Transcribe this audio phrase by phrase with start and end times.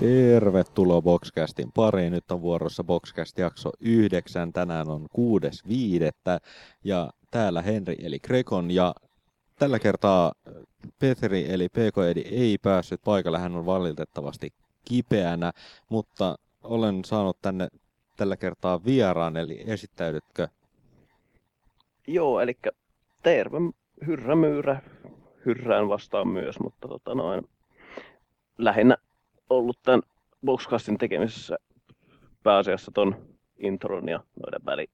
[0.00, 2.12] Tervetuloa Boxcastin pariin.
[2.12, 4.52] Nyt on vuorossa Boxcast jakso 9.
[4.52, 5.08] Tänään on 6.5.
[6.84, 8.94] Ja täällä Henri eli Grekon ja
[9.58, 10.32] tällä kertaa
[10.98, 13.38] Petri eli PK Edi ei päässyt paikalle.
[13.38, 14.52] Hän on valitettavasti
[14.84, 15.52] kipeänä,
[15.88, 17.68] mutta olen saanut tänne
[18.16, 20.48] tällä kertaa vieraan, eli esittäydytkö?
[22.06, 22.58] Joo, eli
[23.22, 23.58] terve
[24.06, 24.82] hyrrämyyrä.
[25.46, 27.48] Hyrrään vastaan myös, mutta tota noin,
[28.58, 28.96] lähinnä
[29.50, 30.02] ollut tämän
[30.44, 31.56] Boxcastin tekemisessä
[32.42, 34.86] pääasiassa ton intron ja noiden väli,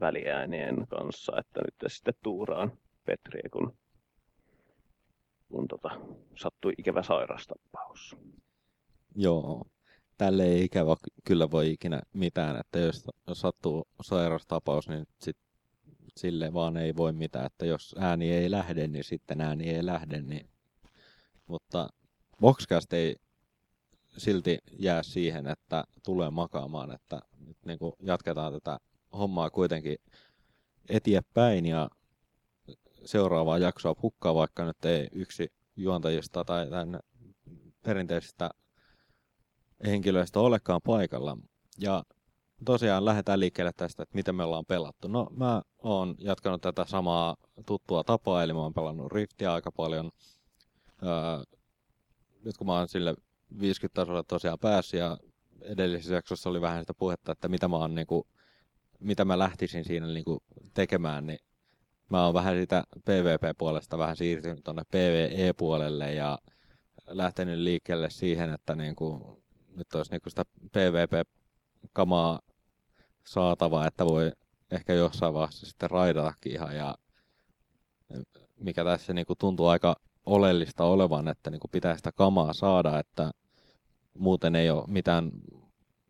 [0.00, 2.72] väliäänien kanssa, että nyt sitten tuuraan
[3.04, 3.76] Petriä, kun,
[5.48, 5.90] kun tota,
[6.36, 8.16] sattui ikävä sairastapaus.
[9.16, 9.66] Joo,
[10.18, 15.36] tälle ei ikävä kyllä voi ikinä mitään, että jos sattuu sairastapaus, niin sit
[16.16, 20.22] sille vaan ei voi mitään, että jos ääni ei lähde, niin sitten ääni ei lähde,
[20.22, 20.50] niin...
[21.46, 21.88] mutta
[22.40, 23.16] Boxcast ei
[24.16, 28.78] silti jää siihen, että tulee makaamaan, että nyt niin kuin jatketaan tätä
[29.12, 29.98] hommaa kuitenkin
[30.88, 31.90] eteenpäin ja
[33.04, 37.00] seuraavaa jaksoa pukkaa, vaikka nyt ei yksi juontajista tai tämän
[37.82, 38.50] perinteisistä
[39.86, 41.36] henkilöistä olekaan paikalla.
[41.78, 42.04] Ja
[42.64, 45.08] tosiaan lähdetään liikkeelle tästä, että miten me ollaan pelattu.
[45.08, 50.10] No mä oon jatkanut tätä samaa tuttua tapaa, eli mä oon pelannut Riftia aika paljon.
[51.02, 51.42] Öö,
[52.44, 53.14] nyt kun mä oon sille
[53.60, 55.18] 50 tasolla tosiaan päässyt ja
[55.62, 58.24] edellisessä jaksossa oli vähän sitä puhetta, että mitä mä, oon, niin kuin,
[59.00, 60.40] mitä mä lähtisin siinä niin kuin,
[60.74, 61.38] tekemään, niin
[62.10, 66.38] mä oon vähän sitä PvP-puolesta vähän siirtynyt tuonne PvE-puolelle ja
[67.06, 69.42] lähtenyt liikkeelle siihen, että niin kuin,
[69.76, 72.40] nyt olisi niin kuin sitä PvP-kamaa
[73.26, 74.32] saatavaa, että voi
[74.70, 76.94] ehkä jossain vaiheessa sitten raidatakin ihan ja
[78.60, 79.96] mikä tässä niin kuin tuntuu aika
[80.28, 83.30] oleellista olevan, että niin kuin pitää sitä kamaa saada, että
[84.18, 85.30] muuten ei ole mitään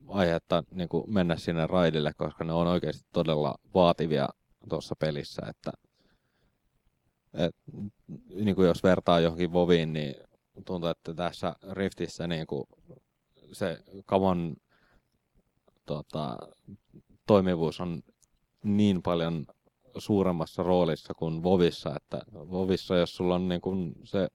[0.08, 4.28] aihetta niin kuin mennä sinne raidille, koska ne on oikeasti todella vaativia
[4.68, 5.72] tuossa pelissä, että
[7.34, 7.56] et,
[8.34, 10.14] niin kuin jos vertaa johonkin Voviin, niin
[10.64, 12.64] tuntuu, että tässä Riftissä niin kuin
[13.52, 14.56] se kaman
[15.86, 16.38] tota,
[17.26, 18.02] toimivuus on
[18.62, 19.46] niin paljon
[20.00, 24.28] suuremmassa roolissa kuin Vovissa, että Vovissa jos sulla on niin kuin se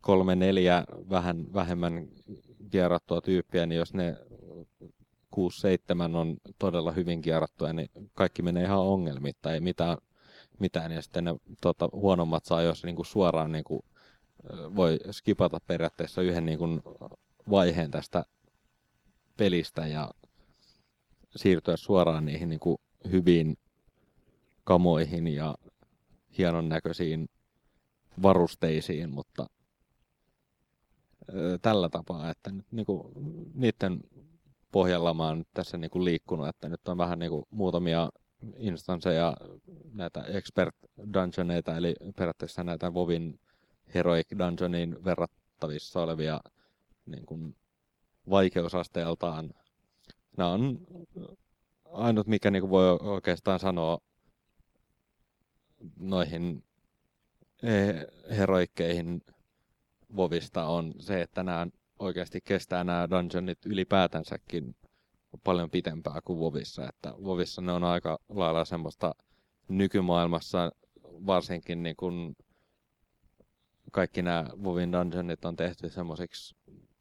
[0.00, 2.08] kolme, neljä vähän vähemmän
[2.70, 4.16] kierrattua tyyppiä, niin jos ne
[5.36, 9.98] 6-7 on todella hyvin kierrattuja, niin kaikki menee ihan ongelmitta, ei mitään,
[10.58, 10.92] mitään.
[10.92, 13.82] ja sitten ne tota, huonommat saa, jos niin kuin suoraan niin kuin,
[14.76, 16.82] voi skipata periaatteessa yhden niin kuin,
[17.50, 18.24] vaiheen tästä
[19.36, 20.10] pelistä ja
[21.36, 22.78] siirtyä suoraan niihin niin kuin,
[23.10, 23.58] hyviin
[24.64, 25.54] kamoihin ja
[26.38, 27.28] hienon näköisiin
[28.22, 29.46] varusteisiin, mutta
[31.62, 33.12] tällä tapaa, että nyt niinku,
[33.54, 34.00] niiden
[34.72, 38.10] pohjalla mä oon tässä niinku liikkunut, että nyt on vähän niinku muutamia
[38.56, 39.36] instansseja,
[39.92, 40.76] näitä expert
[41.14, 43.40] dungeoneita, eli periaatteessa näitä Vovin
[43.94, 46.40] Heroic Dungeoniin verrattavissa olevia
[47.06, 47.56] niin kuin,
[48.30, 49.50] vaikeusasteeltaan.
[50.36, 50.78] Nämä on
[51.92, 53.98] ainut, mikä niin voi oikeastaan sanoa
[55.98, 56.64] noihin
[58.30, 59.20] heroikkeihin
[60.16, 61.66] Vovista on se, että nämä
[61.98, 64.76] oikeasti kestää nämä dungeonit ylipäätänsäkin
[65.44, 66.88] paljon pitempää kuin Vovissa.
[66.88, 69.14] Että Vovissa ne on aika lailla semmoista
[69.68, 70.72] nykymaailmassa
[71.04, 72.36] varsinkin niin kuin
[73.92, 76.54] kaikki nämä Vovin dungeonit on tehty semmoisiksi,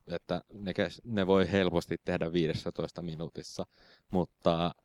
[0.07, 0.73] että ne,
[1.03, 3.65] ne voi helposti tehdä 15 minuutissa,
[4.11, 4.75] mutta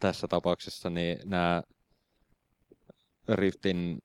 [0.00, 1.62] tässä tapauksessa niin nämä
[3.28, 3.98] Riftin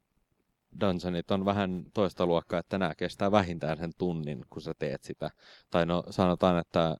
[0.79, 5.31] dungeonit on vähän toista luokkaa, että nämä kestää vähintään sen tunnin, kun sä teet sitä.
[5.69, 6.97] Tai no sanotaan, että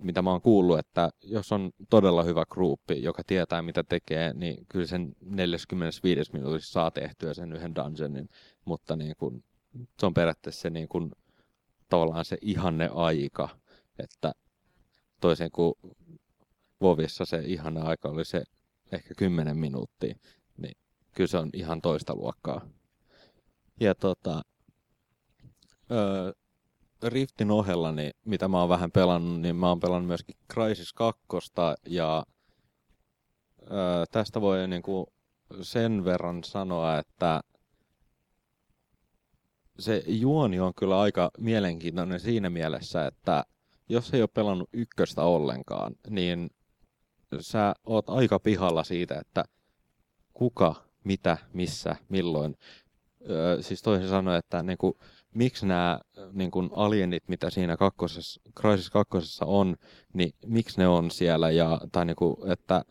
[0.00, 4.66] mitä mä oon kuullut, että jos on todella hyvä gruppi, joka tietää mitä tekee, niin
[4.68, 8.28] kyllä sen 45 minuutissa saa tehtyä sen yhden dungeonin,
[8.64, 9.44] mutta niin kun,
[10.00, 11.12] se on periaatteessa se niin kun,
[11.88, 13.48] tavallaan se ihanne aika,
[13.98, 14.32] että
[15.20, 15.74] toisin kuin
[16.80, 18.44] Vovissa se ihanne aika oli se
[18.92, 20.14] ehkä 10 minuuttia,
[20.56, 20.76] niin
[21.14, 22.60] kyllä se on ihan toista luokkaa.
[23.80, 24.42] Ja tota,
[25.90, 26.32] öö,
[27.02, 31.22] Riftin ohella, niin mitä mä oon vähän pelannut, niin mä oon pelannut myöskin Crysis 2
[31.88, 32.26] ja
[33.62, 35.12] öö, tästä voi niinku
[35.62, 37.40] sen verran sanoa, että
[39.78, 43.44] se juoni on kyllä aika mielenkiintoinen siinä mielessä, että
[43.88, 46.50] jos ei ole pelannut ykköstä ollenkaan, niin
[47.40, 49.44] sä oot aika pihalla siitä, että
[50.34, 50.74] kuka,
[51.04, 52.56] mitä, missä, milloin
[53.30, 54.94] Öö, siis toisin sanoen, että niin kuin,
[55.34, 56.00] miksi nämä
[56.32, 59.76] niin kuin alienit, mitä siinä kakkosessa, Crysis kakkosessa on,
[60.12, 62.84] niin miksi ne on siellä ja, tai niin kuin, että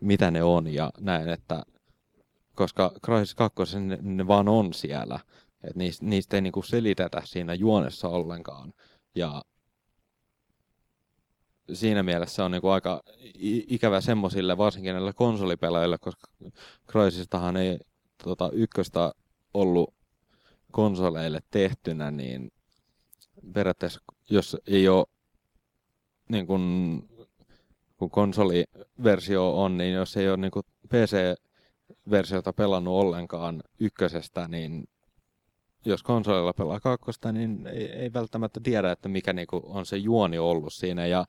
[0.00, 1.62] mitä ne on ja näin, että
[2.54, 5.18] koska Crysis kakkosessa ne, ne vaan on siellä.
[5.64, 8.72] Että niistä, niistä ei niin kuin selitetä siinä juonessa ollenkaan.
[9.14, 9.42] Ja
[11.72, 13.02] siinä mielessä on niin kuin aika
[13.68, 16.26] ikävä semmoisille, varsinkin näille konsolipelaajille, koska
[16.90, 17.78] Crysisistahan ei
[18.24, 19.12] tota, ykköstä
[19.54, 19.94] ollut
[20.72, 22.52] konsoleille tehtynä, niin
[23.52, 25.06] periaatteessa jos ei ole
[26.28, 27.08] niin kun,
[27.96, 30.52] kun konsoliversio on, niin jos ei ole niin
[30.88, 34.88] PC-versiota pelannut ollenkaan ykkösestä, niin
[35.84, 40.38] jos konsolilla pelaa kakkosta, niin ei, ei välttämättä tiedä, että mikä niin on se juoni
[40.38, 41.24] ollut siinä, ja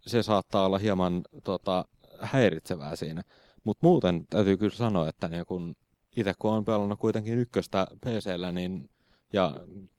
[0.00, 1.84] se saattaa olla hieman tota,
[2.20, 3.22] häiritsevää siinä.
[3.64, 5.76] Mutta muuten täytyy kyllä sanoa, että niin kun
[6.16, 8.90] itse kun on pelannut kuitenkin ykköstä PCllä, niin,
[9.32, 9.54] ja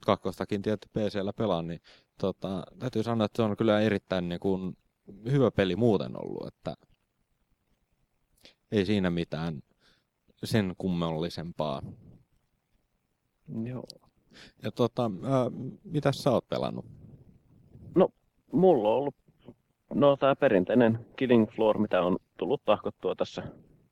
[0.06, 1.82] kakkostakin tietysti PCllä pelaan, niin
[2.20, 4.78] tota, täytyy sanoa, että se on kyllä erittäin niin kun,
[5.32, 6.76] hyvä peli muuten ollut, että
[8.72, 9.62] ei siinä mitään
[10.44, 11.82] sen kummallisempaa.
[13.64, 13.84] Joo.
[14.64, 15.52] Ja tota, ää,
[15.84, 16.86] mitä sä oot pelannut?
[17.96, 18.10] No,
[18.52, 19.16] mulla on ollut
[19.94, 23.44] no, tämä perinteinen Killing Floor, mitä on tullut tahkottua tässä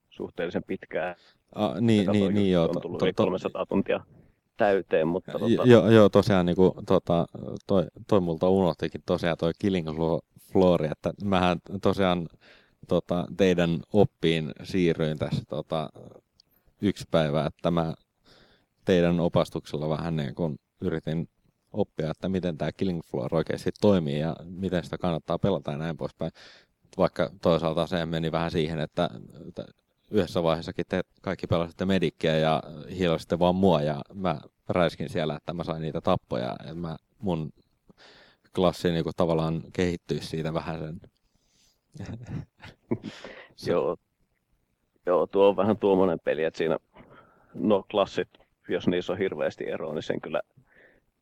[0.10, 1.16] suhteellisen pitkään.
[1.56, 2.66] Ah, niin, niin, niin, joo.
[2.66, 4.00] On tullut to, to, 300 tuntia
[4.58, 5.32] täyteen, mutta...
[5.32, 5.64] Tota...
[5.66, 7.26] Joo, joo, tosiaan niin kuin, tota,
[7.68, 9.88] toi, toi multa unohtikin tosiaan toi Killing
[10.52, 12.28] Floor, että mähän tosiaan
[12.88, 15.90] tota, teidän oppiin siirryin tässä tota,
[16.82, 17.94] yksi päivä, että mä
[18.86, 21.30] teidän opastuksella vähän niin kuin yritin
[21.72, 25.98] oppia, että miten tämä Killing Floor oikeasti toimii ja miten sitä kannattaa pelata ja näin
[25.98, 26.32] poispäin.
[26.98, 29.10] Vaikka toisaalta se meni vähän siihen, että,
[30.12, 32.64] yhdessä vaiheessakin te kaikki pelasitte medikkiä ja
[32.98, 36.56] hiilasitte vaan mua ja mä räiskin siellä, että mä sain niitä tappoja.
[36.68, 37.54] Ja mä, mun
[38.56, 41.02] klassi niin kuin tavallaan kehittyisi siitä vähän sen.
[43.68, 43.98] Joo.
[45.06, 46.78] Joo, tuo on vähän tuommoinen peli, että siinä
[47.54, 48.30] no klassit,
[48.70, 50.42] jos niissä on hirveästi eroa, niin sen kyllä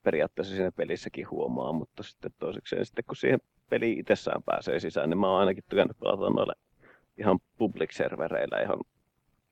[0.03, 5.17] periaatteessa siinä pelissäkin huomaa, mutta sitten toisekseen sitten kun siihen peli itsessään pääsee sisään, niin
[5.17, 6.53] mä oon ainakin tykännyt pelata noille
[7.17, 8.79] ihan public-servereillä ihan,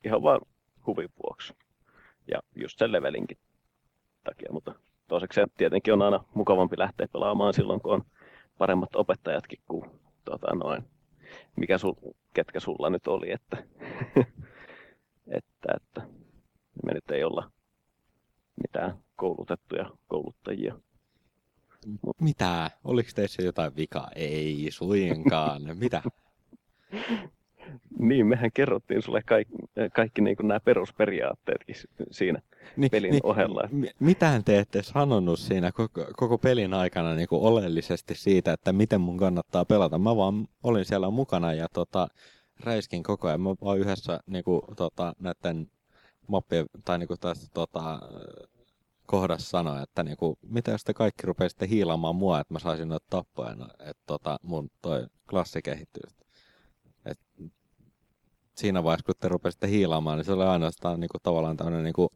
[0.05, 0.41] ihan vaan
[0.88, 1.53] huvin vuoksi.
[2.31, 3.38] Ja just sen levelinkin
[4.23, 4.73] takia, mutta
[5.07, 8.03] toiseksi tietenkin on aina mukavampi lähteä pelaamaan silloin, kun on
[8.57, 9.91] paremmat opettajatkin kuin
[10.25, 10.83] tota noin,
[11.55, 11.93] mikä sul,
[12.33, 13.57] ketkä sulla nyt oli, että,
[15.38, 16.01] että, että
[16.85, 17.51] me nyt ei olla
[18.62, 20.75] mitään koulutettuja kouluttajia.
[22.21, 22.71] Mitä?
[22.83, 24.12] Oliko teissä jotain vikaa?
[24.15, 25.62] Ei suinkaan.
[25.80, 26.03] Mitä?
[28.00, 29.53] Niin, mehän kerrottiin sulle kaikki,
[29.94, 31.75] kaikki niin nämä perusperiaatteetkin
[32.12, 32.42] siinä
[32.77, 33.69] niin, pelin niin, ohella.
[34.00, 39.01] Mitään te ette sanonut siinä koko, koko pelin aikana niin kuin oleellisesti siitä, että miten
[39.01, 39.98] mun kannattaa pelata.
[39.98, 42.07] Mä vaan olin siellä mukana ja tota,
[42.63, 43.42] räiskin koko ajan.
[43.42, 45.68] Mä vaan yhdessä niin kuin, tota, näiden
[46.31, 47.99] mappien tai niin kuin tästä, tota,
[49.05, 52.88] kohdassa sanoa, että niin kuin, mitä jos te kaikki rupeisitte hiilaamaan mua, että mä saisin
[52.88, 56.03] noita tappoja, no, että tota, mun toi klassi kehittyy
[58.61, 61.93] siinä vaiheessa, kun te rupesitte hiilaamaan, niin se oli ainoastaan niin kuin, tavallaan tämmöinen niin
[61.93, 62.09] kuin,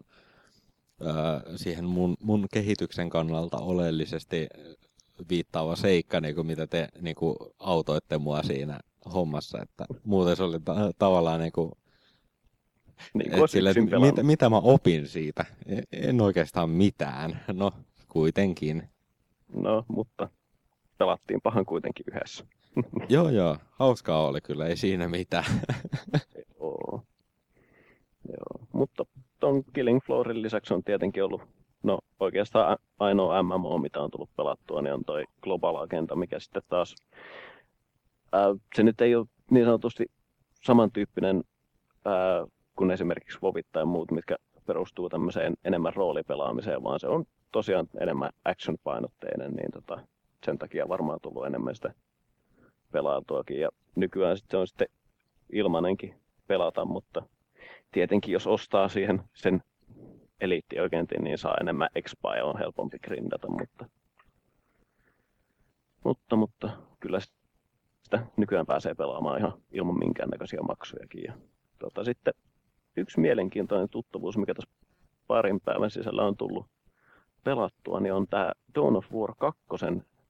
[1.01, 4.47] öö, siihen mun, mun kehityksen kannalta oleellisesti
[5.29, 8.79] viittaava seikka, niin kuin, mitä te niin kuin, autoitte mua siinä
[9.13, 9.61] hommassa.
[9.61, 11.71] Että muuten se oli ta- tavallaan niin kuin,
[13.13, 15.45] niin kuin sille, mitä, mitä mä opin siitä?
[15.91, 17.39] En oikeastaan mitään.
[17.53, 17.71] No,
[18.09, 18.89] kuitenkin.
[19.53, 20.29] No, mutta
[20.97, 22.45] pelattiin pahan kuitenkin yhdessä.
[23.09, 23.57] joo, joo.
[23.71, 25.45] Hauskaa oli kyllä, ei siinä mitään.
[26.59, 27.03] joo.
[28.27, 28.67] joo.
[28.73, 29.05] Mutta
[29.39, 31.41] ton Killing Floorin lisäksi on tietenkin ollut,
[31.83, 36.63] no oikeastaan ainoa MMO, mitä on tullut pelattua, niin on toi Global Agenda, mikä sitten
[36.69, 36.95] taas,
[38.31, 40.05] ää, se nyt ei ole niin sanotusti
[40.63, 41.43] samantyyppinen
[42.05, 47.87] ää, kuin esimerkiksi Vovit tai muut, mitkä perustuu tämmöiseen enemmän roolipelaamiseen, vaan se on tosiaan
[47.99, 50.01] enemmän action-painotteinen, niin tota,
[50.45, 51.93] sen takia varmaan tullut enemmän sitä
[52.91, 53.59] pelautuakin.
[53.59, 54.87] Ja nykyään sit se on sitten
[55.51, 56.15] ilmanenkin
[56.47, 57.23] pelata, mutta
[57.91, 59.63] tietenkin jos ostaa siihen sen
[60.41, 63.85] eliittioikentin, niin saa enemmän expire, on helpompi grindata, mutta,
[66.03, 67.19] mutta, mutta kyllä
[68.03, 71.23] sitä nykyään pääsee pelaamaan ihan ilman minkäännäköisiä maksujakin.
[71.23, 71.33] Ja,
[71.79, 72.33] tota, sitten
[72.97, 74.71] yksi mielenkiintoinen tuttavuus, mikä tässä
[75.27, 76.65] parin päivän sisällä on tullut
[77.43, 79.61] pelattua, niin on tämä Dawn of War 2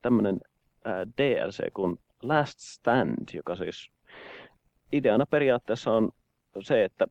[0.02, 0.40] tämmöinen
[1.18, 3.92] DLC kuin Last Stand, joka siis
[4.94, 6.10] ideana periaatteessa on
[6.62, 7.08] se, että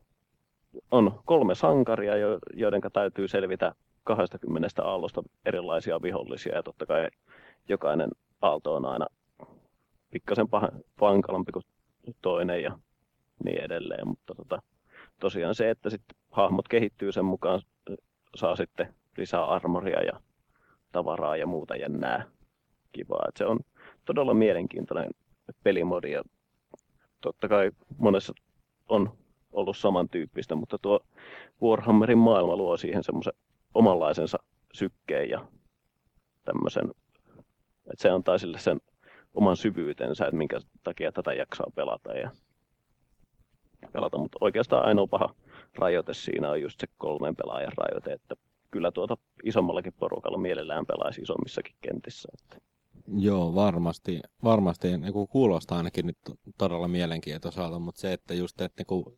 [0.91, 2.13] on kolme sankaria,
[2.53, 7.09] joiden täytyy selvitä 20 aallosta erilaisia vihollisia ja totta kai
[7.69, 8.09] jokainen
[8.41, 9.07] aalto on aina
[10.11, 10.47] pikkasen
[10.99, 11.63] pankalampi kuin
[12.21, 12.79] toinen ja
[13.43, 14.61] niin edelleen, mutta tota,
[15.19, 17.61] tosiaan se, että sitten hahmot kehittyy sen mukaan,
[18.35, 20.19] saa sitten lisää armoria ja
[20.91, 22.25] tavaraa ja muuta jännää
[22.91, 23.25] kivaa.
[23.29, 23.59] Et se on
[24.05, 25.09] todella mielenkiintoinen
[25.63, 26.23] pelimodi ja
[27.21, 28.33] totta kai monessa
[28.89, 29.17] on
[29.51, 30.99] ollut samantyyppistä, mutta tuo
[31.61, 33.33] Warhammerin maailma luo siihen semmoisen
[33.73, 34.37] omanlaisensa
[34.73, 35.47] sykkeen ja
[36.43, 36.91] tämmöisen,
[37.91, 38.81] että se antaa sille sen
[39.33, 42.31] oman syvyytensä, että minkä takia tätä jaksaa pelata ja
[43.93, 45.35] pelata, mutta oikeastaan ainoa paha
[45.75, 48.35] rajoite siinä on just se kolmen pelaajan rajoite, että
[48.71, 52.29] kyllä tuota isommallakin porukalla mielellään pelaisi isommissakin kentissä.
[52.33, 52.65] Että.
[53.17, 54.21] Joo, varmasti.
[54.43, 56.17] Varmasti niin kuulostaa ainakin nyt
[56.57, 59.17] todella mielenkiintoiselta, mutta se, että just, että niin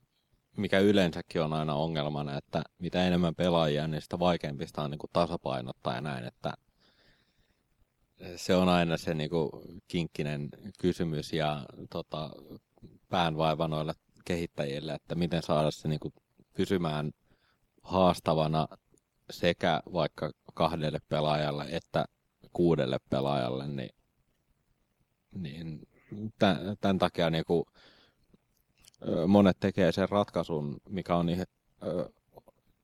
[0.57, 5.09] mikä yleensäkin on aina ongelmana, että mitä enemmän pelaajia, niin sitä vaikeampista on niin kuin
[5.13, 6.53] tasapainottaa ja näin, että
[8.35, 9.49] se on aina se niin kuin
[9.87, 12.29] kinkkinen kysymys ja tota,
[13.09, 13.93] päänvaiva noille
[14.27, 16.13] kehittäjille, että miten saada se niin kuin
[16.53, 17.11] pysymään
[17.83, 18.67] haastavana
[19.29, 22.05] sekä vaikka kahdelle pelaajalle että
[22.53, 23.89] kuudelle pelaajalle, niin,
[25.31, 25.81] niin
[26.39, 27.63] tämän, tämän takia niin kuin,
[29.27, 31.43] monet tekee sen ratkaisun, mikä on niin,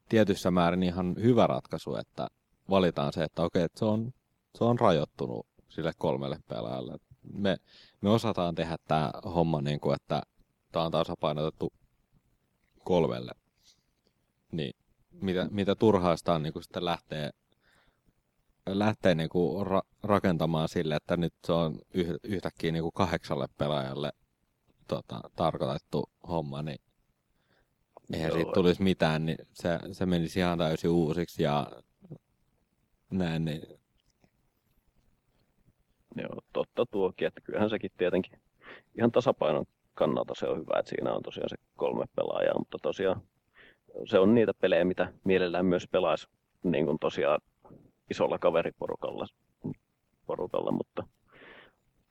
[0.09, 2.27] tietyssä määrin ihan hyvä ratkaisu, että
[2.69, 4.13] valitaan se, että okei, että se on,
[4.57, 6.97] se on rajoittunut sille kolmelle pelaajalle.
[7.33, 7.57] Me,
[8.01, 10.21] me osataan tehdä tämä homma niin kuin, että
[10.73, 11.73] tämä on tasapainotettu
[12.83, 13.31] kolmelle.
[14.51, 14.73] Niin
[15.11, 17.29] mitä, mitä turhaista on niin kuin sitten lähtee,
[18.67, 23.47] lähtee niin kuin ra- rakentamaan sille, että nyt se on yh- yhtäkkiä niin kuin kahdeksalle
[23.57, 24.11] pelaajalle
[24.87, 26.79] tota, tarkoitettu homma, niin
[28.13, 28.37] eihän Joo.
[28.37, 31.67] siitä tulisi mitään, niin se, se menisi ihan täysin uusiksi ja
[33.11, 33.45] näin.
[33.45, 33.61] Niin...
[36.15, 38.41] Joo, totta tuokin, että kyllähän sekin tietenkin
[38.97, 43.21] ihan tasapainon kannalta se on hyvä, että siinä on tosiaan se kolme pelaajaa, mutta tosiaan
[44.05, 46.27] se on niitä pelejä, mitä mielellään myös pelaisi
[46.63, 47.41] niin kuin tosiaan
[48.09, 49.25] isolla kaveriporukalla,
[50.25, 51.03] porukalla, mutta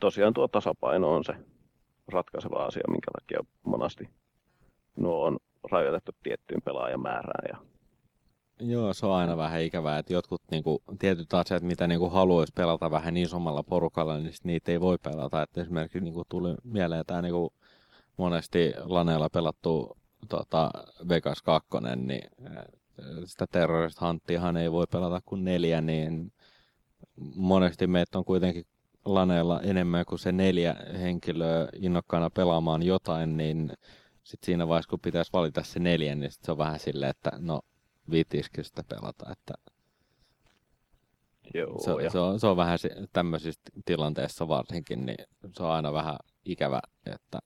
[0.01, 1.35] tosiaan tuo tasapaino on se
[2.09, 4.09] ratkaiseva asia, minkä takia monasti
[4.97, 5.39] nuo on
[5.71, 7.49] rajoitettu tiettyyn pelaajamäärään.
[7.49, 7.73] Ja...
[8.61, 12.91] Joo, se on aina vähän ikävää, että jotkut niinku, tietyt asiat, mitä niinku haluaisi pelata
[12.91, 15.43] vähän isommalla porukalla, niin niitä ei voi pelata.
[15.43, 17.53] Et esimerkiksi niinku, tuli mieleen tämä niinku,
[18.17, 19.97] monesti laneella pelattu
[20.29, 20.71] tota,
[21.09, 22.65] Vegas 2, niin äh,
[23.25, 26.33] sitä Terrorist Hunttiahan ei voi pelata kuin neljä, niin
[27.35, 28.67] monesti meitä on kuitenkin
[29.05, 33.73] laneella enemmän kuin se neljä henkilöä innokkaana pelaamaan jotain, niin
[34.23, 37.33] sitten siinä vaiheessa, kun pitäisi valita se neljä, niin sit se on vähän silleen, että
[37.39, 37.61] no
[38.11, 39.55] viitisikö sitä pelata, että
[41.55, 42.11] Joo, se, ja...
[42.11, 42.79] se, on, se on vähän
[43.13, 45.27] tämmöisissä tilanteissa varsinkin, niin
[45.57, 47.39] se on aina vähän ikävä, että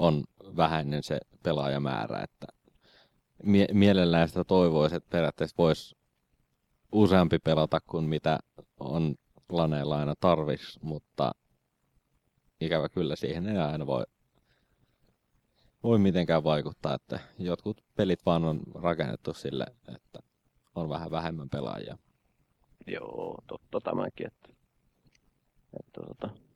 [0.00, 0.24] on
[0.56, 2.46] vähäinen se pelaajamäärä, että
[3.42, 5.96] mie- mielellään sitä toivoisi, että periaatteessa voisi
[6.92, 8.38] useampi pelata kuin mitä
[8.80, 9.14] on
[9.48, 11.32] laneilla aina tarvis, mutta
[12.60, 14.04] ikävä kyllä siihen ei aina voi,
[15.82, 20.18] voi mitenkään vaikuttaa, että jotkut pelit vaan on rakennettu sille, että
[20.74, 21.98] on vähän vähemmän pelaajia.
[22.86, 24.48] Joo, totta tämäkin, että,
[25.80, 26.49] että tota,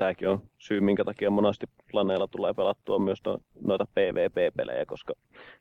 [0.00, 5.14] tämäkin on syy, minkä takia monesti planeilla tulee pelattua myös no, noita PvP-pelejä, koska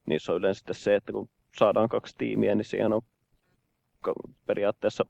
[0.05, 3.01] niissä on yleensä se, että kun saadaan kaksi tiimiä, niin siihen on
[4.45, 5.05] periaatteessa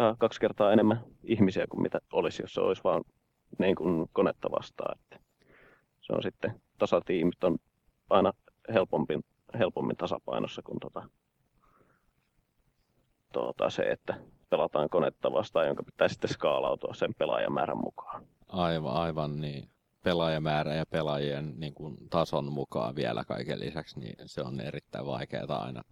[0.00, 3.04] äh, kaksi kertaa enemmän ihmisiä kuin mitä olisi, jos se olisi vain
[3.58, 4.98] niin kuin konetta vastaan.
[4.98, 5.24] Että
[6.00, 7.58] se on sitten, tasatiimit on
[8.10, 8.32] aina
[8.74, 9.20] helpompi,
[9.58, 11.08] helpommin tasapainossa kuin tota,
[13.32, 14.14] tuota, se, että
[14.50, 18.26] pelataan konetta vastaan, jonka pitää sitten skaalautua sen pelaajamäärän mukaan.
[18.48, 19.70] Aivan, aivan niin.
[20.02, 25.62] Pelaajamäärä ja pelaajien niin kuin, tason mukaan vielä kaiken lisäksi, niin se on erittäin vaikeaa
[25.64, 25.82] aina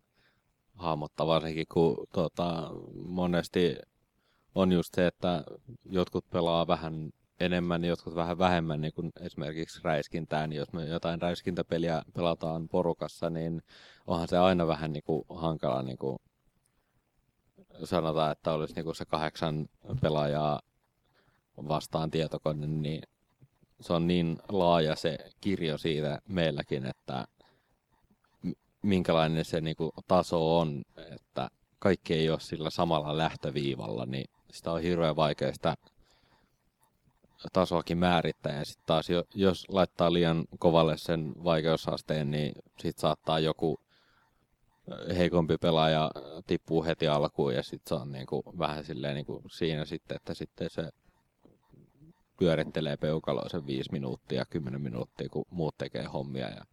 [0.74, 3.76] hahmottaa, varsinkin kun tota, monesti
[4.54, 5.44] on just se, että
[5.84, 7.10] jotkut pelaa vähän
[7.40, 13.30] enemmän, jotkut vähän vähemmän, niin kuin esimerkiksi räiskintää, niin jos me jotain räiskintäpeliä pelataan porukassa,
[13.30, 13.62] niin
[14.06, 16.18] onhan se aina vähän niin kuin hankala niin kuin
[17.84, 19.68] sanotaan, että olisi niin kuin se kahdeksan
[20.00, 20.60] pelaajaa
[21.68, 23.02] vastaan tietokone, niin
[23.80, 27.26] se on niin laaja se kirjo siitä meilläkin, että
[28.82, 34.72] minkälainen se niin kuin taso on, että kaikki ei ole sillä samalla lähtöviivalla, niin sitä
[34.72, 35.74] on hirveän vaikea sitä
[37.52, 38.58] tasoakin määrittää.
[38.58, 43.80] Ja sitten taas, jos laittaa liian kovalle sen vaikeusasteen, niin sitten saattaa joku
[45.16, 46.10] heikompi pelaaja
[46.46, 50.70] tippuu heti alkuun ja sitten se on niinku vähän silleen niinku siinä sitten, että sitten
[50.70, 50.90] se
[52.38, 56.48] pyörittelee peukaloa sen viisi minuuttia, kymmenen minuuttia, kun muut tekee hommia.
[56.48, 56.64] Ja,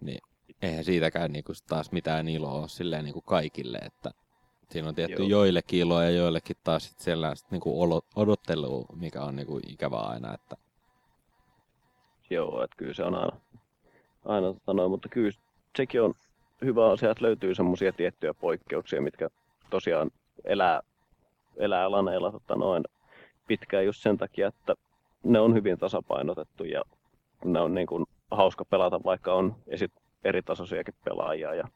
[0.00, 0.18] niin
[0.62, 4.10] eihän siitäkään niinku taas mitään iloa ole silleen niinku kaikille, että
[4.70, 5.28] siinä on tietty Joo.
[5.28, 7.82] joillekin iloa ja joillekin taas sit siellä sit niinku
[8.16, 10.34] odottelu, mikä on niinku ikävä aina.
[10.34, 10.56] Että...
[12.30, 13.40] Joo, että kyllä se on aina,
[14.24, 15.32] aina tota noin, mutta kyllä
[15.76, 16.14] sekin on
[16.64, 19.28] hyvä asia, että löytyy semmoisia tiettyjä poikkeuksia, mitkä
[19.70, 20.10] tosiaan
[20.44, 20.80] elää,
[21.56, 22.84] elää laneilla tota noin,
[23.46, 24.74] pitkään just sen takia, että
[25.24, 26.82] ne on hyvin tasapainotettu ja
[27.44, 29.92] ne on niin kuin hauska pelata, vaikka on esit
[30.24, 31.54] eri tasoisiakin pelaajia.
[31.54, 31.68] Ja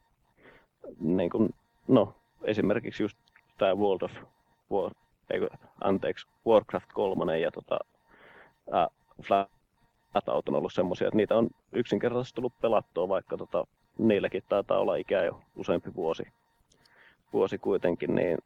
[1.01, 1.51] niin kuin,
[1.89, 2.15] no,
[2.45, 3.19] esimerkiksi just
[3.59, 4.13] tämä World of
[4.73, 4.93] War,
[5.31, 5.49] eikö,
[5.81, 7.79] anteeksi, Warcraft 3 ja tota,
[8.73, 8.89] ää,
[9.23, 13.67] Flatout on ollut semmoisia, että niitä on yksinkertaisesti tullut pelattua, vaikka tota,
[13.99, 16.23] niilläkin taitaa olla ikää jo useampi vuosi,
[17.33, 18.39] vuosi kuitenkin, niin,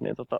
[0.00, 0.38] niin tota,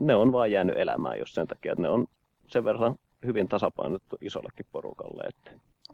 [0.00, 2.06] ne on vaan jäänyt elämään jos sen takia, että ne on
[2.46, 5.22] sen verran hyvin tasapainottu isollekin porukalle.
[5.28, 5.50] Että...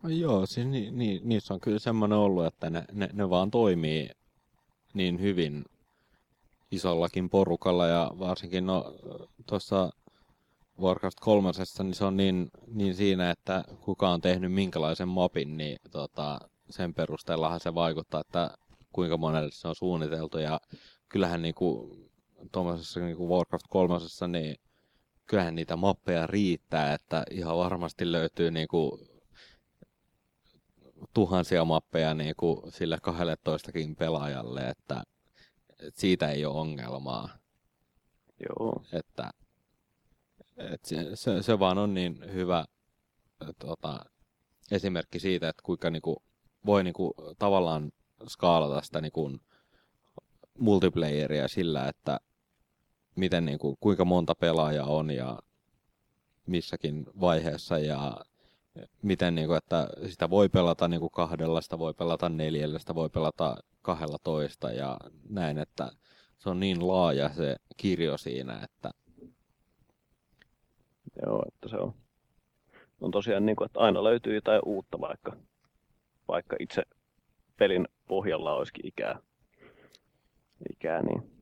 [0.09, 4.11] Joo, siis ni, ni, niissä on kyllä semmoinen ollut, että ne, ne, ne vaan toimii
[4.95, 5.65] niin hyvin
[6.71, 8.95] isollakin porukalla ja varsinkin no,
[9.47, 9.91] tuossa
[10.81, 15.79] Warcraft 3, niin se on niin, niin siinä, että kuka on tehnyt minkälaisen mapin, niin
[15.91, 16.39] tota,
[16.71, 18.51] sen perusteellahan se vaikuttaa, että
[18.93, 20.39] kuinka monelle se on suunniteltu.
[20.39, 20.61] Ja
[21.09, 21.97] kyllähän niinku,
[22.53, 23.95] tuommoisessa niinku Warcraft 3,
[24.29, 24.57] niin
[25.27, 28.99] kyllähän niitä mappeja riittää, että ihan varmasti löytyy niinku
[31.15, 35.03] tuhansia mappeja niinku sille 12 pelaajalle, että,
[35.71, 37.29] että siitä ei ole ongelmaa.
[38.49, 38.83] Joo.
[38.93, 39.31] Että
[40.59, 42.65] et se, se, se vaan on niin hyvä
[43.59, 44.05] tota,
[44.71, 46.23] esimerkki siitä, että kuinka niinku,
[46.67, 47.93] voi niinku, tavallaan
[48.29, 49.39] skaalata sitä niinku,
[50.59, 52.21] multiplayeria sillä, että
[53.17, 55.39] miten, niinku, kuinka monta pelaajaa on ja
[56.47, 58.21] missäkin vaiheessa ja
[59.03, 63.57] miten, niinku, että sitä voi pelata niinku, kahdella, sitä voi pelata neljällä, sitä voi pelata
[63.83, 64.97] kahdella toista ja
[65.29, 65.91] näin, että
[66.39, 68.91] se on niin laaja se kirjo siinä, että
[71.27, 71.95] Joo, että se on,
[73.01, 75.37] on tosiaan niin kuin, että aina löytyy jotain uutta, vaikka,
[76.29, 76.83] vaikka itse
[77.57, 79.19] pelin pohjalla olisikin ikää.
[80.73, 81.39] ikää niin.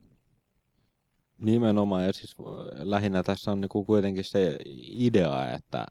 [1.38, 2.36] Nimenomaan, ja siis
[2.72, 5.86] lähinnä tässä on niinku kuitenkin se idea, että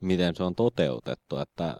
[0.00, 1.76] miten se on toteutettu, että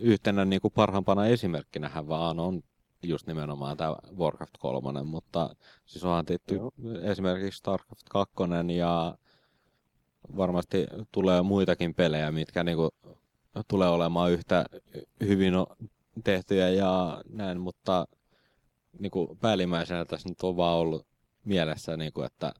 [0.00, 2.62] yhtenä niinku parhaimpana esimerkkinähän vaan on
[3.02, 6.72] just nimenomaan tämä Warcraft 3, mutta siis onhan tehty Joo.
[7.02, 8.34] esimerkiksi Starcraft 2
[8.76, 9.18] ja
[10.36, 12.88] varmasti tulee muitakin pelejä, mitkä niinku
[13.68, 14.64] tulee olemaan yhtä
[15.26, 15.54] hyvin
[16.24, 18.06] tehtyjä ja näin, mutta
[18.98, 21.06] niinku päällimmäisenä tässä nyt on vaan ollut
[21.44, 22.52] mielessä, niinku, että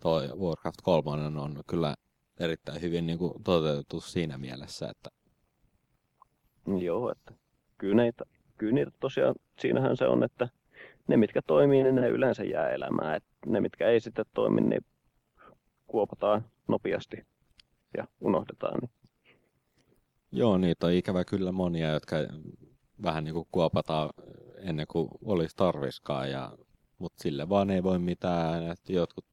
[0.00, 1.94] toi Warcraft 3 on kyllä
[2.40, 5.10] erittäin hyvin niinku toteutettu siinä mielessä, että
[6.66, 7.34] Joo, että
[7.78, 8.24] kyllä niitä,
[8.58, 10.48] kyllä niitä tosiaan, siinähän se on, että
[11.08, 13.16] ne mitkä toimii, niin ne yleensä jää elämään.
[13.16, 14.84] että ne mitkä ei sitten toimi, niin
[15.86, 17.16] kuopataan nopeasti
[17.96, 18.78] ja unohdetaan.
[18.78, 18.90] Niin.
[20.32, 22.16] Joo, niitä on ikävä kyllä monia, jotka
[23.02, 24.10] vähän niin kuin kuopataan
[24.56, 26.58] ennen kuin olisi tarviskaan, ja,
[26.98, 29.24] mutta sille vaan ei voi mitään, että jotkut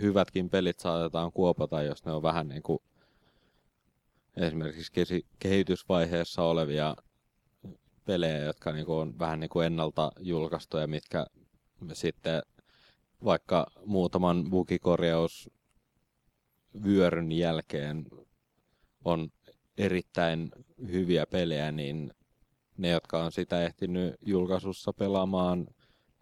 [0.00, 2.78] hyvätkin pelit saatetaan kuopata, jos ne on vähän niin kuin
[4.36, 6.96] esimerkiksi kehitysvaiheessa olevia
[8.04, 11.26] pelejä, jotka niin kuin on vähän niin kuin ennalta julkaistuja, mitkä
[11.92, 12.42] sitten
[13.24, 15.50] vaikka muutaman bugikorjaus
[16.84, 18.06] vyöryn jälkeen
[19.04, 19.28] on
[19.78, 20.50] erittäin
[20.90, 22.12] hyviä pelejä, niin
[22.76, 25.66] ne, jotka on sitä ehtinyt julkaisussa pelaamaan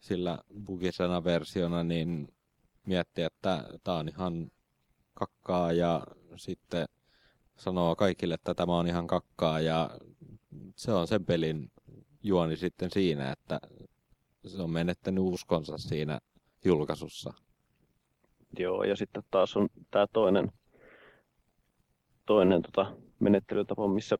[0.00, 2.28] sillä bugisena versiona, niin
[2.87, 4.50] miettii, että tämä on ihan
[5.14, 6.06] kakkaa ja
[6.37, 6.88] sitten
[7.56, 9.90] sanoo kaikille, että tämä on ihan kakkaa ja
[10.76, 11.72] se on sen pelin
[12.22, 13.61] juoni sitten siinä, että
[14.46, 16.18] se on menettänyt uskonsa siinä
[16.64, 17.34] julkaisussa.
[18.58, 20.52] Joo, ja sitten taas on tämä toinen,
[22.26, 24.16] toinen tota, menettelytapa, missä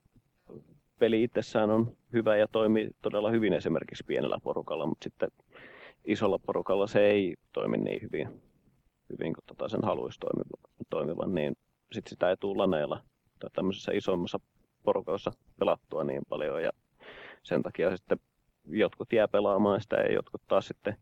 [0.99, 5.31] peli itsessään on hyvä ja toimii todella hyvin esimerkiksi pienellä porukalla, mutta sitten
[6.05, 8.43] isolla porukalla se ei toimi niin hyvin,
[9.11, 10.21] hyvin kuin tota sen haluaisi
[10.91, 11.57] toimivan, niin
[11.93, 13.03] sitten sitä ei tule laneilla
[13.39, 14.41] tai tämmöisessä isommassa
[14.83, 16.71] porukassa pelattua niin paljon ja
[17.43, 18.19] sen takia sitten
[18.67, 20.97] jotkut jää pelaamaan sitä ja jotkut taas sitten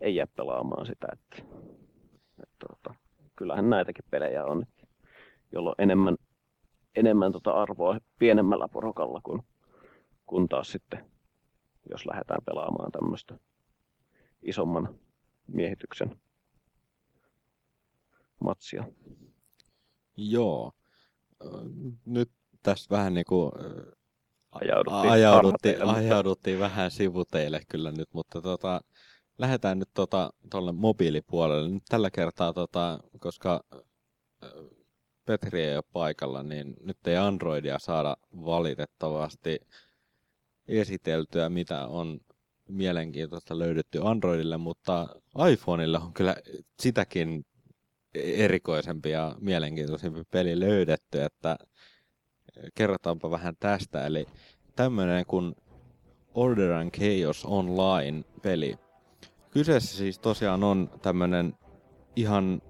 [0.00, 1.08] ei jää pelaamaan sitä.
[1.12, 1.42] Että,
[2.42, 2.94] että, että
[3.36, 4.66] kyllähän näitäkin pelejä on,
[5.52, 6.16] jolla on enemmän,
[6.96, 9.42] enemmän tota arvoa pienemmällä porokalla kuin,
[10.26, 11.10] kuin taas sitten,
[11.90, 13.38] jos lähdetään pelaamaan tämmöistä
[14.42, 14.98] isomman
[15.46, 16.20] miehityksen
[18.44, 18.84] matsia.
[20.16, 20.72] Joo.
[22.06, 22.30] Nyt
[22.62, 23.52] tässä vähän niin kuin
[24.52, 28.80] ajauduttiin, ajauduttiin, ajauduttiin vähän sivuteille kyllä nyt, mutta tota,
[29.40, 31.68] lähdetään nyt tuolle tota, mobiilipuolelle.
[31.70, 33.64] Nyt tällä kertaa, tota, koska
[35.24, 39.60] Petri ei ole paikalla, niin nyt ei Androidia saada valitettavasti
[40.68, 42.20] esiteltyä, mitä on
[42.68, 45.08] mielenkiintoista löydetty Androidille, mutta
[45.52, 46.36] iPhoneille on kyllä
[46.80, 47.46] sitäkin
[48.14, 51.56] erikoisempi ja mielenkiintoisempi peli löydetty, että
[52.74, 54.06] kerrotaanpa vähän tästä.
[54.06, 54.26] Eli
[54.76, 55.54] tämmöinen kuin
[56.34, 58.78] Order and Chaos Online-peli.
[59.50, 61.54] Kyseessä siis tosiaan on tämmöinen
[62.16, 62.62] ihan,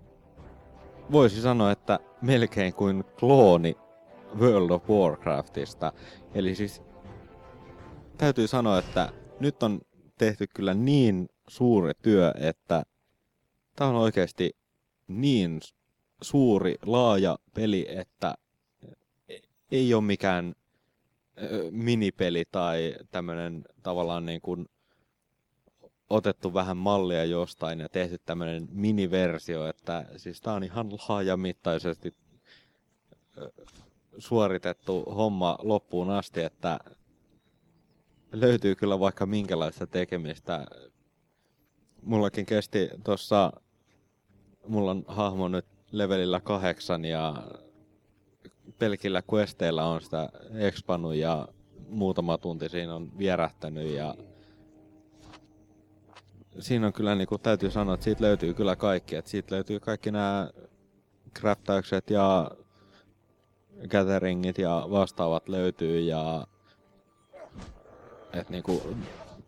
[1.13, 3.77] voisi sanoa, että melkein kuin klooni
[4.39, 5.93] World of Warcraftista.
[6.35, 6.83] Eli siis
[8.19, 9.81] täytyy sanoa, että nyt on
[10.19, 12.83] tehty kyllä niin suuri työ, että
[13.77, 14.57] tämä on oikeasti
[15.09, 15.61] niin
[16.23, 18.35] suuri, laaja peli, että
[19.73, 20.55] ei ole mikään
[21.71, 24.67] minipeli tai tämmöinen tavallaan niin kuin
[26.11, 32.15] otettu vähän mallia jostain ja tehty tämmöinen miniversio, että siis tää on ihan laajamittaisesti
[34.19, 36.79] suoritettu homma loppuun asti, että
[38.33, 40.67] löytyy kyllä vaikka minkälaista tekemistä.
[42.03, 43.53] Mullakin kesti tuossa,
[44.69, 47.43] mulla on hahmo nyt levelillä kahdeksan ja
[48.79, 51.49] pelkillä questeilla on sitä expannut ja
[51.89, 54.15] muutama tunti siinä on vierähtänyt ja
[56.61, 59.17] siinä on kyllä niin kuin, täytyy sanoa, että siitä löytyy kyllä kaikki.
[59.17, 60.51] Että siitä löytyy kaikki nämä
[61.39, 62.51] craftaukset ja
[63.89, 66.47] gatheringit ja vastaavat löytyy ja
[68.33, 68.81] että niin kuin,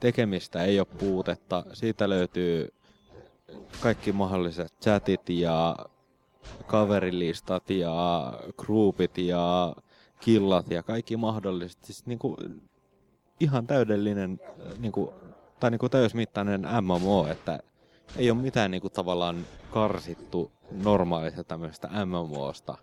[0.01, 1.65] tekemistä ei ole puutetta.
[1.73, 2.69] Siitä löytyy
[3.81, 5.77] kaikki mahdolliset chatit ja
[6.67, 9.77] kaverilistat ja groupit ja
[10.21, 11.85] killat ja kaikki mahdolliset.
[11.85, 12.37] Siis niin kuin
[13.41, 14.41] ihan täydellinen
[14.79, 15.11] niin kuin,
[15.63, 17.59] tai niin kuin täysmittainen MMO, että
[18.17, 22.79] ei ole mitään niin kuin tavallaan karsittu normaalista tämmöisestä MMOsta.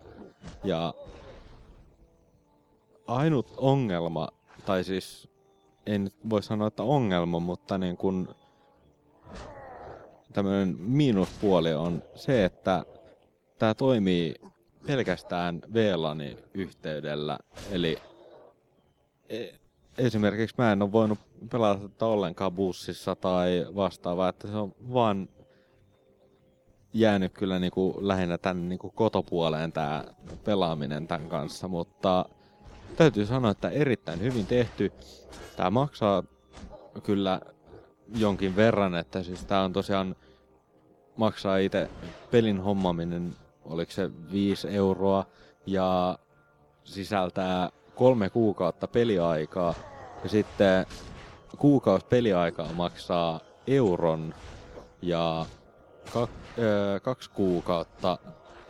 [0.64, 0.94] Ja
[3.06, 4.28] ainut ongelma,
[4.66, 5.28] tai siis
[5.86, 8.28] nyt voi sanoa, että ongelma, mutta niin kuin
[10.32, 12.84] tämmöinen miinuspuoli on se, että
[13.58, 14.34] tämä toimii
[14.86, 17.38] pelkästään VLANin yhteydellä.
[17.70, 17.98] Eli
[19.28, 19.46] e,
[19.98, 21.18] esimerkiksi mä en ole voinut
[21.50, 25.28] pelata ollenkaan bussissa tai vastaavaa, että se on vaan
[26.92, 30.04] jäänyt kyllä niin kuin lähinnä tänne niin kuin kotopuoleen tämä
[30.44, 32.24] pelaaminen tämän kanssa, mutta
[32.96, 34.92] täytyy sanoa, että erittäin hyvin tehty.
[35.56, 36.24] Tämä maksaa
[37.02, 37.40] kyllä
[38.16, 40.16] jonkin verran, että siis tämä on tosiaan
[41.16, 41.90] maksaa itse
[42.30, 45.26] pelin hommaminen oliko se 5 euroa,
[45.66, 46.18] ja
[46.84, 49.74] sisältää kolme kuukautta peliaikaa,
[50.22, 50.86] ja sitten
[51.58, 54.34] kuukausi peliaikaa maksaa euron,
[55.02, 55.46] ja
[56.12, 58.18] kak, ö, kaksi kuukautta,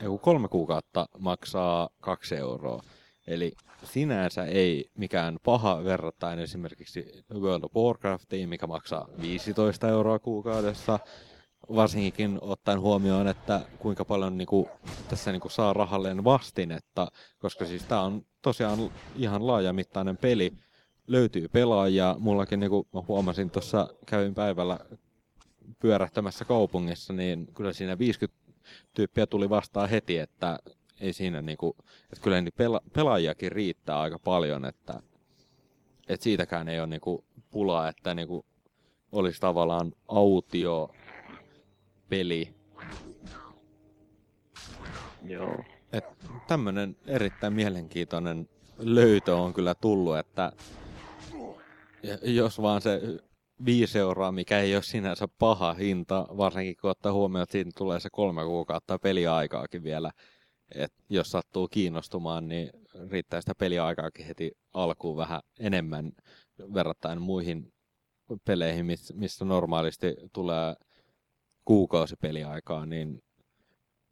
[0.01, 2.83] ei kolme kuukautta maksaa kaksi euroa.
[3.27, 3.53] Eli
[3.85, 10.99] sinänsä ei mikään paha verrattain esimerkiksi World of Warcraftiin, mikä maksaa 15 euroa kuukaudessa,
[11.75, 14.66] varsinkin ottaen huomioon, että kuinka paljon niin kuin,
[15.09, 20.53] tässä niin kuin, saa rahalleen vastinetta, koska siis tämä on tosiaan ihan laajamittainen peli,
[21.06, 24.78] löytyy pelaajia, mullakin niin kuin mä huomasin tuossa, kävin päivällä
[25.78, 28.40] pyörähtämässä kaupungissa, niin kyllä siinä 50
[28.94, 30.58] tyyppiä tuli vastaan heti, että
[31.00, 31.76] ei siinä niinku,
[32.12, 35.02] että kyllä niin pela, pelaajiakin riittää aika paljon, että,
[36.08, 38.44] että siitäkään ei ole niinku pulaa, että niinku
[39.12, 40.90] olisi tavallaan autio
[42.08, 42.54] peli.
[45.24, 45.64] Joo.
[45.92, 46.04] Et
[46.48, 50.52] tämmönen erittäin mielenkiintoinen löytö on kyllä tullut, että
[52.22, 53.00] jos vaan se
[53.64, 58.00] 5 euroa, mikä ei ole sinänsä paha hinta, varsinkin kun ottaa huomioon, että siitä tulee
[58.00, 60.10] se kolme kuukautta peliaikaakin vielä.
[60.74, 62.70] Et jos sattuu kiinnostumaan, niin
[63.10, 66.12] riittää sitä peliaikaakin heti alkuun vähän enemmän
[66.74, 67.72] verrattain muihin
[68.44, 70.74] peleihin, missä normaalisti tulee
[71.64, 73.22] kuukausipeliaikaa, niin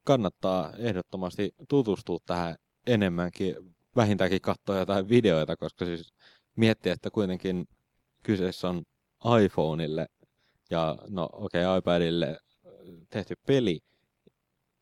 [0.04, 3.56] kannattaa ehdottomasti tutustua tähän enemmänkin,
[3.96, 6.12] vähintäänkin katsoa jotain videoita, koska siis
[6.56, 7.68] miettiä, että kuitenkin
[8.28, 8.82] kyseessä on
[9.44, 10.06] iPhoneille
[10.70, 12.38] ja no okei okay, iPadille
[13.10, 13.80] tehty peli,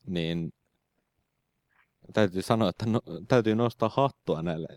[0.06, 0.52] niin
[2.12, 4.68] täytyy sanoa, että no, täytyy nostaa hattua näille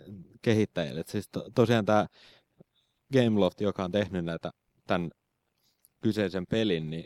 [0.41, 0.99] kehittäjille.
[0.99, 2.07] Et siis to, tosiaan tämä
[3.13, 4.51] Gameloft, joka on tehnyt näitä
[4.87, 5.11] tämän
[6.01, 7.05] kyseisen pelin, niin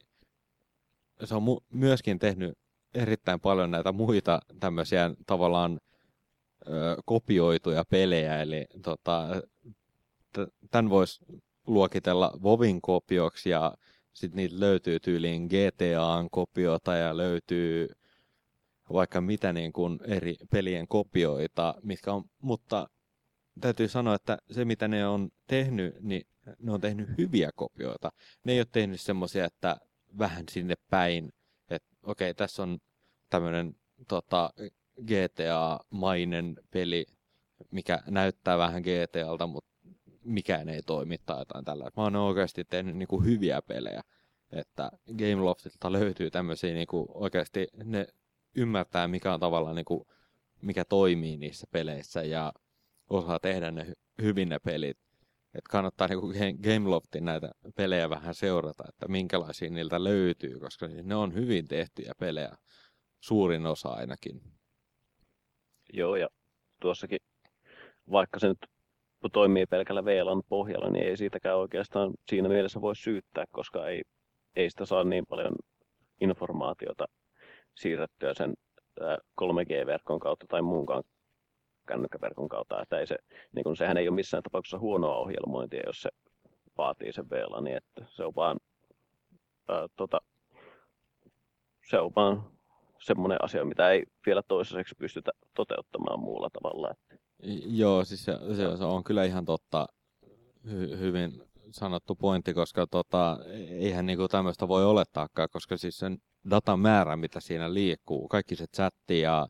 [1.24, 2.58] se on myöskin tehnyt
[2.94, 5.80] erittäin paljon näitä muita tämmöisiä tavallaan
[6.68, 9.42] ö, kopioituja pelejä, eli tota,
[10.72, 11.26] tämän voisi
[11.68, 13.74] luokitella Vovin kopioksi ja
[14.14, 17.90] sitten niitä löytyy tyyliin GTAn kopiota ja löytyy
[18.94, 22.90] vaikka mitä niin kuin eri pelien kopioita, mitkä on, mutta
[23.62, 26.28] täytyy sanoa, että se mitä ne on tehnyt, niin
[26.60, 28.12] ne on tehnyt hyviä kopioita.
[28.44, 29.78] Ne ei ole tehnyt semmoisia, että
[30.18, 31.34] vähän sinne päin,
[31.70, 32.80] että okei, okay, tässä on
[33.30, 33.76] tämmöinen
[34.08, 34.50] tota,
[35.02, 37.06] GTA-mainen peli,
[37.72, 39.73] mikä näyttää vähän GTAlta, mutta
[40.26, 41.84] mikään ei toimi tai jotain tällä.
[41.98, 44.02] Mä oon oikeasti tehnyt niin kuin hyviä pelejä.
[44.52, 48.08] Että Gameloftilta löytyy tämmöisiä niin kuin oikeasti, ne
[48.56, 50.08] ymmärtää mikä on tavallaan niin kuin,
[50.62, 52.54] mikä toimii niissä peleissä ja
[53.10, 54.98] osaa tehdä ne hyvin ne pelit.
[55.54, 56.34] Että kannattaa niinku
[56.64, 62.14] Gameloftin näitä pelejä vähän seurata, että minkälaisia niiltä löytyy, koska siis ne on hyvin tehtyjä
[62.20, 62.58] pelejä,
[63.20, 64.42] suurin osa ainakin.
[65.94, 66.28] Joo, ja
[66.82, 67.20] tuossakin,
[68.12, 68.73] vaikka se nyt
[69.30, 74.02] toimii pelkällä VLAN pohjalla, niin ei siitäkään oikeastaan siinä mielessä voi syyttää, koska ei,
[74.56, 75.56] ei sitä saa niin paljon
[76.22, 77.06] informaatiota
[77.76, 78.54] siirrettyä sen
[79.42, 81.04] 3G-verkon kautta tai muunkaan
[81.88, 82.82] kännykkäverkon kautta.
[82.82, 83.16] Että ei se,
[83.56, 86.10] niin kun, sehän ei ole missään tapauksessa huonoa ohjelmointia, jos se
[86.78, 88.60] vaatii sen VLAN, niin että se on vaan,
[89.70, 90.22] ää, tota,
[91.90, 92.44] se on vaan
[93.00, 96.92] semmoinen asia, mitä ei vielä toisaiseksi pystytä toteuttamaan muulla tavalla.
[96.92, 97.23] Että.
[97.66, 99.88] Joo, siis se, se, se on kyllä ihan totta.
[100.72, 106.18] Hy, hyvin sanottu pointti, koska tota, eihän niinku tämmöistä voi olettaakaan, koska siis sen
[106.50, 109.48] datan määrä, mitä siinä liikkuu, kaikki se chatti ja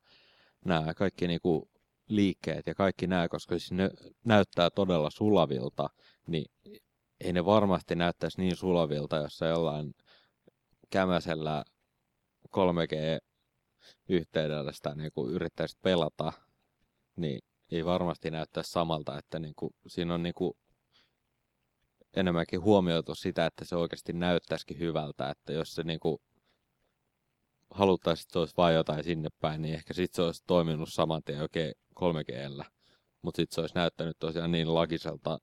[0.66, 1.70] nämä kaikki niinku
[2.08, 3.90] liikkeet ja kaikki nämä, koska siis ne
[4.26, 5.90] näyttää todella sulavilta,
[6.28, 6.46] niin
[7.20, 9.94] ei ne varmasti näyttäisi niin sulavilta, jos se jollain
[10.90, 11.64] kämäsellä
[12.48, 16.34] 3G-yhteydellä sitä niin kuin yrittäisi pelata,
[17.16, 17.40] niin
[17.76, 20.54] ei varmasti näyttäisi samalta, että niin kuin, siinä on niin kuin
[22.16, 26.18] enemmänkin huomioitu sitä, että se oikeasti näyttäisikin hyvältä, että jos se niin kuin
[27.70, 31.24] haluttaisiin, että se olisi vain jotain sinne päin, niin ehkä sitten se olisi toiminut saman
[31.24, 32.66] tien oikein 3Gllä.
[33.22, 35.40] Mutta sitten se olisi näyttänyt tosiaan niin lagiselta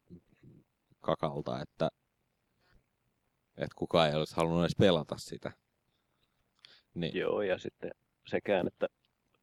[1.01, 1.89] kakalta, että,
[3.57, 5.53] että kukaan ei olisi halunnut edes pelata sitä.
[6.95, 7.17] Niin.
[7.19, 7.91] Joo, ja sitten
[8.27, 8.87] sekään, että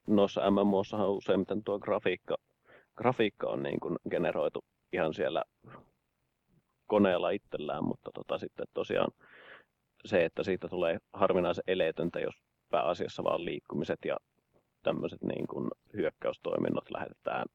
[0.07, 2.37] noissa MMOssahan useimmiten tuo grafiikka,
[2.97, 4.59] grafiikka on niin kuin generoitu
[4.93, 5.43] ihan siellä
[6.87, 9.11] koneella itsellään, mutta tota sitten tosiaan
[10.05, 12.35] se, että siitä tulee harvinaisen eleetöntä, jos
[12.69, 14.17] pääasiassa vaan liikkumiset ja
[14.83, 17.45] tämmöiset niin kuin hyökkäystoiminnot lähetetään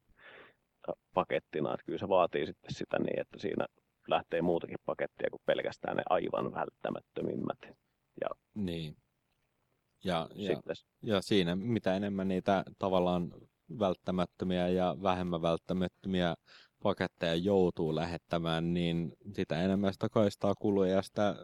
[1.13, 1.73] pakettina.
[1.73, 3.65] Että kyllä se vaatii sitten sitä niin, että siinä
[4.07, 7.57] lähtee muutakin pakettia kuin pelkästään ne aivan välttämättömimmät.
[8.21, 8.95] Ja niin.
[10.03, 10.57] Ja, ja,
[11.01, 13.31] ja siinä mitä enemmän niitä tavallaan
[13.79, 16.35] välttämättömiä ja vähemmän välttämättömiä
[16.83, 21.35] paketteja joutuu lähettämään, niin sitä enemmän sitä kaistaa kuluja ja sitä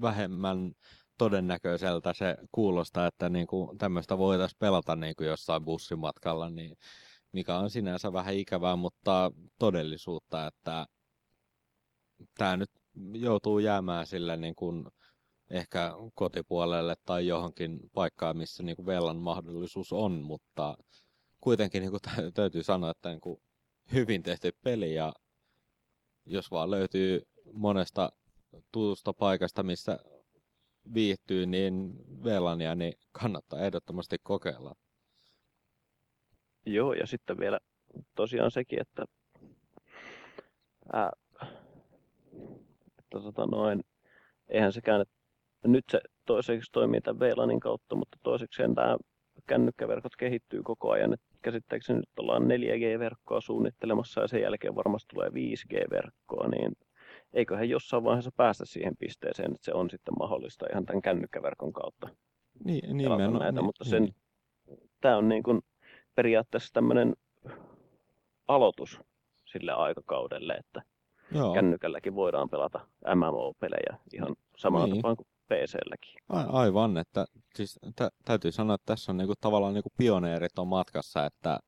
[0.00, 0.72] vähemmän
[1.18, 6.76] todennäköiseltä se kuulostaa, että niin kuin tämmöistä voitaisiin pelata niin kuin jossain bussimatkalla, niin
[7.32, 10.86] mikä on sinänsä vähän ikävää, mutta todellisuutta, että
[12.38, 12.70] tämä nyt
[13.12, 14.86] joutuu jäämään sille niin kuin
[15.50, 20.76] ehkä kotipuolelle tai johonkin paikkaan, missä niin kuin velan mahdollisuus on, mutta
[21.44, 22.00] kuitenkin niin kuin
[22.34, 23.40] täytyy sanoa, että niin kuin
[23.92, 25.12] hyvin tehty peli ja
[26.26, 28.12] jos vaan löytyy monesta
[28.72, 29.98] tutusta paikasta, missä
[30.94, 31.92] viihtyy, niin
[32.24, 34.74] Velania niin kannattaa ehdottomasti kokeilla.
[36.66, 37.58] Joo, ja sitten vielä
[38.14, 39.04] tosiaan sekin, että,
[40.92, 41.10] ää,
[42.98, 43.84] että tota noin,
[44.48, 45.14] eihän sekään, että
[45.64, 48.96] nyt se toiseksi toimii tämän VLANin kautta, mutta toisekseen tämä
[49.46, 51.12] kännykkäverkot kehittyy koko ajan.
[51.12, 56.72] Että käsittääkseni nyt ollaan 4G-verkkoa suunnittelemassa ja sen jälkeen varmasti tulee 5G-verkkoa, niin
[57.32, 62.08] eiköhän jossain vaiheessa päästä siihen pisteeseen, että se on sitten mahdollista ihan tämän kännykkäverkon kautta.
[62.64, 63.32] Niin, nimenomaan.
[63.32, 64.14] Näitä, niin, mutta sen, niin.
[65.00, 65.60] tämä on niin kuin
[66.14, 67.14] periaatteessa tämmöinen
[68.48, 69.00] aloitus
[69.44, 70.82] sille aikakaudelle, että
[71.32, 71.54] Joo.
[71.54, 74.96] kännykälläkin voidaan pelata MMO-pelejä ihan samalla niin.
[74.96, 76.14] tapaan kuin PC-lläkin.
[76.52, 81.26] Aivan, että siis tä- täytyy sanoa, että tässä on niinku tavallaan niinku pioneerit on matkassa,
[81.26, 81.58] että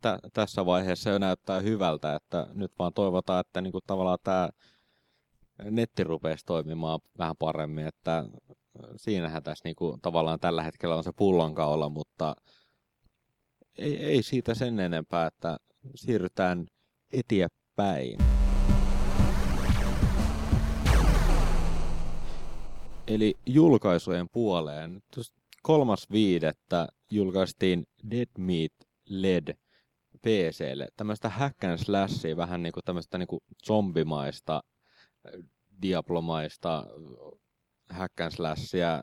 [0.00, 4.48] tä- tässä vaiheessa jo näyttää hyvältä, että nyt vaan toivotaan, että niinku tavallaan tämä
[5.70, 8.24] netti rupeaisi toimimaan vähän paremmin, että
[8.96, 12.34] siinähän tässä niinku tavallaan tällä hetkellä on se pullonkaula, mutta
[13.78, 15.56] ei, ei siitä sen enempää, että
[15.94, 16.66] siirrytään
[17.12, 18.35] eteenpäin.
[23.06, 25.02] Eli julkaisujen puoleen.
[25.62, 28.72] Kolmas viidettä julkaistiin Dead Meat
[29.08, 29.54] LED
[30.22, 30.88] PClle.
[30.96, 34.62] Tämmöistä hack and slashia, vähän niin kuin tämmöistä niin kuin zombimaista,
[35.82, 36.86] diablomaista
[37.90, 39.02] hack and slashia.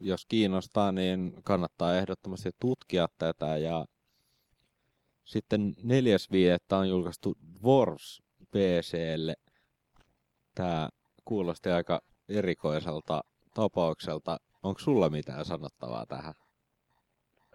[0.00, 3.56] Jos kiinnostaa, niin kannattaa ehdottomasti tutkia tätä.
[3.56, 3.86] Ja
[5.24, 9.34] sitten neljäs viidettä on julkaistu Wars PClle.
[10.54, 10.88] Tämä
[11.24, 13.22] kuulosti aika erikoiselta
[13.54, 14.36] tapaukselta.
[14.62, 16.34] Onko sulla mitään sanottavaa tähän?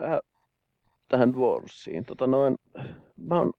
[0.02, 0.20] Äh,
[1.10, 2.06] tähän Dwarfsiin.
[2.06, 2.56] Tota noin,
[3.18, 3.54] mä oon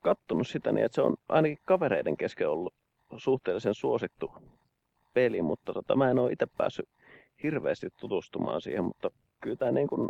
[0.00, 2.74] kattonut sitä niin, että se on ainakin kavereiden kesken ollut
[3.16, 4.32] suhteellisen suosittu
[5.14, 6.88] peli, mutta tota, mä en ole itse päässyt
[7.42, 10.08] hirveästi tutustumaan siihen, mutta kyllä tämä niin kuin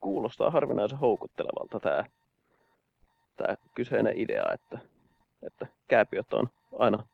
[0.00, 2.04] kuulostaa harvinaisen houkuttelevalta tämä,
[3.36, 4.78] tämä kyseinen idea, että,
[5.42, 7.04] että kääpiöt on aina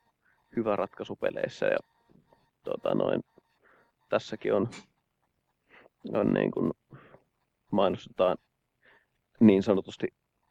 [0.56, 1.78] hyvä ratkaisu peleissä ja
[2.70, 3.24] tota noin,
[4.08, 4.68] tässäkin on,
[6.14, 6.72] on niin kuin
[7.70, 8.36] mainostetaan
[9.40, 10.06] niin sanotusti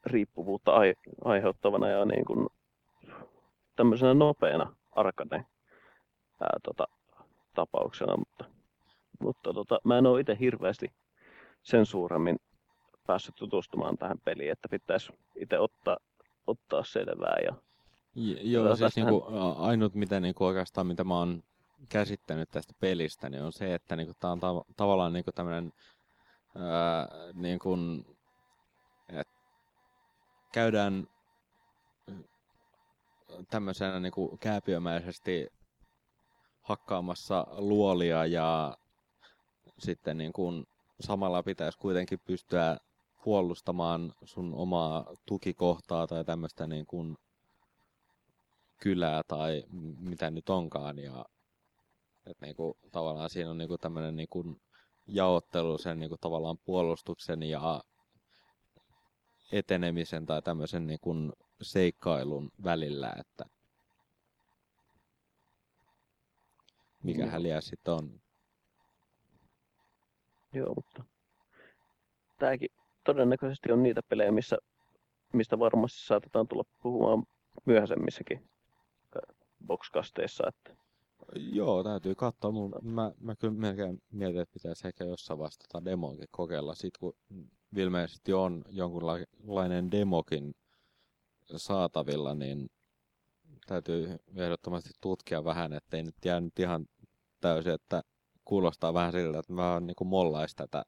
[0.05, 2.47] riippuvuutta ai- aiheuttavana ja niin kuin
[3.75, 5.45] tämmöisenä nopeana arcade
[6.41, 6.87] ää, tota,
[7.55, 8.45] tapauksena, mutta,
[9.19, 10.91] mutta tota, mä en ole itse hirveästi
[11.63, 12.35] sen suuremmin
[13.07, 15.97] päässyt tutustumaan tähän peliin, että pitäisi itse ottaa,
[16.47, 17.37] ottaa selvää.
[17.45, 17.55] Ja,
[18.41, 19.25] Joo, siis niinku,
[19.57, 21.43] ainut mitä niinku oikeastaan, mitä mä oon
[21.89, 25.73] käsittänyt tästä pelistä, niin on se, että niinku, tämä on tav- tavallaan niinku tämmöinen
[27.33, 28.05] niin kuin,
[29.09, 29.33] että
[30.53, 31.07] käydään
[33.49, 35.47] tämmöisenä niin kuin kääpiömäisesti
[36.61, 38.77] hakkaamassa luolia ja
[39.77, 40.65] sitten niin kuin
[40.99, 42.77] samalla pitäisi kuitenkin pystyä
[43.23, 47.17] puolustamaan sun omaa tukikohtaa tai tämmöistä niin kuin
[48.81, 49.63] kylää tai
[49.99, 50.99] mitä nyt onkaan.
[50.99, 51.25] Ja
[52.27, 54.61] että niin kuin, tavallaan siinä on niin kuin tämmöinen niin kuin
[55.07, 57.83] jaottelu sen niin kuin, tavallaan puolustuksen ja
[59.51, 63.45] etenemisen tai tämmöisen niin kuin, seikkailun välillä, että
[67.03, 68.21] mikä häliä sitten on.
[70.53, 71.03] Joo, mutta
[72.37, 72.69] tämäkin
[73.03, 74.57] todennäköisesti on niitä pelejä, missä,
[75.33, 77.23] mistä varmasti saatetaan tulla puhumaan
[77.65, 78.49] myöhäisemmissäkin
[79.67, 80.84] boxkasteissa, että
[81.35, 82.51] Joo, täytyy katsoa.
[82.51, 86.75] Mun, mä, mä kyllä melkein mietin, että pitäisi ehkä jossain vastata demoakin kokeilla.
[86.75, 87.13] Sitten kun
[87.77, 90.53] ilmeisesti on jonkunlainen demokin
[91.55, 92.69] saatavilla, niin
[93.67, 96.85] täytyy ehdottomasti tutkia vähän, ettei nyt jää nyt ihan
[97.41, 98.01] täysin, että
[98.45, 100.83] kuulostaa vähän siltä, että mä oon niin mollais tätä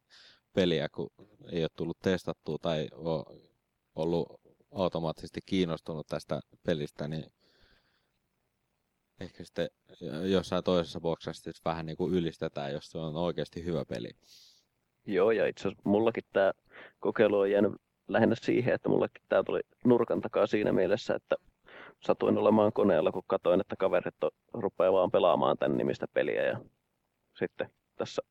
[0.53, 1.09] peliä, kun
[1.51, 3.23] ei ole tullut testattua tai ole
[3.95, 7.25] ollut automaattisesti kiinnostunut tästä pelistä, niin
[9.19, 9.69] ehkä sitten
[10.23, 14.09] jossain toisessa boksessa vähän niin kuin ylistetään, jos se on oikeasti hyvä peli.
[15.05, 16.51] Joo, ja itse asiassa mullakin tämä
[16.99, 17.73] kokeilu on jäänyt
[18.07, 21.35] lähinnä siihen, että mullakin tämä tuli nurkan takaa siinä mielessä, että
[22.03, 24.15] satuin olemaan koneella, kun katsoin, että kaverit
[24.53, 26.43] rupeaa vaan pelaamaan tämän nimistä peliä.
[26.43, 26.59] Ja
[27.39, 28.21] sitten tässä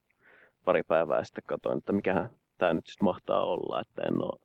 [0.65, 4.41] pari päivää sitten katsoin, että mikähän tämä nyt sitten mahtaa olla, että en ole,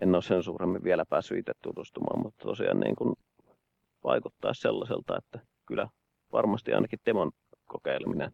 [0.00, 3.14] en ole sen suuremmin vielä päässyt itse tutustumaan, mutta tosiaan niin kuin
[4.04, 5.88] vaikuttaa sellaiselta, että kyllä
[6.32, 7.30] varmasti ainakin demon
[7.66, 8.32] kokeileminen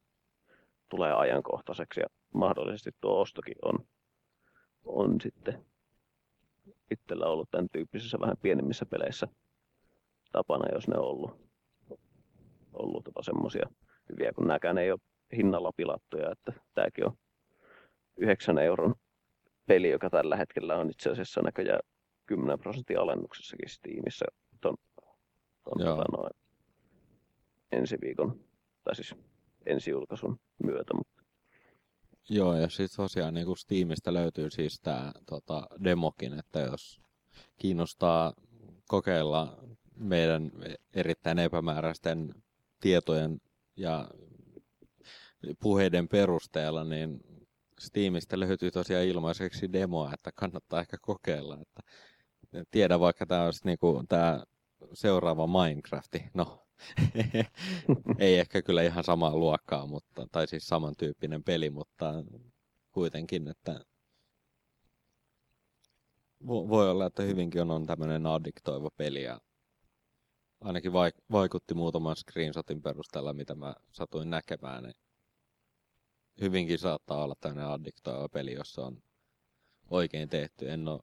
[0.89, 3.79] tulee ajankohtaiseksi ja mahdollisesti tuo ostokin on,
[4.85, 5.65] on sitten
[6.91, 9.29] itsellä ollut tämän tyyppisissä vähän pienemmissä peleissä
[10.33, 11.31] tapana, jos ne on ollut,
[12.73, 13.69] ollut tota semmoisia
[14.11, 15.01] hyviä, kun nämäkään ei ole
[15.37, 17.17] hinnalla pilattuja, että tämäkin on
[18.17, 18.95] 9 euron
[19.67, 21.81] peli, joka tällä hetkellä on itse asiassa näköjään
[22.27, 24.25] 10 prosentin alennuksessakin Steamissa.
[24.61, 24.77] Ton,
[25.65, 26.31] ton tota noin,
[27.73, 28.41] ensi viikon,
[28.85, 29.15] tai siis
[29.67, 30.95] ensi julkaisun myötä.
[30.95, 31.23] Mutta...
[32.31, 37.01] Joo, ja sitten tosiaan niin kuin Steamista löytyy siis tämä tota, demokin, että jos
[37.59, 38.33] kiinnostaa
[38.89, 39.59] kokeilla
[39.97, 40.51] meidän
[40.95, 42.35] erittäin epämääräisten
[42.81, 43.41] tietojen
[43.77, 44.11] ja
[45.61, 47.21] puheiden perusteella, niin
[47.81, 51.59] Steamista löytyy tosiaan ilmaiseksi demoa, että kannattaa ehkä kokeilla.
[51.61, 51.83] Että
[52.71, 54.45] tiedä vaikka tämä olisi niinku, tämä
[54.93, 56.25] seuraava Minecrafti.
[56.35, 56.66] No,
[58.19, 62.15] ei ehkä kyllä ihan samaa luokkaa, mutta, tai siis samantyyppinen peli, mutta
[62.93, 63.81] kuitenkin, että
[66.47, 69.41] voi olla, että hyvinkin on, tämmöinen addiktoiva peli ja
[70.61, 70.93] ainakin
[71.33, 74.97] vaikutti muutaman screenshotin perusteella, mitä mä satuin näkemään, niin
[76.41, 79.03] hyvinkin saattaa olla tämmöinen addiktoiva peli, jossa on
[79.91, 80.71] oikein tehty.
[80.71, 81.01] En ole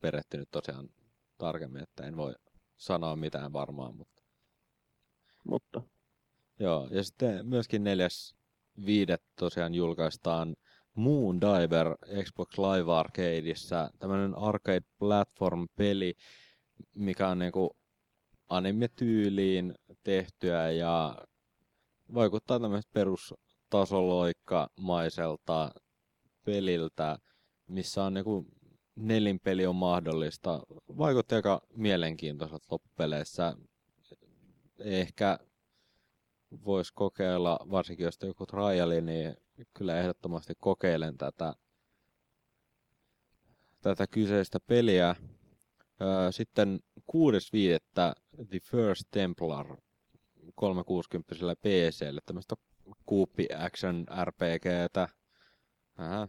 [0.00, 0.90] perehtynyt tosiaan
[1.38, 2.34] tarkemmin, että en voi
[2.76, 3.96] sanoa mitään varmaan.
[3.96, 4.13] Mutta...
[5.44, 5.82] mutta.
[6.60, 8.34] Joo, ja sitten myöskin neljäs
[8.86, 10.56] viidet tosiaan julkaistaan
[10.94, 16.14] Moon Diver Xbox Live Arcadeissa, tämmöinen arcade platform peli,
[16.94, 17.76] mikä on niinku
[18.48, 21.18] anime-tyyliin tehtyä ja
[22.14, 25.70] vaikuttaa tämmöistä perustasoloikkamaiselta
[26.44, 27.18] peliltä,
[27.66, 28.46] missä on niinku
[28.96, 30.60] nelinpeli on mahdollista.
[30.98, 33.56] Vaikutti aika mielenkiintoiselta loppupeleissä.
[34.78, 35.38] Ehkä
[36.64, 39.36] voisi kokeilla, varsinkin jos joku triali, niin
[39.74, 41.54] kyllä ehdottomasti kokeilen tätä,
[43.80, 45.16] tätä kyseistä peliä.
[46.30, 48.46] Sitten 6.5.
[48.48, 49.76] The First Templar
[50.54, 52.54] 360 PClle, tämmöistä
[53.06, 55.08] kuuppi action RPGtä.
[55.98, 56.28] Vähän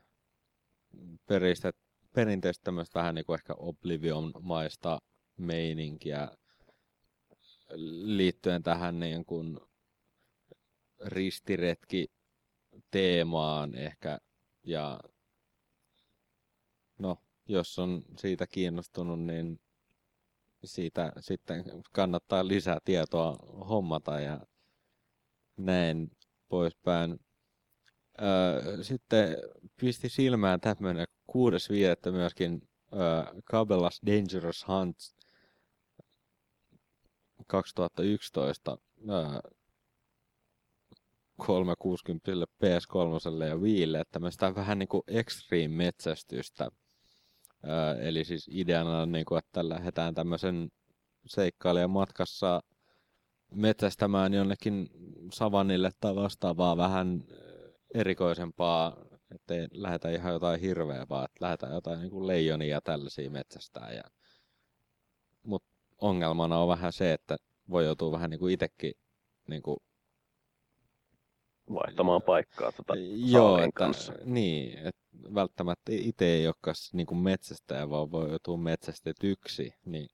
[1.25, 1.75] peristet,
[2.13, 4.99] perinteistä tämmöistä vähän niin kuin ehkä Oblivion-maista
[5.37, 6.29] meininkiä
[8.03, 9.59] liittyen tähän niin kuin
[11.05, 12.07] ristiretki
[12.91, 14.19] teemaan ehkä.
[14.63, 14.99] Ja
[16.99, 19.59] no, jos on siitä kiinnostunut, niin
[20.63, 23.35] siitä sitten kannattaa lisää tietoa
[23.69, 24.39] hommata ja
[25.57, 26.11] näin
[26.47, 27.19] poispäin.
[28.21, 29.37] Öö, sitten
[29.81, 34.97] pisti silmään tämmöinen kuudes viidettä myöskin öö, Cabela's Dangerous Hunt
[37.47, 38.77] 2011
[39.09, 39.51] öö,
[41.37, 42.31] 360
[42.63, 46.69] PS3 ja Wiille, tämmöistä vähän niin kuin extreme-metsästystä.
[47.67, 50.71] Öö, eli siis ideana on, niin kuin, että lähdetään tämmöisen
[51.25, 52.61] seikkailijan matkassa
[53.51, 54.89] metsästämään jonnekin
[55.33, 57.23] savannille tai vastaavaa vähän
[57.93, 58.97] erikoisempaa,
[59.35, 63.93] ettei lähetä ihan jotain hirveä, vaan että lähdetään jotain niin kuin leijonia ja tällaisia metsästää.
[63.93, 64.03] Ja...
[66.01, 67.37] Ongelmana on vähän se, että
[67.69, 68.93] voi joutua vähän niin kuin itsekin
[69.47, 69.77] niin kuin
[71.73, 74.13] vaihtamaan paikkaa tota Joo, että, kanssa.
[74.23, 75.01] Niin, että
[75.33, 79.71] välttämättä itse ei olekaan niin kuin metsästäjä, vaan voi joutua metsästetyksi.
[79.85, 80.09] Niin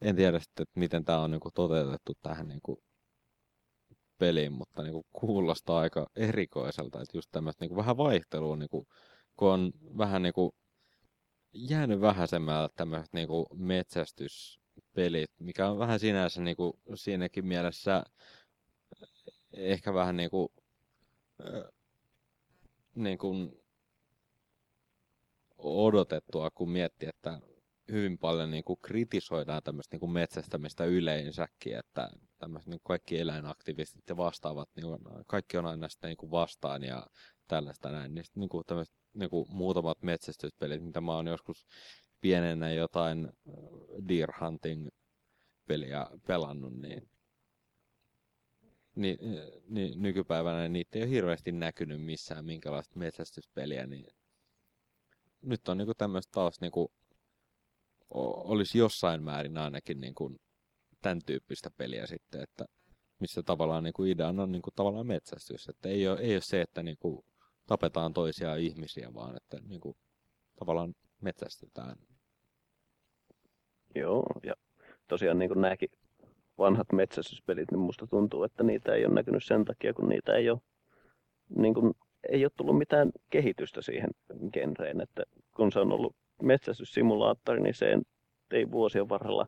[0.00, 2.78] en tiedä sitten, että miten tämä on niin kuin toteutettu tähän niin kuin
[4.18, 8.68] peliin, mutta niin kuin kuulostaa aika erikoiselta, että just tämmöistä niin kuin vähän vaihtelua, niin
[8.68, 8.86] kuin,
[9.36, 10.50] kun on vähän niin kuin
[11.52, 13.46] jäänyt vähäisemmältä tämmöiset niin kuin
[14.94, 18.04] metsästyspelit, mikä on vähän sinänsä niin kuin siinäkin mielessä
[19.52, 20.48] ehkä vähän niin kuin,
[22.94, 23.52] niin kuin
[25.58, 27.40] odotettua, kun miettii, että
[27.92, 34.08] hyvin paljon niin kuin kritisoidaan tämmöistä niin kuin metsästämistä yleensäkin, että tämmöiset niin kaikki eläinaktivistit
[34.08, 37.06] ja vastaavat, niin kuin, kaikki on aina sitä niin kuin vastaan ja
[37.48, 38.14] tällaista näin.
[38.14, 41.66] Niin, niin kuin tämmöiset niin kuin muutamat metsästyspelit, mitä mä oon joskus
[42.24, 43.32] pienenä jotain
[44.08, 44.88] Deer Hunting
[45.66, 47.08] peliä pelannut, niin
[48.96, 49.18] niin,
[49.68, 54.06] niin nykypäivänä niitä ei ole hirveästi näkynyt missään minkälaista metsästyspeliä, niin
[55.42, 56.92] nyt on niinku tämmöistä taas niinku,
[58.10, 60.36] olisi jossain määrin ainakin niinku
[61.02, 62.64] tämän tyyppistä peliä sitten, että
[63.20, 66.82] missä tavallaan niinku ideana on niinku tavallaan metsästys, että ei ole, ei ole se, että
[66.82, 67.24] niinku
[67.66, 69.96] tapetaan toisia ihmisiä, vaan että niinku
[70.58, 71.96] tavallaan metsästetään.
[73.94, 74.54] Joo, ja
[75.08, 75.88] tosiaan niin kuin nämäkin
[76.58, 80.50] vanhat metsästyspelit, niin musta tuntuu, että niitä ei ole näkynyt sen takia, kun niitä ei
[80.50, 80.60] ole,
[81.56, 81.94] niin kuin,
[82.28, 84.10] ei ole tullut mitään kehitystä siihen
[84.52, 85.00] genreen.
[85.00, 85.22] Että
[85.56, 87.98] kun se on ollut metsästyssimulaattori, niin se
[88.50, 89.46] ei vuosien varrella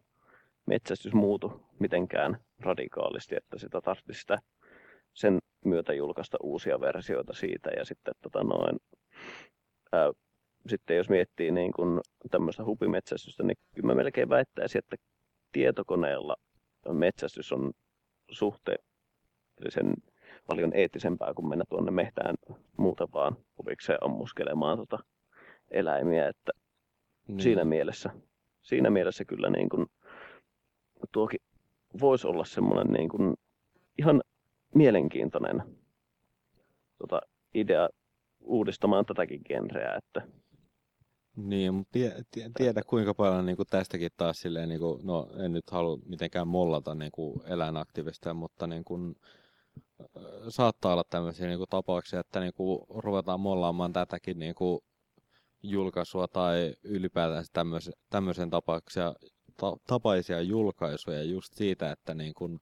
[0.66, 4.38] metsästys muutu mitenkään radikaalisti, että sitä tarvitsisi sitä
[5.14, 7.70] sen myötä julkaista uusia versioita siitä.
[7.70, 8.78] Ja sitten, tota noin,
[9.92, 10.12] ää,
[10.68, 12.00] sitten jos miettii niin kuin
[12.30, 14.96] tämmöistä hupimetsästystä, niin kyllä mä melkein väittäisin, että
[15.52, 16.36] tietokoneella
[16.92, 17.72] metsästys on
[18.30, 19.94] suhteellisen
[20.46, 22.34] paljon eettisempää kuin mennä tuonne mehtään
[22.76, 24.98] muuta vaan huvikseen ammuskelemaan tota
[25.70, 26.52] eläimiä, että
[27.28, 27.40] niin.
[27.40, 28.10] siinä mielessä,
[28.62, 29.86] siinä mielessä kyllä niin kuin,
[31.12, 31.40] tuokin
[32.00, 33.34] voisi olla semmoinen niin kuin,
[33.98, 34.22] ihan
[34.74, 35.62] mielenkiintoinen
[36.98, 37.20] tota,
[37.54, 37.88] idea
[38.40, 40.28] uudistamaan tätäkin genreä, että
[41.36, 45.28] niin, mutta tie, tie, tiedä kuinka paljon niin kuin tästäkin taas silleen, niin kuin, no
[45.38, 49.16] en nyt halua mitenkään mollata niin kuin eläinaktivista, mutta niin kuin,
[50.48, 54.80] saattaa olla tämmöisiä niin kuin, tapauksia, että niin kuin, ruvetaan mollaamaan tätäkin niin kuin,
[55.62, 59.14] julkaisua tai ylipäätään tämmöisen, tämmöisen tapauksia,
[59.56, 62.60] ta, tapaisia julkaisuja just siitä, että, niin kuin,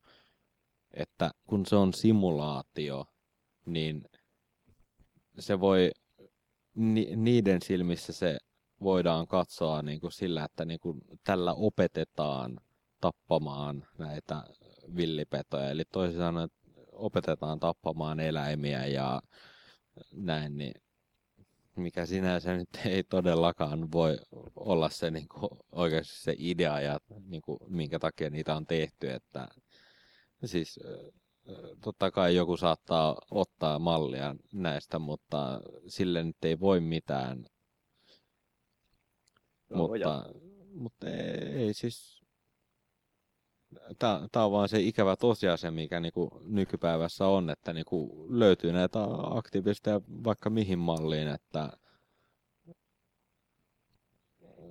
[0.95, 3.07] että kun se on simulaatio,
[3.67, 4.05] niin
[5.39, 5.91] se voi,
[6.75, 8.39] ni, niiden silmissä se
[8.83, 12.61] voidaan katsoa niin kuin sillä, että niin kuin tällä opetetaan
[13.01, 14.45] tappamaan näitä
[14.97, 15.71] villipetoja.
[15.71, 16.49] Eli toisin sanoen,
[16.93, 19.23] opetetaan tappamaan eläimiä ja
[20.13, 20.75] näin, niin
[21.77, 24.19] mikä sinänsä nyt ei todellakaan voi
[24.57, 29.11] olla se niin kuin, oikeasti se idea ja niin kuin, minkä takia niitä on tehty.
[29.11, 29.49] Että,
[30.45, 30.81] siis
[31.81, 37.47] totta kai joku saattaa ottaa mallia näistä, mutta sille nyt ei voi mitään.
[39.75, 40.25] Mutta,
[40.75, 42.25] mutta ei, ei siis...
[43.99, 48.99] Tämä on vaan se ikävä tosiasia, mikä niinku nykypäivässä on, että niinku löytyy näitä
[49.31, 51.71] aktivisteja vaikka mihin malliin, että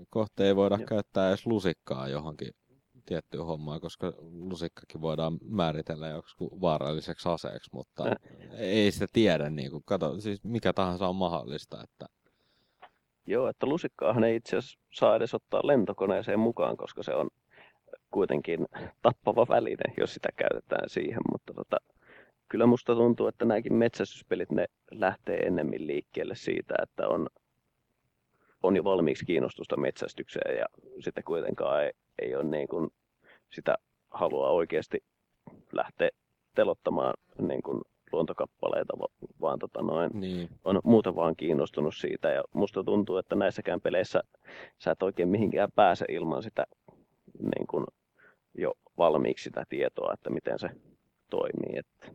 [0.10, 0.86] kohta ei voida ja.
[0.86, 2.54] käyttää edes lusikkaa johonkin
[3.06, 8.16] tiettyä hommaa, koska lusikkakin voidaan määritellä joku vaaralliseksi aseeksi, mutta äh.
[8.54, 9.50] ei sitä tiedä.
[9.50, 11.84] Niin kuin, kato, siis mikä tahansa on mahdollista.
[11.84, 12.06] Että...
[13.26, 17.30] Joo, että lusikkaahan ei itse asiassa saa edes ottaa lentokoneeseen mukaan, koska se on
[18.12, 18.68] kuitenkin
[19.02, 21.22] tappava väline, jos sitä käytetään siihen.
[21.32, 21.78] Mutta tota,
[22.50, 27.28] kyllä musta tuntuu, että nämäkin metsästyspelit ne lähtee ennemmin liikkeelle siitä, että on,
[28.64, 30.66] on jo valmiiksi kiinnostusta metsästykseen ja
[31.00, 32.90] sitten kuitenkaan ei, ei ole niin kuin
[33.50, 33.76] sitä
[34.12, 35.04] halua oikeasti
[35.72, 36.10] lähteä
[36.56, 37.82] telottamaan niin kuin
[38.14, 38.94] luontokappaleita,
[39.42, 40.50] vaan tota noin, niin.
[40.64, 42.30] on muuten vaan kiinnostunut siitä.
[42.30, 44.24] Ja musta tuntuu, että näissäkään peleissä
[44.80, 46.66] sä et oikein mihinkään pääse ilman sitä
[47.40, 47.86] niin kuin
[48.58, 50.70] jo valmiiksi sitä tietoa, että miten se
[51.30, 51.80] toimii.
[51.80, 52.08] Että,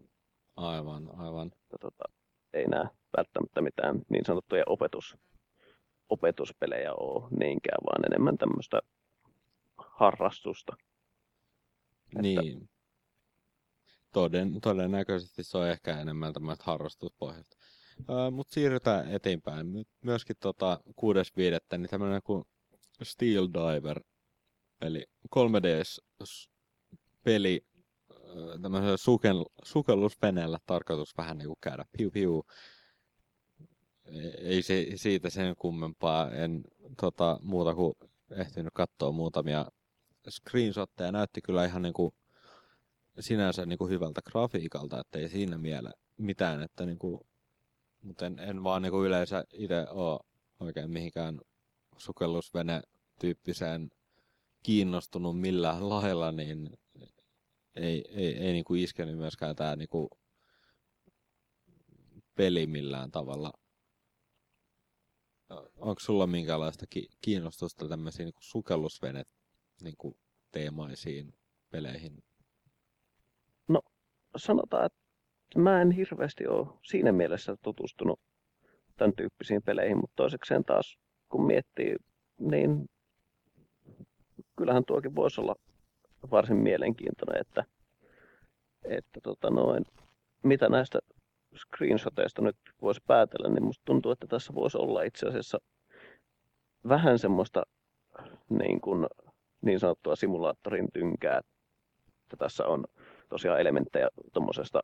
[0.57, 1.47] aivan, aivan.
[1.47, 2.05] Että, tota,
[2.53, 5.17] ei nämä välttämättä mitään niin sanottuja opetus,
[6.09, 8.81] opetuspelejä ole niinkään, vaan enemmän tämmöistä
[9.77, 10.77] harrastusta.
[12.23, 12.69] Niin.
[14.13, 17.57] Toden, todennäköisesti se on ehkä enemmän tämmöistä harrastuspohjasta.
[18.31, 19.67] Mutta siirrytään eteenpäin.
[20.01, 21.79] Myöskin tota 6.5.
[21.79, 22.45] niin tämmöinen kuin
[23.03, 24.01] Steel Diver,
[24.81, 25.07] eli
[25.37, 27.61] 3DS-peli
[28.63, 32.45] tämmöisellä sukel, sukellusveneellä tarkoitus vähän niin kuin käydä piu piu.
[34.39, 36.31] Ei se, siitä sen kummempaa.
[36.31, 36.65] En
[37.01, 37.95] tota, muuta kuin
[38.31, 39.67] ehtinyt katsoa muutamia
[40.29, 42.15] screenshotteja näytti kyllä ihan niin kuin
[43.21, 47.21] sinänsä niin kuin hyvältä grafiikalta, että ei siinä miele mitään, että niin kuin,
[48.03, 50.21] mutta en, en vaan niin kuin yleensä itse ole
[50.61, 51.41] oikein mihinkään
[51.97, 53.91] sukellusvene-tyyppiseen
[54.63, 56.71] kiinnostunut millään lailla, niin
[57.75, 60.09] ei, ei, ei niin kuin iskenyt myöskään tämä niin kuin
[62.35, 63.53] peli millään tavalla.
[65.77, 66.87] Onko sulla minkälaista
[67.21, 69.25] kiinnostusta tämmöisiin niin sukellusvene
[69.83, 69.95] niin
[70.53, 71.35] teemaisiin
[71.71, 72.23] peleihin?
[74.39, 74.99] No, sanotaan, että
[75.57, 78.21] mä en hirveästi ole siinä mielessä tutustunut
[78.97, 81.97] tämän tyyppisiin peleihin, mutta toisekseen taas kun miettii,
[82.39, 82.91] niin
[84.57, 85.55] kyllähän tuokin voisi olla
[86.31, 87.65] varsin mielenkiintoinen, että,
[88.85, 89.85] että tota noin,
[90.43, 90.99] mitä näistä
[91.57, 95.59] screenshoteista nyt voisi päätellä, niin musta tuntuu, että tässä voisi olla itse asiassa
[96.89, 97.63] vähän semmoista
[98.49, 99.07] niin kuin
[99.61, 101.41] niin sanottua simulaattorin tynkää.
[102.23, 102.85] Että tässä on
[103.29, 104.81] tosiaan elementtejä tuommoisesta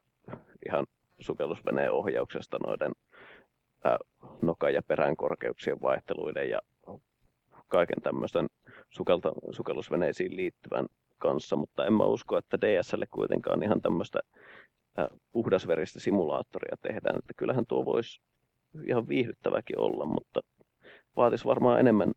[0.66, 0.86] ihan
[1.20, 2.92] sukellusveneen ohjauksesta noiden
[3.84, 3.98] ää,
[4.42, 6.60] nokan ja perän korkeuksien vaihteluiden ja
[7.68, 8.46] kaiken tämmöisten
[8.90, 10.86] sukelta, sukellusveneisiin liittyvän
[11.18, 14.20] kanssa, mutta en mä usko, että DSL kuitenkaan ihan tämmöistä
[15.32, 17.18] puhdasveristä simulaattoria tehdään.
[17.18, 18.20] Että kyllähän tuo voisi
[18.88, 20.40] ihan viihdyttäväkin olla, mutta
[21.16, 22.12] vaatisi varmaan enemmän,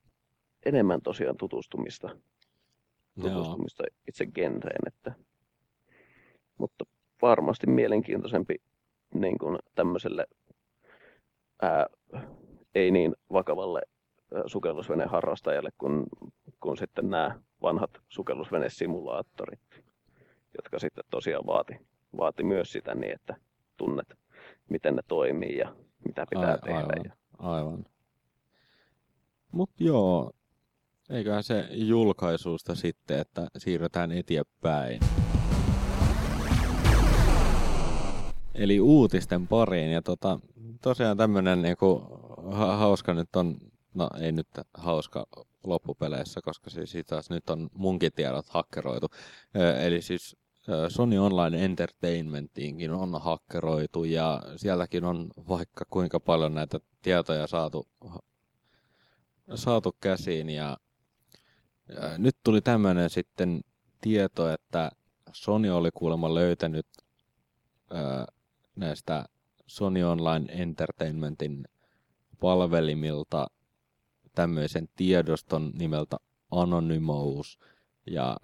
[0.66, 2.10] enemmän tosiaan tutustumista
[3.22, 3.96] tutustumista Joo.
[4.08, 4.88] itse genreen.
[4.88, 5.14] Että,
[6.58, 6.86] mutta
[7.22, 8.56] varmasti mielenkiintoisempi
[9.14, 10.28] niin kuin tämmöiselle
[11.62, 11.86] ää,
[12.76, 13.82] ei niin vakavalle
[14.46, 16.04] sukellusveneen harrastajalle kuin,
[16.60, 19.84] kuin sitten nämä vanhat sukellusvenesimulaattorit,
[20.58, 21.80] jotka sitten tosiaan vaati,
[22.18, 23.36] vaati myös sitä niin, että
[23.78, 24.14] tunnet,
[24.70, 25.76] miten ne toimii ja
[26.08, 26.80] mitä pitää Ai, tehdä.
[26.80, 27.86] Aivan, aivan.
[29.52, 30.32] Mutta joo,
[31.10, 35.00] Eiköhän se julkaisusta sitten, että siirrytään eteenpäin.
[38.58, 39.92] Eli uutisten pariin.
[39.92, 40.40] Ja tota,
[40.82, 42.02] tosiaan tämmönen niinku,
[42.52, 43.58] ha- hauska nyt on,
[43.94, 45.26] no ei nyt hauska
[45.64, 49.08] loppupeleissä, koska siis taas nyt on munkin tiedot hakkeroitu.
[49.86, 50.38] Eli siis
[50.90, 57.88] Sony Online Entertainmentiinkin on hakkeroitu ja sielläkin on vaikka kuinka paljon näitä tietoja saatu,
[59.56, 60.78] saatu käsiin ja
[62.18, 63.62] nyt tuli tämmöinen sitten
[64.02, 64.92] tieto, että
[65.34, 66.88] Sony oli kuulemma löytänyt
[67.92, 68.26] ää,
[68.78, 69.26] näistä
[69.68, 71.68] Sony Online Entertainmentin
[72.40, 73.48] palvelimilta
[74.36, 76.18] tämmöisen tiedoston nimeltä
[76.52, 77.60] Anonymous,
[78.06, 78.38] ja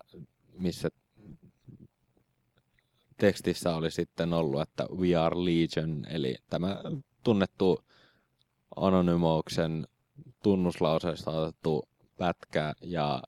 [0.60, 0.90] missä
[3.18, 6.82] tekstissä oli sitten ollut, että We are Legion, eli tämä
[7.24, 7.80] tunnettu
[8.76, 9.88] Anonymouksen
[10.44, 13.24] tunnuslauseesta otettu pätkä, ja,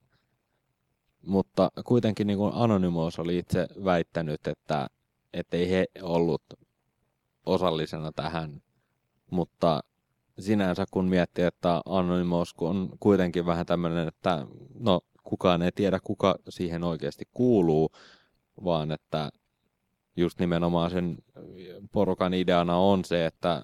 [1.25, 4.89] mutta kuitenkin niin Anonymous oli itse väittänyt, että
[5.51, 6.43] ei he ollut
[7.45, 8.61] osallisena tähän,
[9.31, 9.83] mutta
[10.39, 14.47] sinänsä kun miettii, että Anonymous on kuitenkin vähän tämmöinen, että
[14.79, 17.89] no kukaan ei tiedä kuka siihen oikeasti kuuluu,
[18.63, 19.29] vaan että
[20.15, 21.17] just nimenomaan sen
[21.91, 23.63] porukan ideana on se, että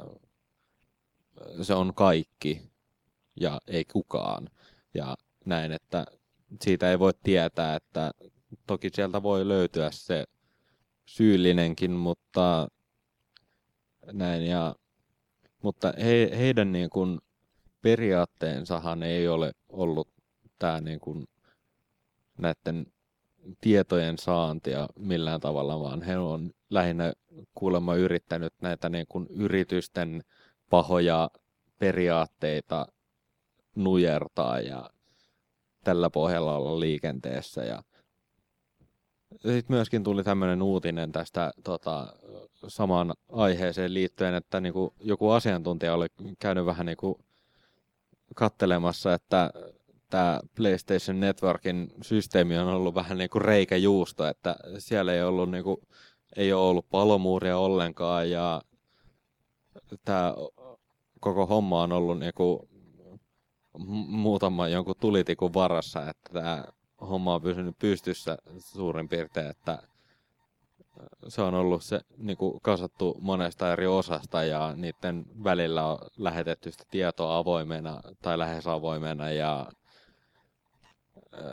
[1.61, 2.71] se on kaikki
[3.39, 4.49] ja ei kukaan.
[4.93, 5.15] Ja
[5.45, 6.05] näin, että
[6.61, 8.11] siitä ei voi tietää, että
[8.67, 10.25] toki sieltä voi löytyä se
[11.05, 12.67] syyllinenkin, mutta
[14.13, 14.75] näin ja
[15.61, 17.19] mutta he, heidän niin kuin
[17.81, 20.07] periaatteensahan ei ole ollut
[20.59, 21.27] tämä niin kuin
[22.37, 22.85] näiden
[23.61, 27.13] tietojen saantia millään tavalla, vaan he on lähinnä
[27.55, 30.23] kuulemma yrittänyt näitä niin kuin yritysten
[30.69, 31.29] pahoja
[31.79, 32.87] periaatteita
[33.75, 34.89] nujertaa ja
[35.83, 37.63] tällä pohjalla olla liikenteessä.
[37.63, 37.83] Ja
[39.31, 42.13] sitten myöskin tuli tämmöinen uutinen tästä tota,
[42.67, 46.07] samaan aiheeseen liittyen, että niin kuin joku asiantuntija oli
[46.39, 47.15] käynyt vähän niin kuin
[48.35, 49.51] kattelemassa, että
[50.09, 55.63] tämä PlayStation Networkin systeemi on ollut vähän niin kuin reikäjuusto, että siellä ei ollut niin
[55.63, 55.77] kuin,
[56.35, 58.61] ei ole ollut palomuuria ollenkaan ja
[60.05, 60.33] tämä
[61.19, 62.59] koko homma on ollut niin kuin
[64.07, 66.63] muutama jonkun tulitikun varassa, että tämä
[67.01, 69.83] homma on pysynyt pystyssä suurin piirtein, että
[71.27, 76.71] se on ollut se niin kuin kasattu monesta eri osasta ja niiden välillä on lähetetty
[76.71, 79.71] sitä tietoa avoimena tai lähes avoimena ja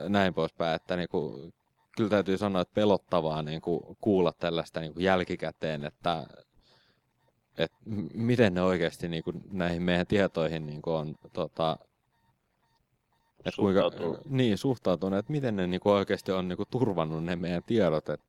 [0.09, 1.55] näin poispäin, että niin kuin,
[1.97, 6.27] kyllä täytyy sanoa, että pelottavaa niin kuin, kuulla tällaista niin kuin jälkikäteen, että,
[7.59, 7.77] että
[8.15, 11.79] miten ne oikeasti niin kuin, näihin meidän tietoihin niin kuin, on tota,
[13.49, 13.91] että kuinka,
[14.25, 18.09] niin, suhtautunut, että miten ne niin kuin, oikeasti on niin kuin, turvannut ne meidän tiedot,
[18.09, 18.29] että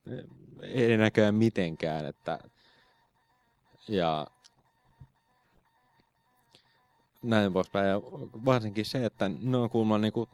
[0.62, 2.40] ei näköjään mitenkään, että
[3.88, 4.28] ja
[7.22, 7.88] näin poispäin.
[7.88, 8.02] Ja
[8.46, 10.30] varsinkin se, että ne on kuulemma niin kuin,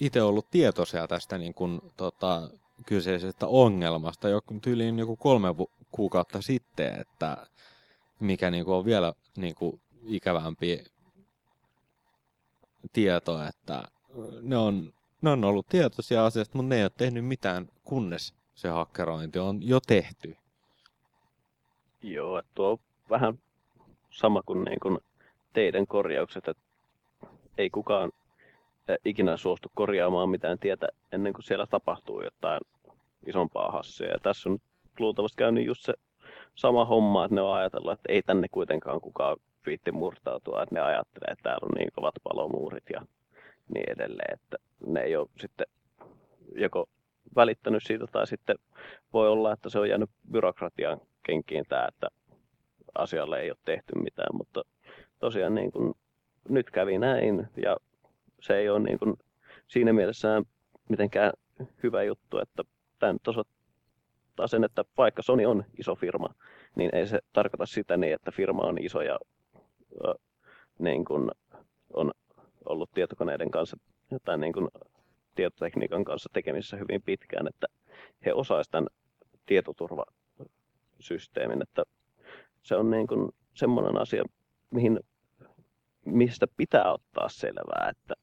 [0.00, 2.50] itse ollut tietoisia tästä niin kuin, tota,
[2.86, 5.48] kyseisestä ongelmasta jo tyyliin joku kolme
[5.90, 7.46] kuukautta sitten, että
[8.20, 10.84] mikä niin kuin, on vielä niin kuin, ikävämpi
[12.92, 13.82] tieto, että
[14.42, 14.92] ne on,
[15.22, 19.68] ne on ollut tietoisia asiasta, mutta ne ei ole tehnyt mitään, kunnes se hakkerointi on
[19.68, 20.36] jo tehty.
[22.02, 22.78] Joo, että tuo on
[23.10, 23.38] vähän
[24.10, 24.98] sama kuin, niin kuin
[25.52, 26.62] teidän korjaukset, että
[27.58, 28.12] ei kukaan
[29.04, 32.60] ikinä suostu korjaamaan mitään tietä ennen kuin siellä tapahtuu jotain
[33.26, 34.08] isompaa hassia.
[34.08, 34.58] Ja tässä on
[34.98, 35.94] luultavasti käynyt just se
[36.54, 39.36] sama homma, että ne on ajatellut, että ei tänne kuitenkaan kukaan
[39.66, 43.02] viitti murtautua, että ne ajattelee, että täällä on niin kovat palomuurit ja
[43.74, 44.56] niin edelleen, että
[44.86, 45.66] ne ei ole sitten
[46.54, 46.88] joko
[47.36, 48.56] välittänyt siitä tai sitten
[49.12, 52.08] voi olla, että se on jäänyt byrokratian kenkiin tämä, että
[52.94, 54.62] asialle ei ole tehty mitään, mutta
[55.18, 55.94] tosiaan niin kuin
[56.48, 57.76] nyt kävi näin ja
[58.40, 59.16] se ei ole niin kuin
[59.66, 60.42] siinä mielessä
[60.88, 61.32] mitenkään
[61.82, 62.62] hyvä juttu, että
[62.98, 66.34] tämä nyt osoittaa sen, että vaikka Sony on iso firma,
[66.76, 69.18] niin ei se tarkoita sitä niin, että firma on iso ja
[70.78, 71.30] niin kuin
[71.94, 72.12] on
[72.64, 73.76] ollut tietokoneiden kanssa
[74.24, 74.68] tai niin kuin
[75.34, 77.66] tietotekniikan kanssa tekemisissä hyvin pitkään, että
[78.26, 78.88] he osaisivat tämän
[79.46, 81.82] tietoturvasysteemin, että
[82.62, 84.24] se on niin kuin semmoinen asia,
[84.70, 85.00] mihin,
[86.04, 88.14] mistä pitää ottaa selvää, että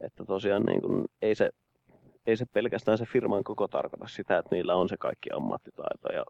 [0.00, 1.50] että tosiaan niin kuin, ei, se,
[2.26, 6.08] ei se pelkästään se firman koko tarkoita sitä, että niillä on se kaikki ammattitaito.
[6.08, 6.24] Ja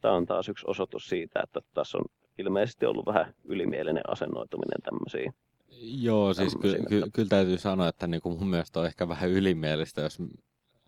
[0.00, 2.04] tämä on taas yksi osoitus siitä, että tässä on
[2.38, 5.34] ilmeisesti ollut vähän ylimielinen asennoituminen tämmöisiin.
[5.80, 9.30] Joo, siis ky- ky- kyllä täytyy sanoa, että niin kuin mun mielestä on ehkä vähän
[9.30, 10.18] ylimielistä, jos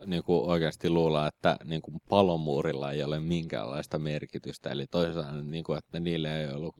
[0.07, 4.70] niin kuin oikeasti luulla, että niin kuin palomuurilla ei ole minkäänlaista merkitystä.
[4.70, 6.74] Eli toisaalta, niin kuin, että niille ei ollut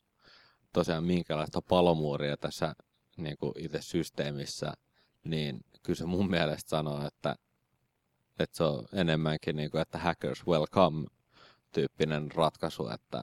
[0.73, 2.75] tosiaan minkäänlaista palomuuria tässä
[3.17, 4.73] niin kuin itse systeemissä–
[5.29, 7.37] niin kyllä se mun mielestä sanoo, että,
[8.39, 11.07] että se on enemmänkin niin kuin, että hackers welcome
[11.73, 13.23] tyyppinen ratkaisu, että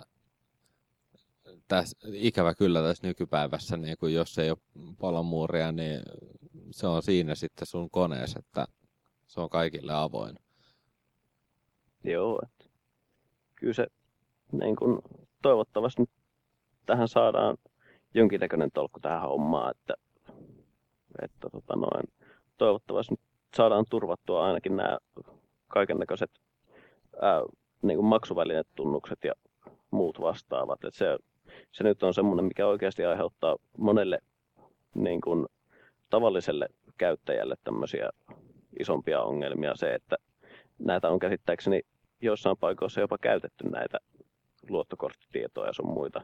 [1.67, 4.57] tässä, ikävä kyllä tässä nykypäivässä, niin kuin jos ei ole
[4.99, 6.01] palomuuria, niin
[6.71, 8.67] se on siinä sitten sun koneessa, että
[9.27, 10.35] se on kaikille avoin.
[12.03, 12.65] Joo, että
[13.55, 13.87] kyllä se
[14.51, 14.99] niin kuin,
[15.41, 16.09] toivottavasti nyt
[16.85, 17.57] tähän saadaan
[18.13, 19.93] jonkinnäköinen tolkku tähän hommaan, että
[21.21, 22.13] että tota noin,
[22.57, 23.15] toivottavasti
[23.57, 24.97] saadaan turvattua ainakin nämä
[25.67, 26.31] kaikennäköiset
[27.21, 27.41] ää,
[27.81, 29.33] niin maksuvälinetunnukset ja
[29.91, 30.83] muut vastaavat.
[30.83, 31.17] Et se,
[31.71, 34.19] se nyt on semmoinen, mikä oikeasti aiheuttaa monelle
[34.95, 35.45] niin kuin,
[36.09, 38.09] tavalliselle käyttäjälle tämmöisiä
[38.79, 39.75] isompia ongelmia.
[39.75, 40.17] Se, että
[40.79, 41.81] näitä on käsittääkseni
[42.21, 43.97] joissain paikoissa jopa käytetty näitä
[44.69, 46.21] luottokorttitietoja ja sun muita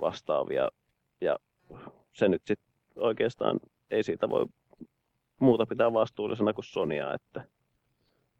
[0.00, 0.68] vastaavia.
[1.20, 1.38] Ja
[2.12, 3.60] se nyt sitten oikeastaan
[3.90, 4.46] ei siitä voi
[5.40, 7.14] muuta pitää vastuullisena kuin Sonia.
[7.14, 7.44] Että,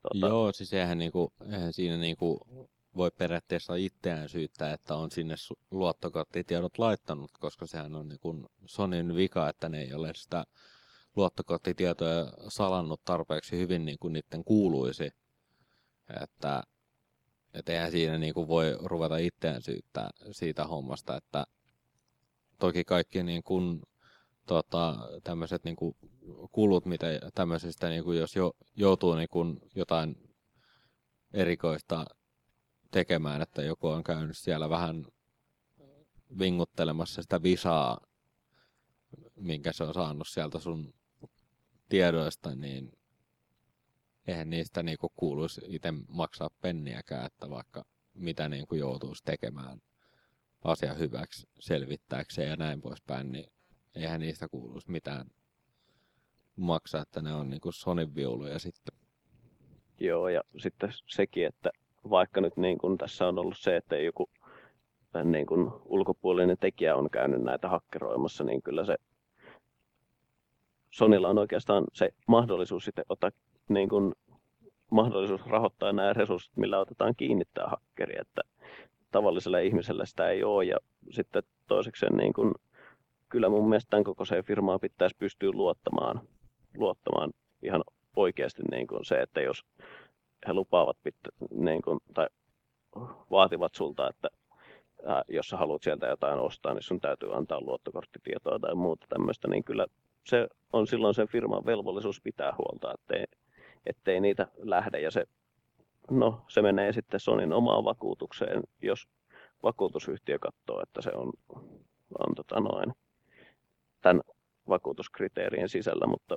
[0.03, 0.29] tuota...
[0.29, 2.41] Joo, siis eihän, niinku, eihän siinä niinku
[2.97, 5.35] voi periaatteessa itseään syyttää, että on sinne
[5.71, 10.45] luottokorttitiedot laittanut, koska sehän on niin Sonin vika, että ne ei ole sitä
[11.17, 15.11] luottokorttitietoja salannut tarpeeksi hyvin niin kuin niiden kuuluisi.
[16.23, 16.63] Että
[17.55, 21.47] et eihän siinä niin kuin voi ruveta itseään syyttää siitä hommasta, että
[22.59, 23.83] toki kaikki niin kuin,
[24.47, 25.97] tota, tämmöiset niin kuin
[26.53, 30.17] kulut, mitä tämmöisistä, niin kuin jos jo, joutuu niin kuin jotain
[31.33, 32.05] erikoista
[32.91, 35.07] tekemään, että joku on käynyt siellä vähän
[36.39, 38.01] vinguttelemassa sitä visaa,
[39.37, 40.95] minkä se on saanut sieltä sun
[41.89, 42.93] tiedoista, niin
[44.27, 47.85] eihän niistä niinku kuuluisi itse maksaa penniäkään, että vaikka
[48.15, 49.83] mitä niinku joutuisi tekemään
[50.65, 53.53] asia hyväksi selvittääkseen ja näin poispäin, niin
[53.95, 55.27] eihän niistä kuuluisi mitään
[56.57, 58.99] maksaa, että ne on niinku Sonin viuluja sitten.
[60.01, 61.71] Joo, ja sitten sekin, että
[62.11, 64.31] vaikka nyt niin kuin tässä on ollut se, että joku
[65.25, 68.97] niin kuin ulkopuolinen tekijä on käynyt näitä hakkeroimassa, niin kyllä se
[70.91, 73.31] Sonilla on oikeastaan se mahdollisuus sitten ottaa
[73.69, 74.13] niin kuin,
[74.91, 78.43] mahdollisuus rahoittaa nämä resurssit, millä otetaan kiinni tämä hakkeri, että
[79.11, 80.65] tavalliselle ihmiselle sitä ei ole.
[80.65, 80.77] Ja
[81.11, 82.55] sitten toiseksi niin kuin,
[83.29, 86.21] kyllä mun mielestä tämän kokoiseen firmaan pitäisi pystyä luottamaan,
[86.77, 87.31] luottamaan
[87.63, 87.85] ihan
[88.17, 89.65] oikeasti niin kuin se, että jos
[90.47, 90.97] he lupaavat
[91.51, 92.27] niin kuin, tai
[93.31, 94.29] vaativat sulta, että
[95.07, 99.49] ää, jos sä haluat sieltä jotain ostaa, niin sun täytyy antaa luottokorttitietoa tai muuta tämmöistä,
[99.49, 99.87] niin kyllä
[100.25, 103.25] se on silloin sen firman velvollisuus pitää huolta, ettei,
[103.87, 105.01] ettei niitä lähde.
[105.01, 105.25] Ja se,
[106.11, 109.09] no, se menee sitten Sonin omaan vakuutukseen, jos
[109.63, 111.33] vakuutusyhtiö katsoo, että se on,
[112.19, 112.93] on tota noin,
[114.03, 114.23] tämän
[114.69, 116.37] vakuutuskriteerien sisällä, mutta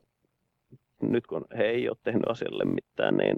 [1.02, 3.38] nyt kun he ei ole tehnyt asialle mitään, niin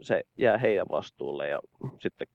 [0.00, 1.60] se jää heidän vastuulle ja
[2.00, 2.26] sitten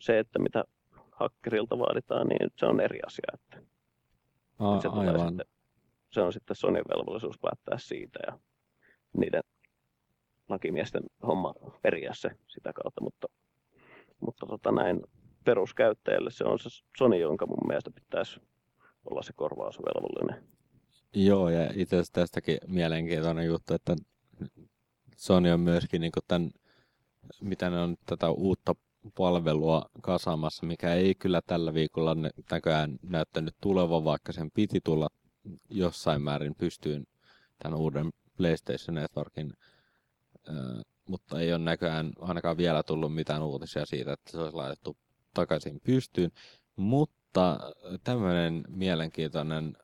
[0.00, 0.64] se, että mitä
[1.12, 3.32] hakkerilta vaaditaan, niin se on eri asia.
[3.34, 3.62] Että
[4.58, 5.28] A, se, aivan.
[5.28, 5.46] Sitten,
[6.10, 8.38] se on sitten Sonin velvollisuus päättää siitä ja
[9.16, 9.42] niiden
[10.48, 13.26] lakimiesten homma periä se sitä kautta, mutta,
[14.20, 15.00] mutta tota näin
[15.44, 18.40] peruskäyttäjälle se on se Sony, jonka mun mielestä pitäisi
[19.10, 20.44] olla se korvausvelvollinen.
[21.14, 23.96] Joo, ja itse asiassa tästäkin mielenkiintoinen juttu, että
[25.16, 26.50] Sony on myöskin niin tämän
[27.40, 28.74] mitä ne on tätä uutta
[29.16, 32.16] palvelua kasaamassa, mikä ei kyllä tällä viikolla
[32.50, 35.08] näköjään näyttänyt tulevan, vaikka sen piti tulla
[35.70, 37.06] jossain määrin pystyyn
[37.62, 39.52] tämän uuden PlayStation Networkin,
[41.08, 44.96] mutta ei ole näköjään ainakaan vielä tullut mitään uutisia siitä, että se olisi laitettu
[45.34, 46.30] takaisin pystyyn.
[46.76, 47.72] Mutta
[48.04, 49.76] tämmöinen mielenkiintoinen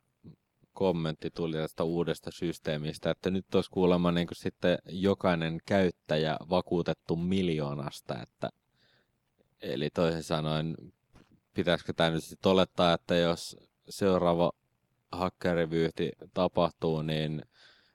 [0.76, 7.16] kommentti tuli tästä uudesta systeemistä, että nyt olisi kuulemma niin kuin sitten jokainen käyttäjä vakuutettu
[7.16, 8.50] miljoonasta, että
[9.62, 10.76] eli toisin sanoen,
[11.54, 13.56] pitäisikö tämä nyt sitten olettaa, että jos
[13.88, 14.52] seuraava
[15.12, 17.42] hakkerivyyhti tapahtuu, niin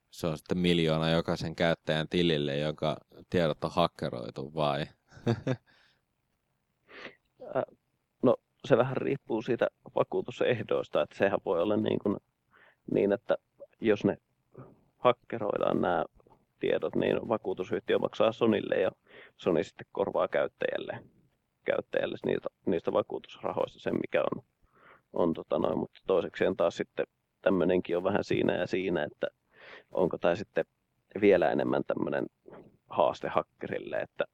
[0.09, 2.97] se on sitten miljoona jokaisen käyttäjän tilille, jonka
[3.29, 4.85] tiedot on hakkeroitu, vai?
[8.23, 12.17] no, se vähän riippuu siitä vakuutusehdoista, että sehän voi olla niin kuin
[12.91, 13.37] niin, että
[13.81, 14.17] jos ne
[14.97, 16.05] hakkeroidaan nämä
[16.59, 18.91] tiedot, niin vakuutusyhtiö maksaa Sonille ja
[19.37, 21.03] Sony sitten korvaa käyttäjälle,
[21.65, 24.43] käyttäjälle niitä, niistä vakuutusrahoista sen, mikä on,
[25.13, 25.79] on tota noin.
[25.79, 27.05] mutta toisekseen taas sitten
[27.41, 29.27] tämmöinenkin on vähän siinä ja siinä, että
[29.91, 30.65] onko tämä sitten
[31.21, 32.25] vielä enemmän tämmöinen
[32.89, 34.25] haaste hakkerille, että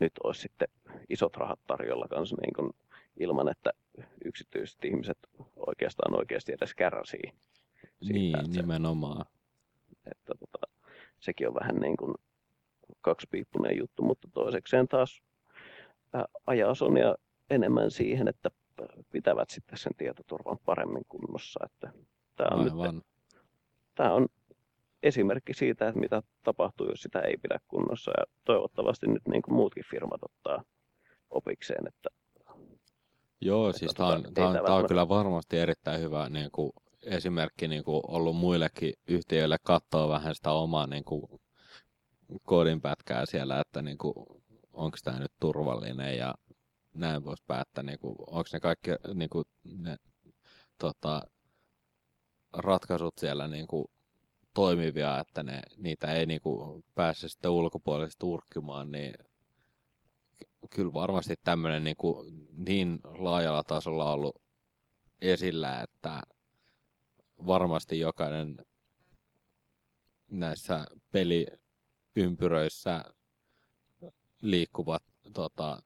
[0.00, 0.68] nyt olisi sitten
[1.08, 2.70] isot rahat tarjolla kanssa niin kuin
[3.20, 3.70] ilman, että
[4.24, 5.18] yksityiset ihmiset
[5.56, 7.32] oikeastaan oikeasti edes kärsii.
[8.02, 9.26] Siitä, niin, että nimenomaan.
[10.04, 10.58] Se, että tota,
[11.20, 12.14] sekin on vähän niin kuin
[13.00, 15.22] kaksipiippunen juttu, mutta toisekseen taas
[16.46, 17.14] ajaa Sonia
[17.50, 18.50] enemmän siihen, että
[19.12, 21.60] pitävät sitten sen tietoturvan paremmin kunnossa.
[21.64, 21.92] Että
[22.36, 23.04] tämä on, nyt,
[23.94, 24.26] tämä on
[25.02, 28.10] esimerkki siitä, että mitä tapahtuu, jos sitä ei pidä kunnossa.
[28.18, 30.62] Ja toivottavasti nyt niin kuin muutkin firmat ottaa
[31.30, 32.08] opikseen, että
[33.40, 36.72] Joo, siis tämä on, tämä on, tämä on kyllä varmasti erittäin hyvä niin kuin
[37.02, 41.22] esimerkki niin kuin ollut muillekin yhtiöille katsoa vähän sitä omaa niin kuin
[42.42, 44.14] koodinpätkää siellä, että niin kuin,
[44.72, 46.34] onko tämä nyt turvallinen ja
[46.94, 49.96] näin voisi päättää, niin kuin, onko ne kaikki niin kuin, ne,
[50.78, 51.22] tota,
[52.52, 53.84] ratkaisut siellä niin kuin,
[54.54, 59.14] toimivia, että ne, niitä ei niin kuin, pääse sitten ulkopuolisesti turkkimaan, niin
[60.70, 64.42] kyllä varmasti tämmöinen niin, kuin, niin laajalla tasolla ollut
[65.20, 66.22] esillä, että
[67.46, 68.56] varmasti jokainen
[70.30, 73.04] näissä peliympyröissä
[74.42, 75.02] liikkuvat
[75.32, 75.82] tota,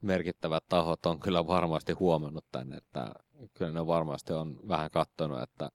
[0.00, 3.12] merkittävät tahot on kyllä varmasti huomannut tänne, että
[3.54, 5.70] kyllä ne varmasti on vähän katsonut, että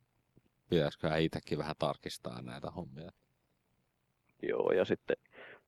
[0.70, 3.12] pitäisikö itsekin vähän tarkistaa näitä hommia.
[4.44, 5.18] Joo, ja sitten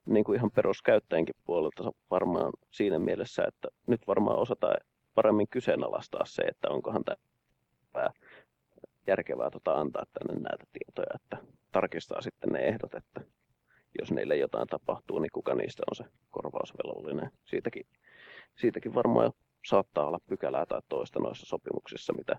[0.07, 4.77] niin kuin ihan peruskäyttäjänkin puolelta varmaan siinä mielessä, että nyt varmaan osataan
[5.15, 8.09] paremmin kyseenalaistaa se, että onkohan tämä
[9.07, 11.37] järkevää tota antaa tänne näitä tietoja, että
[11.71, 13.21] tarkistaa sitten ne ehdot, että
[13.99, 17.31] jos niille jotain tapahtuu, niin kuka niistä on se korvausvelvollinen.
[17.45, 17.85] Siitäkin,
[18.55, 19.31] siitäkin varmaan
[19.65, 22.37] saattaa olla pykälää tai toista noissa sopimuksissa, mitä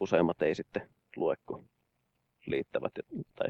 [0.00, 1.68] useimmat ei sitten lue, kun
[2.46, 2.92] liittävät
[3.34, 3.48] tai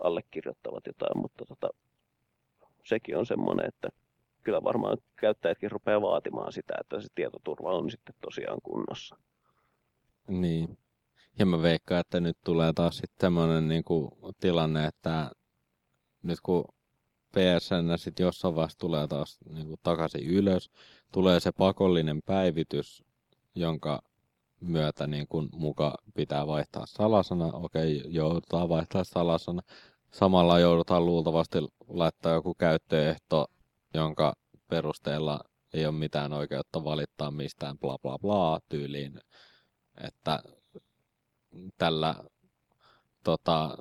[0.00, 1.70] allekirjoittavat jotain, mutta tota,
[2.86, 3.88] sekin on semmoinen, että
[4.42, 9.16] kyllä varmaan käyttäjätkin rupeaa vaatimaan sitä, että se tietoturva on sitten tosiaan kunnossa.
[10.28, 10.78] Niin.
[11.38, 14.10] Ja mä veikkaan, että nyt tulee taas sitten semmoinen niin kuin,
[14.40, 15.30] tilanne, että
[16.22, 16.64] nyt kun
[17.32, 20.70] PSN sitten jossain vaiheessa tulee taas niin kuin, takaisin ylös,
[21.12, 23.04] tulee se pakollinen päivitys,
[23.54, 24.02] jonka
[24.60, 27.46] myötä niin kun muka pitää vaihtaa salasana.
[27.46, 29.62] Okei, joudutaan vaihtaa salasana.
[30.10, 33.46] Samalla joudutaan luultavasti laittaa joku käyttöehto,
[33.94, 34.34] jonka
[34.68, 35.40] perusteella
[35.74, 39.20] ei ole mitään oikeutta valittaa mistään bla bla bla tyyliin.
[40.00, 40.42] Että
[41.78, 42.14] tällä
[43.24, 43.78] tota,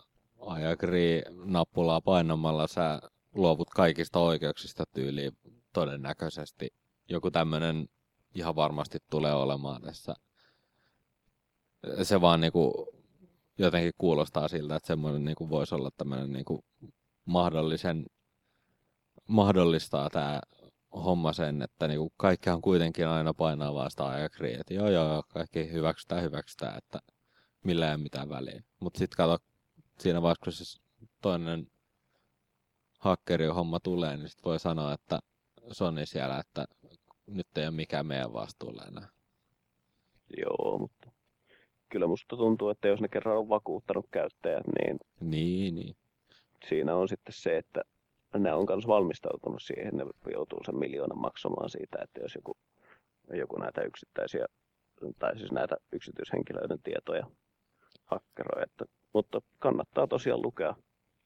[0.60, 3.02] I agree-nappulaa painamalla sä
[3.36, 5.38] luovut kaikista oikeuksista tyyliin
[5.74, 6.74] todennäköisesti.
[7.10, 7.90] Joku tämmöinen
[8.36, 10.16] ihan varmasti tulee olemaan tässä.
[12.04, 12.90] Se vaan niinku
[13.58, 16.66] jotenkin kuulostaa siltä, että semmoinen niinku voisi olla tämmöinen niinku
[17.26, 18.06] mahdollisen,
[19.28, 20.42] mahdollistaa tämä
[20.92, 25.72] homma sen, että niinku kaikkihan kuitenkin aina painaa vasta I agree, että joo joo, kaikki
[25.72, 27.00] hyväksytään, hyväksytään, että
[27.64, 28.64] millä ei mitään väliä.
[28.80, 29.38] Mutta sitten kato,
[30.00, 30.80] siinä vaiheessa, kun se
[31.22, 31.68] toinen
[33.00, 35.20] hakkeri homma tulee, niin sit voi sanoa, että
[35.72, 36.66] Sony siellä, että
[37.28, 39.10] nyt ei ole mikään meidän vastuulla enää.
[40.38, 41.12] Joo, mutta
[41.96, 45.96] kyllä musta tuntuu, että jos ne kerran on vakuuttanut käyttäjät, niin, niin, niin.
[46.70, 47.82] siinä on sitten se, että
[48.38, 52.58] ne on myös valmistautunut siihen, ne joutuu sen miljoonan maksamaan siitä, että jos joku,
[53.34, 54.46] joku näitä yksittäisiä,
[55.20, 57.28] tai siis näitä yksityishenkilöiden tietoja
[58.06, 58.64] hakkeroi.
[58.64, 60.76] Että, mutta kannattaa tosiaan lukea,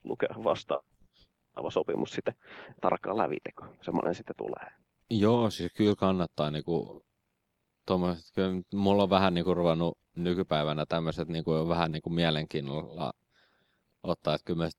[0.03, 2.35] lukea vastaava sopimus sitten
[2.81, 4.71] tarkkaan lävite, kun semmoinen sitten tulee.
[5.09, 6.51] Joo, siis kyllä kannattaa.
[6.51, 7.01] Niin kuin,
[8.35, 13.13] kyllä mulla on vähän niin kuin ruvennut nykypäivänä tämmöiset niin kuin, vähän niin kuin mielenkiinnolla
[14.03, 14.69] ottaa, että kyllä mä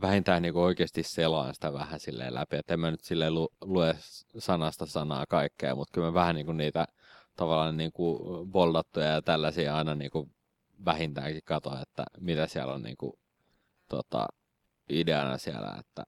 [0.00, 3.48] vähintään niin kuin oikeasti selaan sitä vähän silleen läpi, että en mä nyt silleen lu,
[3.60, 3.94] lue
[4.38, 6.86] sanasta sanaa kaikkea, mutta kyllä mä vähän niin kuin niitä
[7.36, 10.34] tavallaan niin kuin boldattuja ja tällaisia aina niin kuin
[10.84, 13.12] vähintäänkin katsoa, että mitä siellä on niin kuin,
[13.88, 14.26] tota,
[14.90, 16.04] ideana siellä, että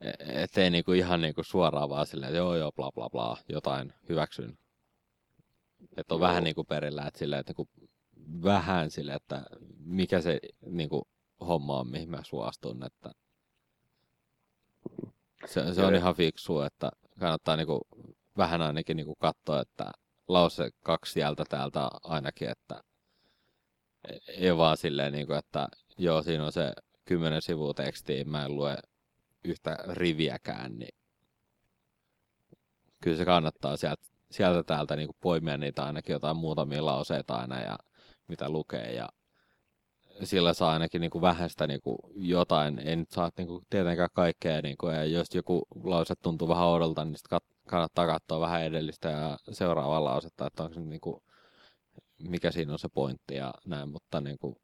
[0.00, 3.92] e-, ettei niinku ihan niinku suoraan vaan silleen, että joo joo bla bla bla, jotain
[4.08, 4.58] hyväksyn.
[5.96, 6.28] Että on joo.
[6.28, 7.68] vähän niinku perillä, että silleen, että kun
[8.42, 9.42] vähän silleen, että
[9.78, 11.08] mikä se niinku
[11.40, 13.12] homma on, mihin mä suostun, että
[15.46, 17.80] se, se on ihan fiksu, että kannattaa niinku
[18.36, 19.92] vähän ainakin niinku katsoa, että
[20.28, 22.82] lause kaksi sieltä täältä ainakin, että
[24.28, 25.68] ei vaan silleen, niin kuin, että
[25.98, 26.72] joo, siinä on se
[27.04, 28.76] kymmenen sivua tekstiä, mä en lue
[29.44, 30.94] yhtä riviäkään, niin
[33.00, 37.60] kyllä se kannattaa sieltä, sieltä täältä niin kuin poimia niitä ainakin jotain muutamia lauseita aina
[37.60, 37.78] ja
[38.28, 39.08] mitä lukee ja
[40.22, 43.66] sillä saa ainakin niin kuin vähän sitä niin kuin jotain, ei nyt saa niin kuin
[43.70, 48.40] tietenkään kaikkea, niin kuin, ja jos joku lause tuntuu vähän oudolta, niin sitten kannattaa katsoa
[48.40, 51.22] vähän edellistä ja seuraavaa lausetta, että onko se niin kuin,
[52.28, 54.56] mikä siinä on se pointti ja näin, mutta niin kuin,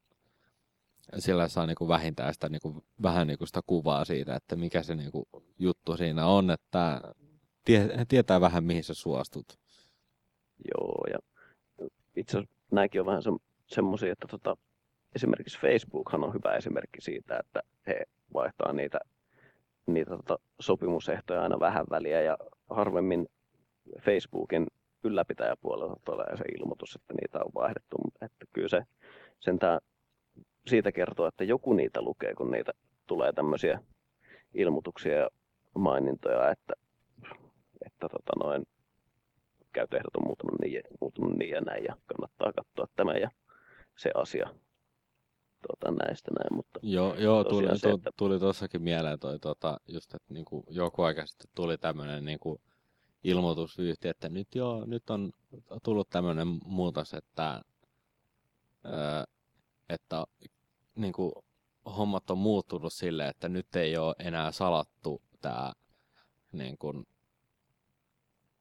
[1.18, 4.56] sillä saa niin kuin vähintään sitä, niin kuin, vähän niin kuin sitä kuvaa siitä, että
[4.56, 5.24] mikä se niin kuin,
[5.58, 7.00] juttu siinä on, että
[7.68, 9.46] tie, tietää vähän mihin sä suostut.
[10.74, 11.18] Joo, ja
[12.16, 13.30] itse asiassa nämäkin on vähän se,
[13.66, 14.56] semmoisia, että tota,
[15.14, 18.02] esimerkiksi Facebookhan on hyvä esimerkki siitä, että he
[18.34, 18.98] vaihtaa niitä,
[19.86, 22.36] niitä tota, sopimusehtoja aina vähän väliä ja
[22.70, 23.26] harvemmin
[24.00, 24.66] Facebookin
[25.04, 28.82] ylläpitäjäpuolelta tulee se ilmoitus, että niitä on vaihdettu, mutta että kyllä se
[29.40, 29.80] sentään
[30.66, 32.72] siitä kertoo, että joku niitä lukee, kun niitä
[33.06, 33.80] tulee tämmöisiä
[34.54, 35.28] ilmoituksia ja
[35.74, 36.74] mainintoja, että,
[37.86, 38.66] että tota noin,
[39.72, 43.30] käytöehdot on muuttunut niin, muuttunut niin ja näin ja kannattaa katsoa tämä ja
[43.96, 44.54] se asia
[45.66, 46.56] tuota, näistä näin.
[46.56, 48.10] Mutta joo, joo tuli, se, että...
[48.16, 52.60] tuli tuossakin mieleen toi, tota, just, että niinku, joku aika sitten tuli tämmöinen niinku,
[53.24, 55.32] ilmoitusvyyhti, että nyt, joo, nyt on
[55.82, 57.62] tullut tämmöinen muutos, että,
[58.86, 59.24] öö,
[59.88, 60.24] että
[60.94, 61.44] niinku,
[61.96, 65.72] hommat on muuttunut sille, että nyt ei ole enää salattu tämä
[66.52, 67.06] niin kuin,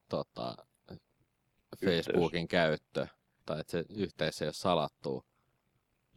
[0.08, 0.56] tota,
[1.84, 2.48] Facebookin Yhteys.
[2.48, 3.06] käyttö,
[3.46, 5.24] tai että se yhteys ei ole salattu,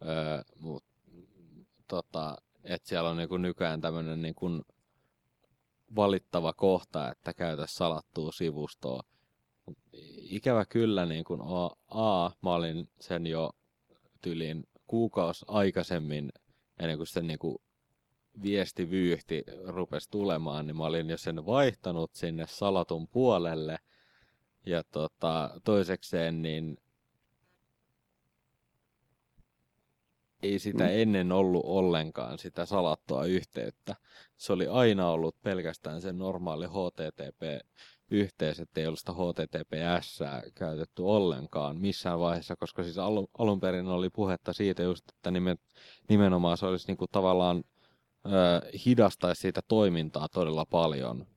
[0.06, 0.84] öö, mut,
[1.88, 4.62] tota, että siellä on niin kuin nykyään tämmöinen niin kuin
[5.96, 9.04] valittava kohta, että käytä salattua sivustoa.
[10.18, 13.52] Ikävä kyllä, niin kuin A, A, mä olin sen jo
[14.22, 16.32] tyliin kuukausi aikaisemmin,
[16.80, 17.58] ennen kuin se niin kuin
[18.44, 23.78] viestivyyhti rupesi tulemaan, niin mä olin jo sen vaihtanut sinne salatun puolelle.
[24.66, 26.78] Ja tota, toisekseen, niin
[30.44, 30.90] ei sitä mm.
[30.94, 33.96] ennen ollut ollenkaan sitä salattua yhteyttä.
[34.38, 40.20] Se oli aina ollut pelkästään sen normaali HTTP-yhteys, ettei ollut sitä HTTPS
[40.56, 45.58] käytetty ollenkaan missään vaiheessa, koska siis alun, alun perin oli puhetta siitä just, että nimen,
[46.10, 47.64] nimenomaan se olisi niinku tavallaan
[48.26, 48.30] ö,
[48.86, 51.28] hidastaisi siitä toimintaa todella paljon,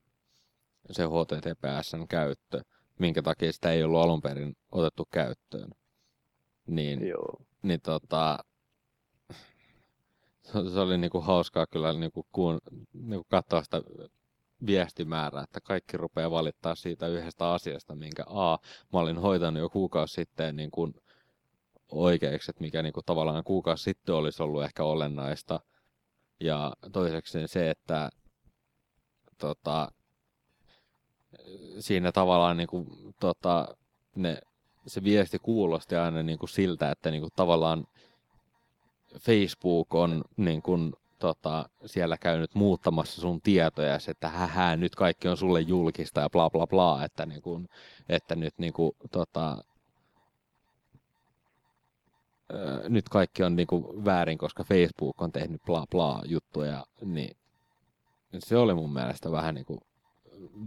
[0.90, 2.60] se HTTPSn käyttö,
[2.98, 5.70] minkä takia sitä ei ollut alun perin otettu käyttöön.
[6.66, 7.36] Niin, Joo.
[7.62, 8.38] niin tota,
[10.72, 12.58] se oli niinku hauskaa kyllä niinku kuun,
[12.92, 13.82] niinku katsoa sitä
[14.66, 18.58] viestimäärää, että kaikki rupeaa valittaa siitä yhdestä asiasta, minkä A,
[18.92, 20.94] mä olin hoitanut jo kuukausi sitten niin kuin
[21.88, 25.60] oikeaksi, että mikä niin kuin tavallaan kuukausi sitten olisi ollut ehkä olennaista.
[26.40, 28.10] Ja toiseksi se, että
[29.38, 29.92] tota,
[31.78, 32.86] siinä tavallaan niin kuin,
[33.20, 33.76] tota,
[34.14, 34.38] ne,
[34.86, 37.86] se viesti kuulosti aina niin kuin siltä, että niin kuin tavallaan
[39.20, 45.36] Facebook on niin kuin, tota, siellä käynyt muuttamassa sun tietoja, että hähä, nyt kaikki on
[45.36, 47.68] sulle julkista ja bla bla bla, että, niin kuin,
[48.08, 49.64] että nyt niin kuin, tota,
[52.88, 57.36] nyt kaikki on niin kuin väärin, koska Facebook on tehnyt bla bla juttuja, niin
[58.38, 59.80] se oli mun mielestä vähän niin kuin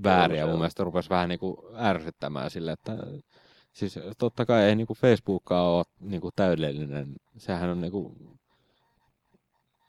[0.03, 2.97] väärin ja mun mielestä rupesi vähän niin kuin ärsyttämään sille, että
[3.73, 8.37] siis totta kai ei niin kuin Facebookkaan ole niin kuin täydellinen, sehän on niin kuin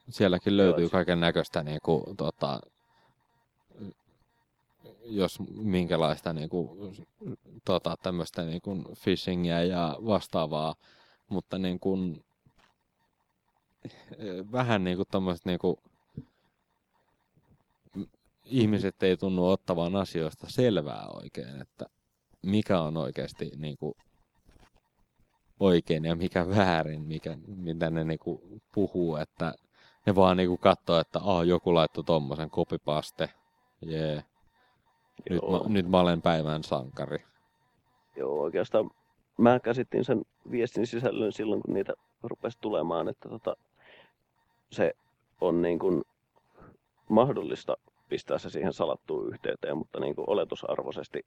[0.08, 2.60] sielläkin löytyy kaiken näköistä niin kuin, tota,
[5.04, 6.96] jos minkälaista niin kuin,
[7.64, 10.74] tota, tämmöistä niin kuin phishingia ja vastaavaa,
[11.28, 12.24] mutta niin kuin,
[14.52, 15.76] vähän niin kuin tämmöiset niin kuin,
[18.44, 21.86] ihmiset ei tunnu ottavan asioista selvää oikein, että
[22.42, 23.94] mikä on oikeasti niin kuin,
[25.60, 29.54] oikein ja mikä väärin, mikä, mitä ne niin kuin, puhuu, että
[30.06, 33.30] ne vaan niinku katsoo, että ah, joku laittoi tommosen kopipaste.
[33.82, 34.12] Jee.
[34.12, 34.24] Yeah.
[35.30, 37.24] Nyt mä, nyt mä olen päivän sankari.
[38.16, 38.90] Joo, oikeastaan
[39.38, 43.56] mä käsittin sen viestin sisällön silloin, kun niitä rupesi tulemaan, että tota,
[44.70, 44.92] se
[45.40, 46.02] on niin kuin
[47.08, 47.76] mahdollista
[48.08, 51.26] pistää se siihen salattuun yhteyteen, mutta niin kuin oletusarvoisesti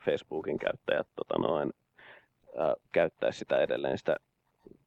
[0.00, 1.72] Facebookin käyttäjät tota noin,
[2.58, 4.16] ää, käyttää sitä edelleen sitä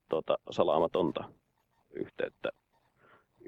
[0.09, 1.23] tota, salaamatonta
[1.91, 2.49] yhteyttä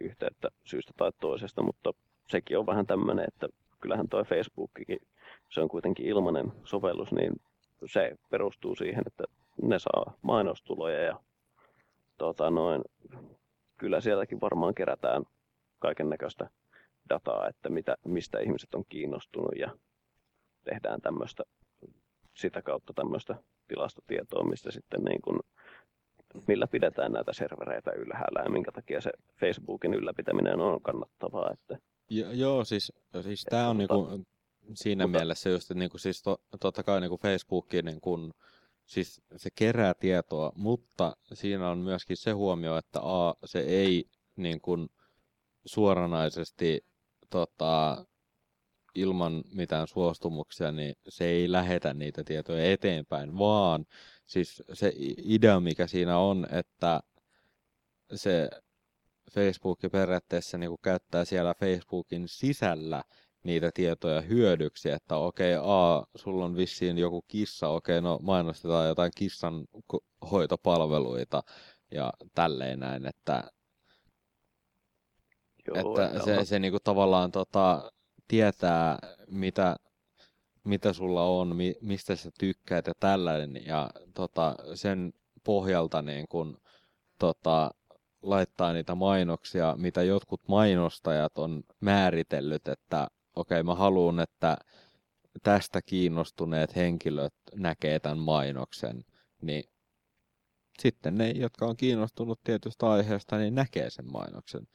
[0.01, 1.93] yhteyttä syystä tai toisesta, mutta
[2.27, 3.47] sekin on vähän tämmöinen, että
[3.81, 4.99] kyllähän tuo Facebookikin,
[5.49, 7.33] se on kuitenkin ilmainen sovellus, niin
[7.87, 9.23] se perustuu siihen, että
[9.61, 11.19] ne saa mainostuloja ja
[12.17, 12.81] tota noin,
[13.77, 15.23] kyllä sieltäkin varmaan kerätään
[15.79, 16.49] kaiken näköistä
[17.09, 19.71] dataa, että mitä, mistä ihmiset on kiinnostunut ja
[20.63, 21.43] tehdään tämmöistä
[22.33, 23.35] sitä kautta tämmöistä
[23.67, 25.39] tilastotietoa, mistä sitten niin kuin
[26.47, 31.51] millä pidetään näitä servereitä ylhäällä ja minkä takia se Facebookin ylläpitäminen on kannattavaa.
[31.53, 31.77] Että,
[32.09, 34.25] jo, joo, siis, siis tämä on tota, niinku,
[34.73, 38.31] siinä mutta, mielessä just, että niinku, siis to, totta kai niinku Facebookin niinku,
[38.85, 44.61] siis se kerää tietoa, mutta siinä on myöskin se huomio, että A, se ei niin
[44.61, 44.89] kuin,
[45.65, 46.85] suoranaisesti
[47.29, 48.05] tota,
[48.95, 53.85] ilman mitään suostumuksia, niin se ei lähetä niitä tietoja eteenpäin, vaan
[54.25, 54.93] siis se
[55.23, 57.01] idea, mikä siinä on, että
[58.15, 58.49] se
[59.31, 63.03] Facebook periaatteessa niin kuin käyttää siellä Facebookin sisällä
[63.45, 68.19] niitä tietoja hyödyksi, että okei, okay, a, sulla on vissiin joku kissa, okei, okay, no
[68.21, 69.65] mainostetaan jotain kissan
[70.31, 71.43] hoitopalveluita
[71.91, 73.43] ja tälleen näin, että,
[75.67, 77.91] Joo, että se, se, se niinku tavallaan tota,
[78.27, 79.75] tietää, mitä,
[80.63, 86.57] mitä sulla on, mi, mistä sä tykkäät ja tällainen, ja tota, sen pohjalta niin kun,
[87.19, 87.71] tota,
[88.21, 94.57] laittaa niitä mainoksia, mitä jotkut mainostajat on määritellyt, että okei, okay, mä haluan, että
[95.43, 99.05] tästä kiinnostuneet henkilöt näkee tämän mainoksen,
[99.41, 99.63] niin
[100.79, 104.67] sitten ne, jotka on kiinnostunut tietystä aiheesta, niin näkee sen mainoksen.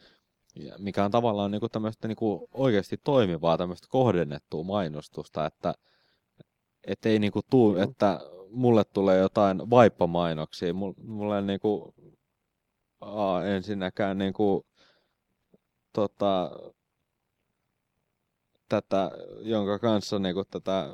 [0.55, 5.75] Ja mikä on tavallaan niin kuin tämmöistä niin kuin oikeasti toimivaa, tämmöistä kohdennettua mainostusta, että
[6.87, 11.95] et ei niin kuin tuu, että mulle tulee jotain vaippamainoksia, mulle niin kuin,
[13.01, 14.63] aa, ensinnäkään niin kuin,
[15.93, 16.51] tota,
[18.71, 19.11] tätä,
[19.41, 20.89] jonka kanssa niin kuin, tätä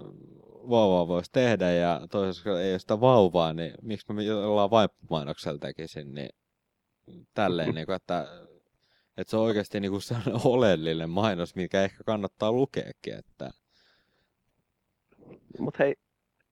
[0.71, 6.15] vauvaa voisi tehdä ja toisaalta ei ole sitä vauvaa, niin miksi mä jollain vaippamainoksella tekisin,
[6.15, 6.31] niin
[7.35, 8.29] tälleen, niin kuin, että,
[9.17, 13.15] että se on oikeasti niin kuin sellainen oleellinen mainos, mikä ehkä kannattaa lukeekin.
[13.15, 13.51] Että...
[15.59, 15.95] Mutta hei,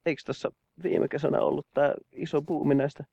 [0.06, 0.50] eikö tässä
[0.82, 3.04] viime kesänä ollut tämä iso buumi näistä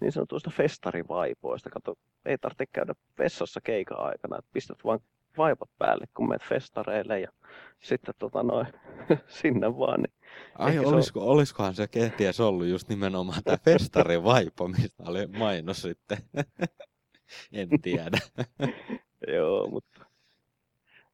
[0.00, 1.70] niin sanotuista festarivaipoista?
[1.70, 1.94] Kato,
[2.24, 5.00] ei tarvitse käydä vessassa keikan aikana, että pistät vaan
[5.38, 7.32] vaipat päälle, kun menet festareille ja
[7.80, 8.66] sitten tota noin,
[9.42, 10.00] sinne vaan.
[10.02, 10.12] Niin
[10.58, 11.26] Ai, olisiko, on...
[11.26, 16.18] olisikohan se kenties ollut just nimenomaan tämä festarivaipo, mistä oli mainos sitten?
[17.52, 18.18] en tiedä.
[19.34, 20.06] Joo, mutta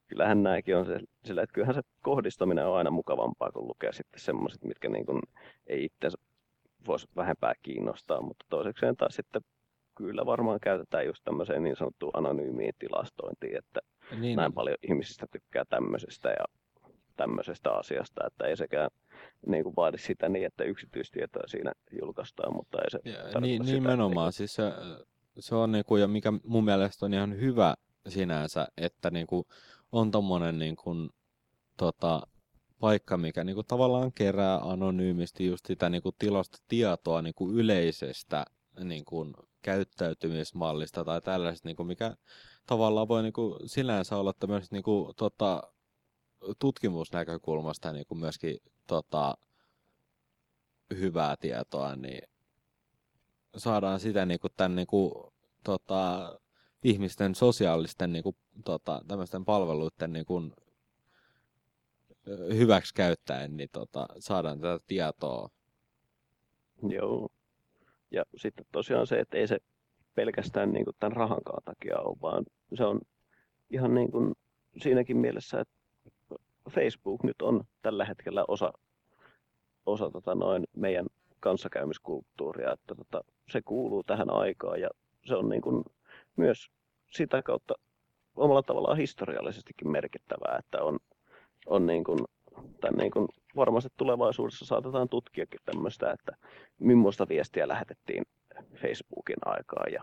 [0.06, 4.20] kyllähän nämäkin on se, sillä, että kyllähän se kohdistaminen on aina mukavampaa, kun lukee sitten
[4.20, 5.22] semmoiset, mitkä niin kuin
[5.66, 6.08] ei itse
[6.86, 9.42] voisi vähempää kiinnostaa, mutta toisekseen taas sitten
[9.94, 13.80] kyllä varmaan käytetään just tämmöiseen niin sanottuun anonyymiin tilastointiin, että
[14.16, 14.36] niin.
[14.36, 16.44] näin paljon ihmisistä tykkää tämmöisestä ja
[17.16, 18.90] tämmöisestä asiasta, että ei sekään
[19.46, 23.74] niin kuin vaadi sitä niin, että yksityistietoa siinä julkaistaan, mutta ei se ja, niin, sitä,
[23.74, 24.72] Nimenomaan, että, siis se,
[25.38, 27.74] se on niin kuin, ja mikä mun mielestä on ihan hyvä
[28.08, 29.44] sinänsä, että niin kuin,
[29.92, 31.10] on tommonen niin kuin,
[31.76, 32.22] tota,
[32.80, 38.44] paikka, mikä niin kuin, tavallaan kerää anonyymisti just sitä niin kuin, tilastotietoa niin kuin, yleisestä
[38.84, 42.16] niin kuin, käyttäytymismallista tai tällaisesta, niin kuin, mikä
[42.68, 45.62] tavallaan voi niin kuin, sillänsä olla tämmöistä niin kuin, tota,
[46.58, 49.34] tutkimusnäkökulmasta niin kuin myöskin tota,
[50.90, 52.28] hyvää tietoa, niin
[53.56, 55.12] saadaan sitä niin kuin, tämän niin kuin,
[55.64, 56.38] tota,
[56.84, 60.52] ihmisten sosiaalisten niin kuin, tota, tämmöisten palveluiden niin kuin,
[62.54, 65.50] hyväksi käyttäen, niin tota, saadaan tätä tietoa.
[66.88, 67.28] Joo.
[68.10, 69.58] Ja sitten tosiaan se, että ei se
[70.18, 72.44] pelkästään niin kuin tämän rahankaan takia ole, vaan
[72.74, 73.00] se on
[73.70, 74.34] ihan niin kuin
[74.82, 75.74] siinäkin mielessä, että
[76.70, 78.72] Facebook nyt on tällä hetkellä osa,
[79.86, 81.06] osa tota noin meidän
[81.40, 84.88] kanssakäymiskulttuuria, että tota, se kuuluu tähän aikaan ja
[85.24, 85.84] se on niin kuin
[86.36, 86.70] myös
[87.10, 87.74] sitä kautta
[88.36, 90.98] omalla tavallaan historiallisestikin merkittävää, että on,
[91.66, 92.18] on niin kuin,
[92.80, 96.32] tämän niin kuin varmasti tulevaisuudessa saatetaan tutkiakin tämmöistä, että
[96.78, 98.24] millaista viestiä lähetettiin
[98.74, 100.02] Facebookin aikaan ja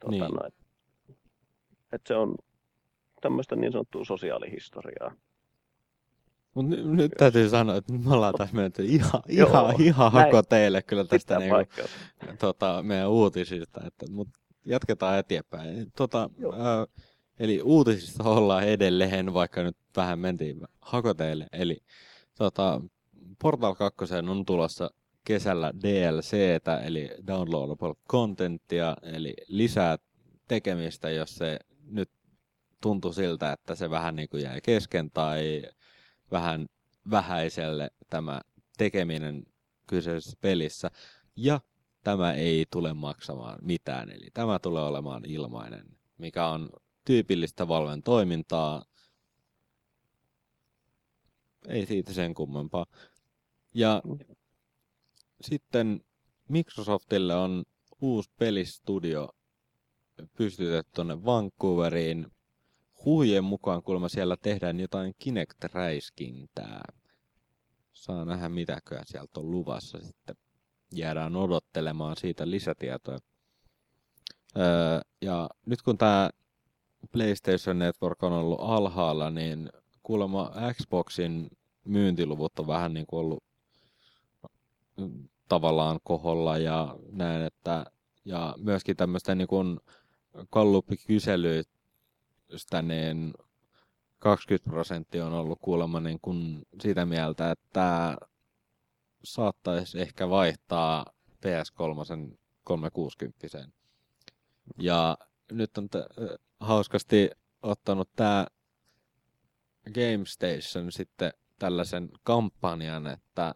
[0.00, 0.34] tuota, niin.
[0.34, 0.64] no, että,
[1.92, 2.34] että se on
[3.20, 5.14] tämmöistä niin sanottua sosiaalihistoriaa.
[6.54, 10.82] Mut nyt, nyt täytyy sanoa, että me ollaan tässä menty ihan, ihan, ihan hako teille
[10.82, 11.56] kyllä tästä niinku,
[12.38, 13.80] tota, meidän uutisista.
[13.86, 14.28] Että, mut
[14.66, 15.92] jatketaan eteenpäin.
[15.96, 16.30] Tota,
[17.38, 21.46] eli uutisista ollaan edelleen, vaikka nyt vähän mentiin hakoteille.
[21.52, 21.78] Eli
[22.38, 22.80] tota,
[23.42, 24.90] Portal 2 on tulossa
[25.24, 29.98] kesällä DLCtä, eli downloadable contenttia, eli lisää
[30.48, 32.10] tekemistä, jos se nyt
[32.80, 35.62] tuntui siltä, että se vähän niin kuin jäi kesken tai
[36.30, 36.66] vähän
[37.10, 38.40] vähäiselle tämä
[38.78, 39.42] tekeminen
[39.86, 40.90] kyseisessä pelissä.
[41.36, 41.60] Ja
[42.04, 45.86] tämä ei tule maksamaan mitään, eli tämä tulee olemaan ilmainen,
[46.18, 46.70] mikä on
[47.04, 48.84] tyypillistä Valven toimintaa.
[51.68, 52.86] Ei siitä sen kummempaa.
[53.74, 54.02] Ja
[55.40, 56.00] sitten
[56.48, 57.64] Microsoftille on
[58.00, 59.28] uusi pelistudio
[60.36, 62.26] pystytetty tuonne Vancouveriin
[63.04, 66.82] huhujen mukaan kuulemma siellä tehdään jotain Kinect-räiskintää.
[67.92, 70.36] Saa nähdä mitäköä sieltä on luvassa sitten.
[70.92, 73.18] Jäädään odottelemaan siitä lisätietoja.
[74.56, 76.30] Öö, ja nyt kun tämä
[77.12, 79.70] PlayStation Network on ollut alhaalla, niin
[80.02, 81.50] kuulemma Xboxin
[81.84, 83.44] myyntiluvut on vähän niin kuin ollut
[85.48, 87.84] tavallaan koholla ja näin, että
[88.24, 89.80] ja myöskin tämmöistä niin kuin
[90.52, 91.68] Gallup-kyselyt
[92.56, 93.34] sitä niin
[94.18, 98.16] 20 prosenttia on ollut kuulemma niin kuin sitä mieltä, että
[99.24, 101.04] saattaisi ehkä vaihtaa
[101.46, 102.14] PS3
[102.64, 103.68] 360.
[104.78, 105.18] Ja
[105.52, 107.30] nyt on t- hauskasti
[107.62, 108.46] ottanut tämä
[109.94, 113.54] GameStation sitten tällaisen kampanjan, että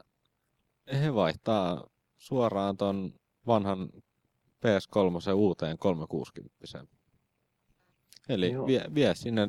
[0.92, 1.86] he vaihtaa
[2.18, 3.14] suoraan ton
[3.46, 3.88] vanhan
[4.64, 6.86] PS3 uuteen 360.
[8.28, 9.48] Eli vie, vie sinne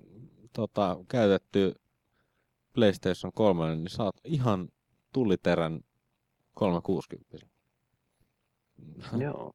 [0.53, 1.75] tota, käytetty
[2.73, 4.69] PlayStation 3, niin saat ihan
[5.13, 5.81] tuliterän
[6.53, 7.37] 360.
[9.23, 9.51] Joo.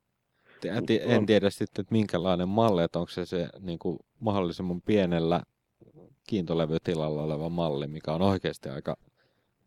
[1.01, 5.43] En tiedä sitten, että minkälainen malli, että onko se se niin kuin mahdollisimman pienellä
[6.29, 8.97] kiintolevytilalla oleva malli, mikä on oikeasti aika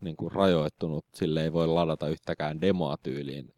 [0.01, 1.05] niin kuin rajoittunut.
[1.13, 3.53] Sille ei voi ladata yhtäkään demoa tyyliin,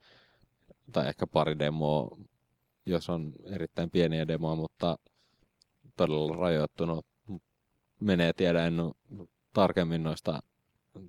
[0.92, 2.18] tai ehkä pari demoa,
[2.86, 4.98] jos on erittäin pieniä demoa, mutta
[5.98, 7.06] todella rajoittunut.
[8.00, 8.76] Menee tiedä en
[9.54, 10.40] tarkemmin noista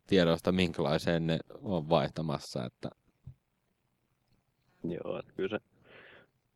[0.07, 2.65] tiedoista, minkälaiseen ne on vaihtamassa.
[2.65, 2.90] Että...
[4.85, 5.59] Joo, että kyllä se,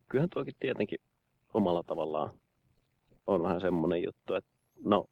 [0.07, 0.99] kyllähän tuokin tietenkin
[1.53, 2.39] omalla tavallaan
[3.27, 4.51] on vähän semmoinen juttu, että
[4.83, 5.05] no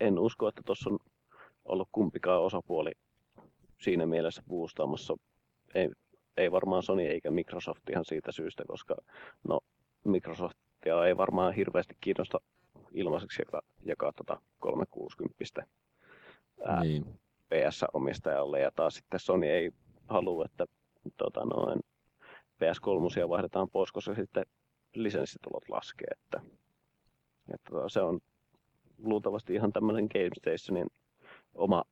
[0.00, 0.98] en usko, että tuossa on
[1.64, 2.92] ollut kumpikaan osapuoli
[3.80, 5.16] siinä mielessä boostaamassa.
[5.74, 5.90] Ei,
[6.36, 8.96] ei varmaan Sony eikä Microsoft ihan siitä syystä, koska
[9.48, 9.60] no,
[10.04, 12.38] Microsoftia ei varmaan hirveästi kiinnosta
[12.92, 15.66] ilmaiseksi jakaa, jakaa tota 360
[16.64, 17.04] ää, niin.
[17.48, 19.70] PS-omistajalle ja taas sitten Sony ei
[20.08, 20.66] halua, että
[21.16, 21.80] tota noin,
[22.54, 24.44] PS3 vaihdetaan pois, koska sitten
[24.94, 26.08] lisenssitulot laskee.
[26.10, 26.40] Että,
[27.54, 28.20] että tota, se on
[28.98, 30.86] luultavasti ihan tämmöinen GameStationin
[31.54, 31.84] oma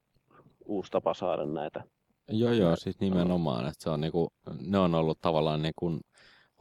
[0.64, 1.84] uusi tapa saada näitä.
[2.28, 6.00] Joo, joo, siis nimenomaan, että se on niinku, ne on ollut tavallaan niinku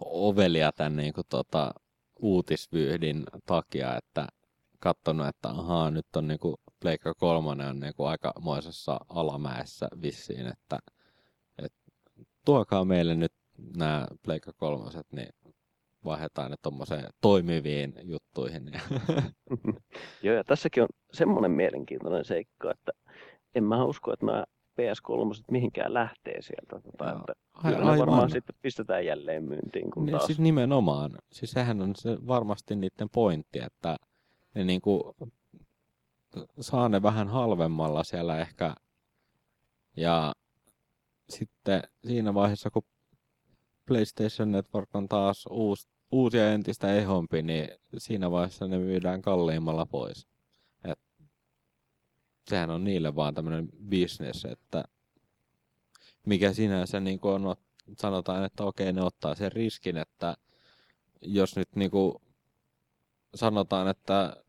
[0.06, 1.74] ovelia tämän niinku tota,
[2.20, 4.28] uutisvyyhdin takia, että
[4.80, 10.80] katsonut, että ahaa, nyt on niinku Pleikka kolmonen on niinku aikamoisessa alamäessä vissiin, että,
[11.58, 11.78] että
[12.46, 13.34] tuokaa meille nyt
[13.76, 15.30] nämä Pleikka kolmoset, niin
[16.06, 18.72] vaihdetaan ne tuommoiseen toimiviin juttuihin.
[20.24, 22.92] Joo, ja tässäkin on semmoinen mielenkiintoinen seikka, että
[23.56, 24.44] en mä usko, että nämä
[24.82, 26.90] PS3 mihinkään lähtee sieltä.
[26.92, 29.92] Tota, että kyllä ne varmaan sitten pistetään jälleen myyntiin.
[29.92, 30.26] Kun niin, taas...
[30.26, 31.12] Siis nimenomaan.
[31.32, 33.96] Siis sehän on se varmasti niiden pointti, että
[34.56, 35.16] ne niinku
[36.60, 38.76] saa ne vähän halvemmalla siellä ehkä.
[39.98, 40.34] Ja
[41.30, 42.84] sitten siinä vaiheessa, kun
[43.86, 49.86] PlayStation Network on taas uusi, uusi ja entistä ehompi, niin siinä vaiheessa ne myydään kalliimmalla
[49.86, 50.28] pois.
[50.84, 51.00] Et
[52.50, 54.84] sehän on niille vaan tämmöinen business, että
[56.26, 57.56] mikä sinänsä niin on,
[57.98, 60.38] sanotaan, että okei, ne ottaa sen riskin, että
[61.22, 62.16] jos nyt niin kuin
[63.36, 64.44] sanotaan, että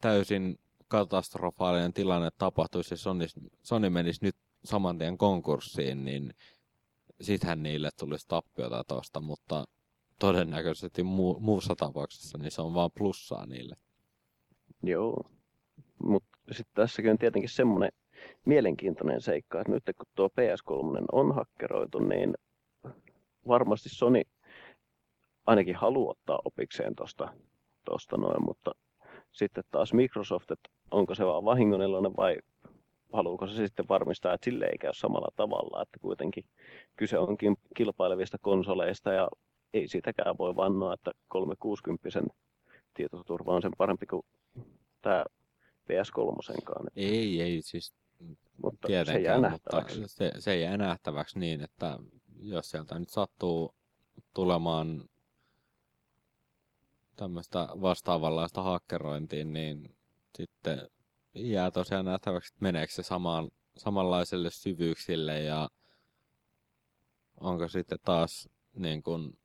[0.00, 0.58] täysin
[0.88, 3.26] katastrofaalinen tilanne tapahtuisi ja Sony,
[3.62, 6.34] Sony menisi nyt saman tien konkurssiin, niin
[7.22, 9.64] sittenhän niille tulisi tappiota tuosta, mutta
[10.18, 13.76] todennäköisesti mu- muussa tapauksessa niin se on vaan plussaa niille.
[14.82, 15.30] Joo,
[16.04, 17.92] mutta sitten tässäkin on tietenkin semmoinen
[18.44, 22.34] mielenkiintoinen seikka, että nyt kun tuo PS3 on hakkeroitu, niin
[23.48, 24.22] varmasti Sony
[25.46, 27.34] ainakin haluaa ottaa opikseen tuosta
[27.84, 28.70] tosta noin, mutta
[29.32, 32.36] sitten taas Microsoft, että onko se vaan vahingonelloinen vai
[33.12, 36.44] haluuko se sitten varmistaa, että sille ei käy samalla tavalla, että kuitenkin
[36.96, 39.28] kyse onkin kilpailevista konsoleista ja
[39.74, 42.08] ei sitäkään voi vannoa, että 360
[42.94, 44.22] tietoturva on sen parempi kuin
[45.02, 45.24] tämä
[45.90, 46.86] PS3.
[46.96, 47.94] Ei, ei siis
[48.62, 50.00] mutta tietenkään, se jää nähtäväksi.
[50.00, 51.98] Mutta se, se jää nähtäväksi niin, että
[52.40, 53.74] jos sieltä nyt sattuu
[54.34, 55.04] tulemaan
[57.16, 59.96] tämmöistä vastaavanlaista hakkerointiin, niin
[60.34, 60.88] sitten
[61.34, 65.68] jää tosiaan nähtäväksi, että meneekö se samaan, samanlaiselle syvyyksille ja
[67.40, 69.38] onko sitten taas niin kuin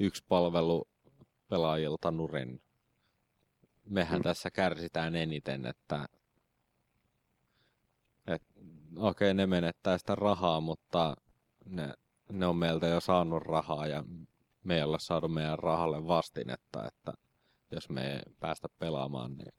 [0.00, 0.88] yksi palvelu
[1.48, 2.62] pelaajilta nurin.
[3.84, 4.22] Mehän mm.
[4.22, 6.08] tässä kärsitään eniten, että,
[8.26, 8.60] että
[8.96, 11.16] okei, okay, ne menettää sitä rahaa, mutta
[11.64, 11.94] ne,
[12.32, 14.04] ne on meiltä jo saanut rahaa ja
[14.64, 17.12] me ei olla saanut meidän rahalle vastinetta, että
[17.70, 19.52] jos me ei päästä pelaamaan, niin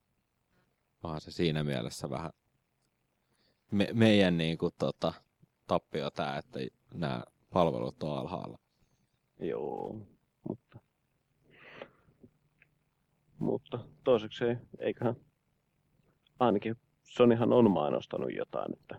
[1.02, 2.30] onhan se siinä mielessä vähän
[3.70, 5.12] me, meidän niin kuin, tota,
[5.66, 6.58] tappio tämä, että
[6.94, 7.22] nämä
[7.52, 8.58] palvelut on alhaalla.
[9.40, 9.96] Joo,
[10.48, 10.78] mutta,
[13.38, 14.44] mutta toiseksi
[14.78, 15.16] eiköhän
[16.40, 18.98] ainakin Sonyhan on mainostanut jotain, että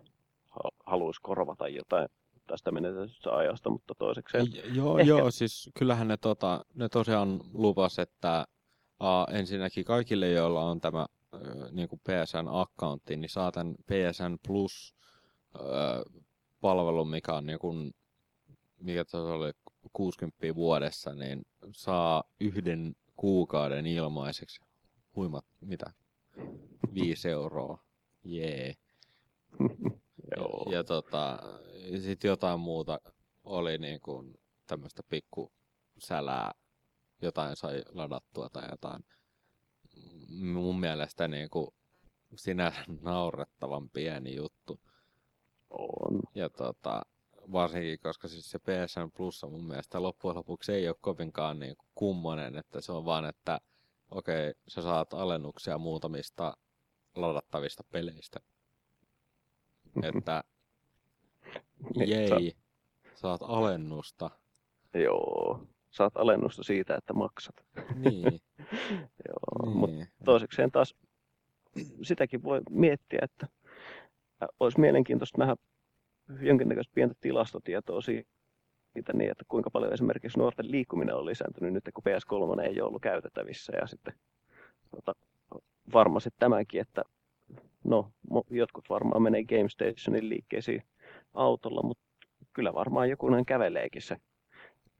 [0.86, 2.08] haluaisi korvata jotain
[2.46, 4.36] tästä menetetystä ajasta, mutta toiseksi...
[4.74, 5.08] Joo, ehkä...
[5.08, 8.46] joo, siis kyllähän ne, tota, ne tosiaan luvas, että
[8.98, 11.06] a, ensinnäkin kaikille, joilla on tämä
[11.70, 14.94] niin kuin PSN-akkaunttiin, niin saa tämän PSN Plus
[15.60, 16.02] öö,
[17.10, 17.94] mikä on niin kuin,
[18.80, 19.52] mikä oli
[19.92, 21.42] 60 vuodessa, niin
[21.72, 24.60] saa yhden kuukauden ilmaiseksi.
[25.16, 25.92] Huimat, mitä?
[26.94, 27.78] 5 euroa.
[28.24, 28.74] Jee.
[30.36, 30.66] Joo.
[30.70, 31.38] Ja, ja tota,
[32.00, 33.00] sitten jotain muuta
[33.44, 35.52] oli niin kuin tämmöistä pikku
[35.98, 36.52] sälää,
[37.22, 39.04] jotain sai ladattua tai jotain.
[40.40, 41.68] Mun mielestä niin kuin
[42.34, 44.80] sinänsä naurettavan pieni juttu.
[45.70, 46.20] On.
[46.34, 47.02] Ja tota,
[47.52, 51.88] varsinkin, koska siis se PSN Plus mun mielestä loppujen lopuksi ei ole kovinkaan niin kuin
[51.94, 53.60] kummonen, että se on vaan, että
[54.10, 56.56] okei, okay, sä saat alennuksia muutamista
[57.16, 58.40] ladattavista peleistä.
[60.02, 60.44] Että
[61.96, 62.56] Niin, jei,
[63.14, 64.30] saat alennusta.
[64.94, 65.66] Joo.
[65.92, 67.54] Saat alennusta siitä, että maksat.
[67.94, 68.40] Niin,
[69.28, 69.72] Joo.
[69.74, 70.08] Mutta niin.
[70.24, 70.94] toisekseen taas
[72.02, 73.46] sitäkin voi miettiä, että
[74.60, 75.56] olisi mielenkiintoista nähdä
[76.40, 82.04] jonkinnäköistä pientä tilastotietoa siitä niin, että kuinka paljon esimerkiksi nuorten liikkuminen on lisääntynyt nyt, kun
[82.08, 83.72] PS3 ei ole ollut käytettävissä.
[83.80, 84.14] Ja sitten
[84.90, 85.14] tota,
[85.92, 87.02] varmasti tämäkin, että
[87.84, 88.12] no,
[88.50, 90.82] jotkut varmaan menee Game Stationin liikkeisiin
[91.34, 92.04] autolla, mutta
[92.52, 94.16] kyllä varmaan jokunen käveleekin se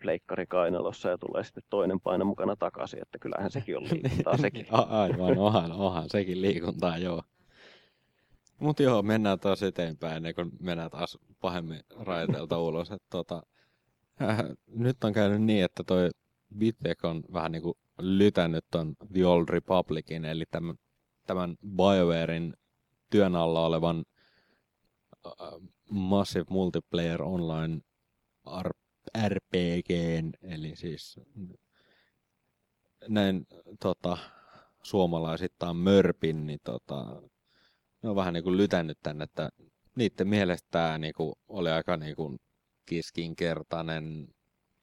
[0.02, 4.66] pleikkari kainalossa ja tulee sitten toinen paino mukana takaisin, että kyllähän sekin on liikuntaa sekin.
[4.70, 7.22] A- Aivan, onhan, onhan sekin liikuntaa, joo.
[8.58, 12.90] Mutta joo, mennään taas eteenpäin ennen kuin mennään taas pahemmin raiteelta ulos.
[12.90, 13.42] Et tota,
[14.22, 16.10] äh, nyt on käynyt niin, että toi
[16.58, 20.74] Bittek on vähän niin kuin lytännyt ton The Old Republicin, eli tämän,
[21.26, 22.54] tämän BioWarein
[23.10, 24.04] työn alla olevan
[25.26, 25.32] äh,
[25.90, 27.80] Massive Multiplayer Online
[29.28, 31.20] RPGn, eli siis
[33.08, 33.46] näin
[33.80, 34.18] tota,
[34.82, 37.22] suomalaisittain mörpin, niin tota,
[38.02, 39.50] ne on vähän niin kuin lytännyt tänne, että
[39.96, 42.38] niiden mielestä tämä niin kuin oli aika niin kuin
[42.86, 44.28] kiskinkertainen,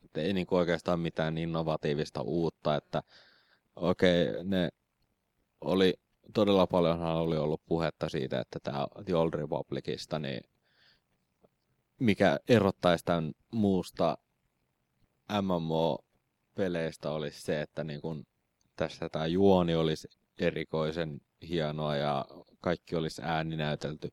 [0.05, 3.03] että ei niin kuin oikeastaan mitään innovatiivista uutta, että
[3.75, 4.69] okei, okay, ne
[5.61, 5.93] oli,
[6.33, 10.41] todella paljonhan oli ollut puhetta siitä, että tämä The Old Republicista, niin
[11.99, 14.17] mikä erottaisi tämän muusta
[15.41, 18.25] MMO-peleistä olisi se, että niin kun
[18.75, 20.07] tässä tämä juoni olisi
[20.39, 22.25] erikoisen hienoa ja
[22.61, 24.09] kaikki olisi ääninäytelty.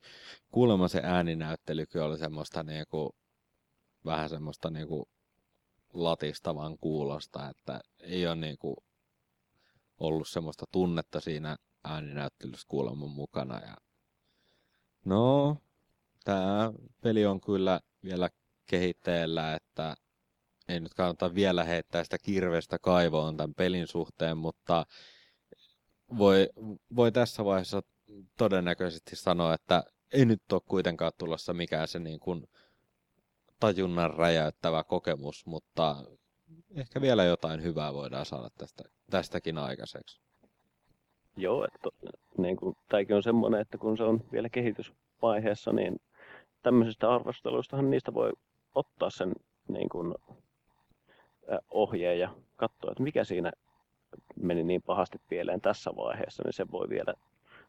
[0.52, 3.16] Kuulemma se ääninäyttelykin oli semmoista niinku,
[4.04, 5.08] vähän semmoista niinku
[5.92, 8.84] latistavan kuulosta, että ei ole niinku
[9.98, 13.60] ollut semmoista tunnetta siinä ääninäyttelyssä kuulemma mukana.
[13.60, 13.76] Ja
[15.04, 15.56] no,
[16.26, 16.72] tämä
[17.02, 18.30] peli on kyllä vielä
[18.66, 19.94] kehitteellä, että
[20.68, 24.86] ei nyt kannata vielä heittää sitä kirvestä kaivoon tämän pelin suhteen, mutta
[26.18, 26.48] voi,
[26.96, 27.80] voi tässä vaiheessa
[28.38, 32.46] todennäköisesti sanoa, että ei nyt ole kuitenkaan tulossa mikään se niin kuin
[33.60, 36.04] tajunnan räjäyttävä kokemus, mutta
[36.74, 40.20] ehkä vielä jotain hyvää voidaan saada tästä, tästäkin aikaiseksi.
[41.36, 41.88] Joo, että
[42.38, 45.96] niin kuin, tämäkin on semmoinen, että kun se on vielä kehitysvaiheessa, niin
[46.66, 48.32] tämmöisistä arvosteluistahan niistä voi
[48.74, 49.32] ottaa sen
[49.68, 50.14] niin kuin,
[51.70, 53.52] ohjeen ja katsoa, että mikä siinä
[54.36, 57.14] meni niin pahasti pieleen tässä vaiheessa, niin se voi vielä,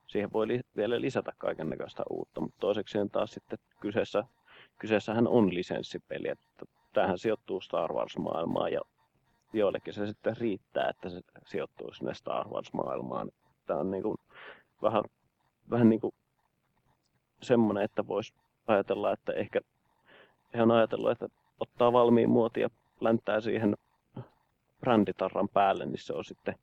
[0.08, 2.42] siihen voi li, vielä lisätä kaiken näköistä uutta.
[2.42, 4.24] Mutta toiseksi taas sitten kyseessä,
[4.80, 8.82] kyseessähän on lisenssipeli, että tämähän sijoittuu Star Wars-maailmaan ja
[9.54, 13.32] joillekin se sitten riittää, että se sijoittuu sinne Star Wars-maailmaan.
[13.66, 14.18] Tämä on niin kuin
[14.82, 15.04] vähän,
[15.70, 16.14] vähän niin kuin
[17.42, 18.34] semmoinen, että voisi
[18.68, 19.62] ajatella, että ehkä
[20.54, 21.28] he on ajatellut, että
[21.60, 22.70] ottaa valmiin muotia ja
[23.02, 23.78] länttää siihen
[24.80, 26.56] bränditarran päälle, niin se on sitten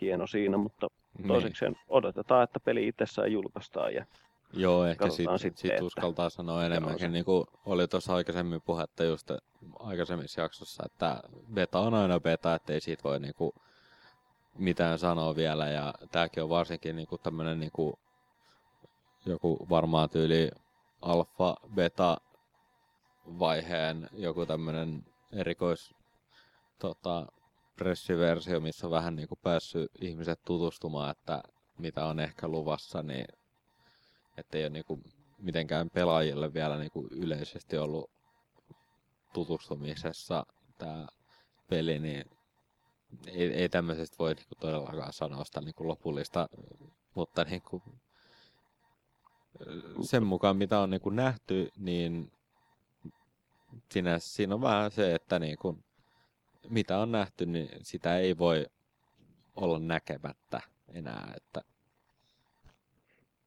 [0.00, 0.86] hieno siinä, mutta
[1.26, 1.84] toisekseen niin.
[1.88, 4.04] odotetaan, että peli itsessään julkaistaan ja
[4.52, 9.30] Joo, ehkä siitä sit, sit uskaltaa sanoa enemmänkin, niin kuin oli tuossa aikaisemmin puhetta just
[9.78, 11.22] aikaisemmissa jaksossa, että
[11.54, 13.54] beta on aina beta, ettei siitä voi niinku
[14.58, 17.98] mitään sanoa vielä, ja tämäkin on varsinkin niinku tämmönen niinku
[19.26, 20.50] joku varmaan tyyli
[21.06, 22.16] alfa, beta
[23.38, 25.94] vaiheen joku tämmönen erikois
[26.78, 27.26] tota,
[27.76, 31.42] pressiversio, missä on vähän niin kuin päässyt ihmiset tutustumaan, että
[31.78, 33.26] mitä on ehkä luvassa, niin
[34.36, 35.02] ettei ole niin kuin
[35.38, 38.10] mitenkään pelaajille vielä niin kuin yleisesti ollut
[39.32, 40.46] tutustumisessa
[40.78, 41.06] tämä
[41.68, 42.24] peli, niin
[43.26, 46.48] ei, ei tämmöisestä voi niin kuin todellakaan sanoa sitä niin kuin lopullista,
[47.14, 47.82] mutta niin kuin
[50.02, 52.32] sen mukaan mitä on niin kuin nähty, niin
[53.90, 55.84] siinä, siinä on vähän se, että niin kuin
[56.68, 58.66] mitä on nähty, niin sitä ei voi
[59.56, 61.32] olla näkemättä enää.
[61.36, 61.60] Että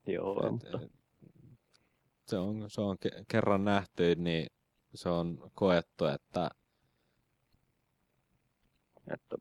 [0.08, 0.92] Joo, Et,
[2.26, 4.48] se on, se on ke- kerran nähty, niin
[4.94, 6.50] se on koettu, että
[9.14, 9.38] että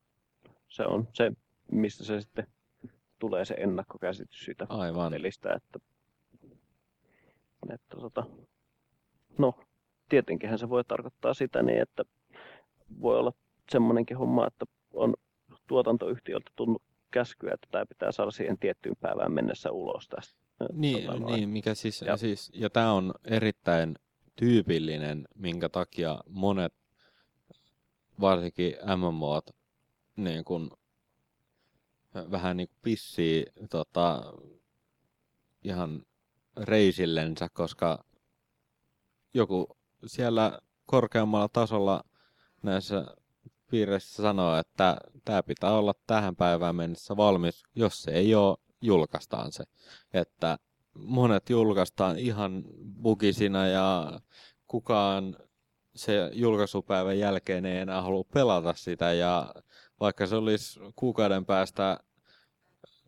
[0.69, 1.33] se on se,
[1.73, 2.47] mistä se sitten
[3.19, 5.79] tulee se ennakkokäsitys siitä aivan, pelistä, että,
[7.73, 8.27] että tota,
[9.39, 9.55] no
[10.09, 12.05] tietenkinhän se voi tarkoittaa sitä niin, että
[13.01, 13.33] voi olla
[13.71, 14.65] semmoinenkin homma, että
[14.95, 15.15] on
[15.67, 20.39] tuotantoyhtiöltä tullut käskyä, että tämä pitää saada siihen tiettyyn päivään mennessä ulos tästä.
[20.73, 22.03] Niin, Tota niin mikä siis.
[22.03, 23.95] Ja- siis, ja tämä on erittäin
[24.37, 26.75] tyypillinen, minkä takia monet,
[28.21, 29.51] varsinkin MMOt,
[30.17, 30.71] niin kun,
[32.31, 34.33] vähän niin kuin pissii tota,
[35.65, 36.03] ihan
[36.63, 38.05] reisillensä, koska
[39.35, 39.77] joku
[40.07, 42.05] siellä korkeammalla tasolla
[42.63, 43.07] näissä
[43.71, 49.53] piireissä sanoo, että tämä pitää olla tähän päivään mennessä valmis, jos se ei ole, julkaistaan
[49.53, 49.65] se.
[50.13, 50.59] Että
[50.95, 52.65] monet julkaistaan ihan
[53.03, 54.21] bugisina ja
[54.67, 55.37] kukaan
[55.95, 59.55] se julkaisupäivän jälkeen ei enää halua pelata sitä ja
[60.01, 61.99] vaikka se olisi kuukauden päästä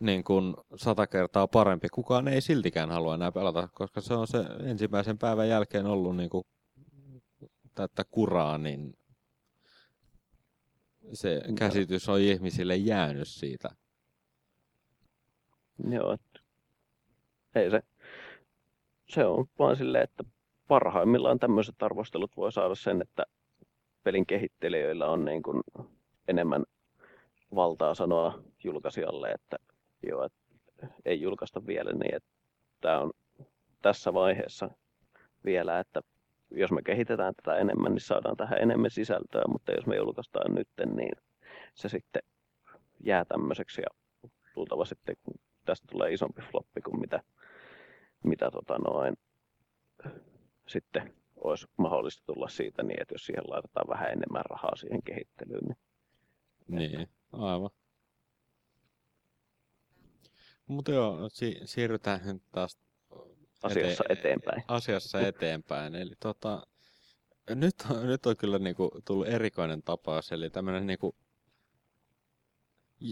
[0.01, 4.39] niin kuin sata kertaa parempi, kukaan ei siltikään halua enää pelata, koska se on se
[4.63, 6.45] ensimmäisen päivän jälkeen ollut niin kuin
[7.75, 8.95] tätä kuraa, niin
[11.13, 13.69] se käsitys on ihmisille jäänyt siitä.
[15.91, 16.17] Joo,
[17.55, 17.83] ei se,
[19.09, 20.25] se on vaan silleen, että
[20.69, 23.25] parhaimmillaan tämmöiset arvostelut voi saada sen, että
[24.03, 25.63] pelin kehittelijöillä on niin kuin
[26.29, 26.65] enemmän
[27.55, 29.57] valtaa sanoa julkaisijalle, että
[30.03, 30.41] joo, että
[31.05, 32.31] ei julkaista vielä niin, että
[32.81, 33.11] tämä on
[33.83, 34.71] tässä vaiheessa
[35.45, 36.01] vielä, että
[36.51, 40.69] jos me kehitetään tätä enemmän, niin saadaan tähän enemmän sisältöä, mutta jos me julkaistaan nyt,
[40.95, 41.13] niin
[41.75, 42.23] se sitten
[43.05, 45.17] jää tämmöiseksi ja luultavasti sitten
[45.65, 47.23] tästä tulee isompi floppi kuin mitä,
[48.25, 49.17] mitä tota noin,
[50.69, 55.65] sitten olisi mahdollista tulla siitä niin, että jos siihen laitetaan vähän enemmän rahaa siihen kehittelyyn,
[55.67, 55.77] niin
[56.69, 57.71] Niin, aivan.
[60.71, 62.79] Mutta joo, si- siirrytään nyt taas
[63.63, 64.63] asiassa ete- eteenpäin.
[64.69, 65.95] asiassa eteenpäin.
[65.95, 66.67] Eli tota,
[67.55, 71.17] nyt, on, nyt on kyllä niinku tullut erikoinen tapaus, eli tämmöinen niinku,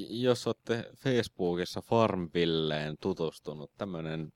[0.08, 4.32] jos olette Facebookissa Farmvilleen tutustunut, tämmöinen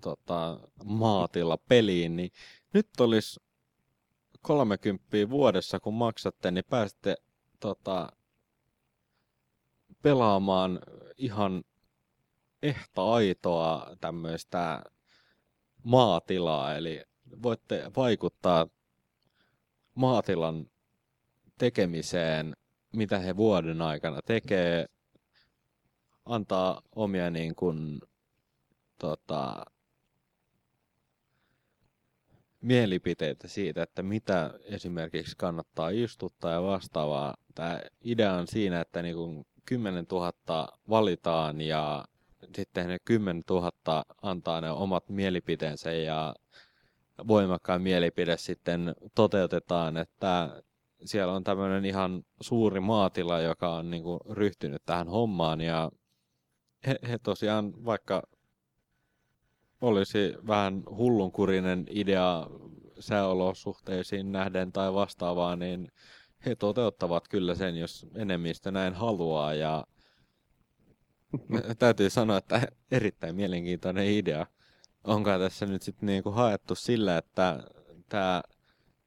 [0.00, 2.30] tota, maatila peliin, niin
[2.72, 3.40] nyt olisi
[4.42, 7.16] 30 vuodessa, kun maksatte, niin pääsette
[7.60, 8.12] tota,
[10.02, 10.80] pelaamaan
[11.16, 11.64] ihan
[12.62, 14.82] ehta aitoa tämmöistä
[15.84, 17.02] maatilaa, eli
[17.42, 18.66] voitte vaikuttaa
[19.94, 20.66] maatilan
[21.58, 22.56] tekemiseen,
[22.92, 24.86] mitä he vuoden aikana tekee,
[26.24, 28.00] antaa omia niin kuin,
[28.98, 29.64] tota,
[32.60, 37.36] mielipiteitä siitä, että mitä esimerkiksi kannattaa istuttaa ja vastaavaa.
[37.54, 42.04] Tämä idea on siinä, että niin kuin 10 000 valitaan ja
[42.54, 46.34] sitten ne 10 000 antaa ne omat mielipiteensä ja
[47.28, 50.62] voimakkain mielipide sitten toteutetaan, että
[51.04, 55.90] siellä on tämmöinen ihan suuri maatila, joka on niin kuin ryhtynyt tähän hommaan ja
[56.86, 58.22] he, he tosiaan vaikka
[59.80, 62.46] olisi vähän hullunkurinen idea
[63.00, 65.88] sääolosuhteisiin nähden tai vastaavaa, niin
[66.46, 69.86] he toteuttavat kyllä sen, jos enemmistö näin haluaa ja
[71.78, 74.46] täytyy sanoa, että erittäin mielenkiintoinen idea.
[75.04, 77.62] Onko tässä nyt sitten niinku haettu sillä, että
[78.08, 78.42] tämä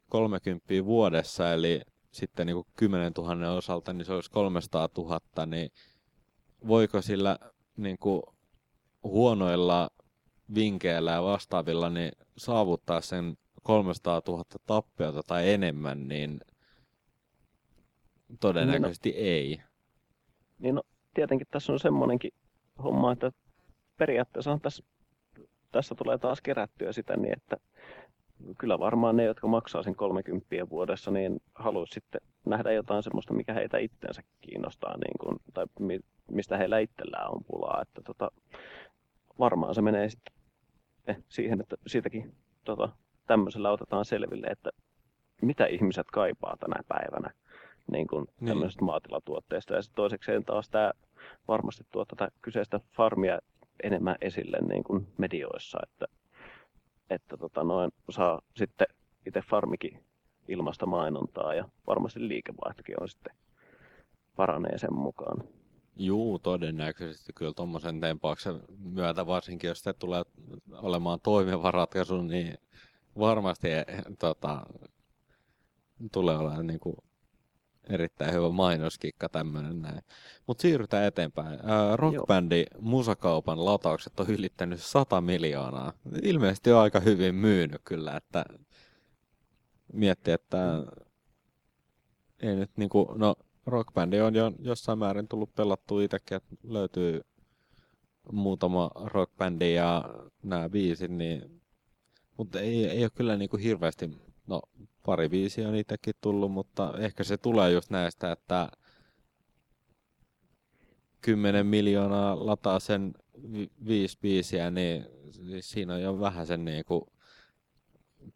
[0.09, 1.81] 30 vuodessa, eli
[2.11, 5.71] sitten niinku 10 000 osalta, niin se olisi 300 000, niin
[6.67, 7.39] voiko sillä
[7.77, 8.35] niinku
[9.03, 9.89] huonoilla
[10.55, 16.39] vinkeillä ja vastaavilla niin saavuttaa sen 300 000 tappiota tai enemmän, niin
[18.39, 19.15] todennäköisesti no.
[19.17, 19.61] ei.
[20.59, 20.83] Niin no,
[21.13, 22.31] tietenkin tässä on semmoinenkin
[22.83, 23.31] homma, että
[23.97, 24.83] periaatteessa tässä,
[25.71, 27.57] tässä tulee taas kerättyä sitä niin, että
[28.57, 33.53] kyllä varmaan ne, jotka maksaa sen 30 vuodessa, niin haluaisi sitten nähdä jotain semmoista, mikä
[33.53, 35.99] heitä itseensä kiinnostaa, niin kuin, tai mi,
[36.31, 37.81] mistä heillä itsellään on pulaa.
[37.81, 38.31] Että tota,
[39.39, 40.33] varmaan se menee sitten
[41.07, 42.89] eh, siihen, että siitäkin tota,
[43.27, 44.69] tämmöisellä otetaan selville, että
[45.41, 47.33] mitä ihmiset kaipaa tänä päivänä
[47.91, 48.47] niin kuin Niin.
[48.47, 49.73] tämmöisestä maatilatuotteesta.
[49.73, 50.91] Ja sitten toisekseen taas tämä
[51.47, 53.39] varmasti tuo tätä kyseistä farmia
[53.83, 56.05] enemmän esille niin kuin medioissa, että,
[57.09, 58.87] että tota noin, saa sitten
[59.27, 60.03] itse farmikin
[60.47, 63.35] ilmasta mainontaa ja varmasti liikevaihtokin on sitten
[64.35, 65.43] paranee sen mukaan.
[65.95, 70.23] Juu, todennäköisesti kyllä tuommoisen tempauksen myötä, varsinkin jos se tulee
[70.71, 72.57] olemaan toimiva ratkaisu, niin
[73.19, 73.67] varmasti
[74.19, 74.65] tota,
[76.11, 76.95] tulee olemaan niin kuin
[77.89, 80.01] erittäin hyvä mainoskikka tämmöinen näin.
[80.47, 81.59] Mutta siirrytään eteenpäin.
[81.95, 85.93] rockbändi musakaupan lataukset on ylittänyt 100 miljoonaa.
[86.21, 88.45] Ilmeisesti on aika hyvin myynyt kyllä, että
[89.93, 90.83] miettii, että
[92.39, 93.35] ei nyt niinku, no
[93.65, 97.21] rockbändi on jo jossain määrin tullut pelattua itsekin, että löytyy
[98.31, 100.03] muutama rockbändi ja
[100.43, 101.61] nämä biisit, niin,
[102.37, 104.09] mutta ei, ei ole kyllä niinku hirveästi,
[104.47, 104.61] no
[105.05, 108.69] pari biisiä on itsekin tullut, mutta ehkä se tulee just näistä, että
[111.21, 113.13] 10 miljoonaa lataa sen
[113.53, 117.07] vi- viisi biisiä, niin siis siinä on jo vähän sen niinku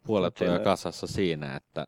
[0.06, 1.86] puolet jo kasassa siinä, että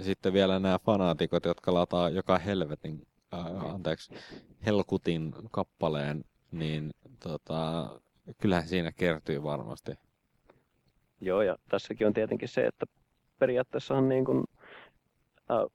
[0.00, 4.14] sitten vielä nämä fanaatikot, jotka lataa joka helvetin, äh, anteeksi,
[4.66, 6.90] helkutin kappaleen, niin
[7.22, 7.90] tota,
[8.40, 9.92] kyllähän siinä kertyy varmasti.
[11.24, 12.86] Joo, ja tässäkin on tietenkin se, että
[13.38, 14.44] periaatteessa on niin kuin,
[15.50, 15.66] äh,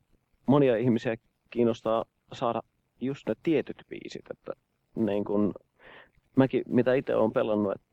[0.45, 1.15] monia ihmisiä
[1.49, 2.61] kiinnostaa saada
[3.01, 4.26] just ne tietyt biisit.
[4.31, 4.53] Että
[4.95, 5.53] niin kuin,
[6.35, 7.88] mäkin, mitä itse olen pelannut, että,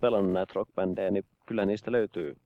[0.00, 2.36] pelannut näitä rockbändejä, niin kyllä niistä löytyy,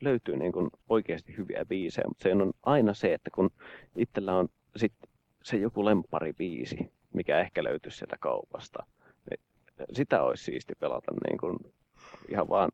[0.00, 3.50] löytyy niin kuin oikeasti hyviä biisejä, mutta se on aina se, että kun
[3.96, 4.92] itsellä on sit
[5.42, 5.82] se joku
[6.36, 8.86] biisi, mikä ehkä löytyisi sieltä kaupasta,
[9.30, 9.40] niin
[9.92, 11.56] sitä olisi siisti pelata niin kuin
[12.28, 12.70] ihan vaan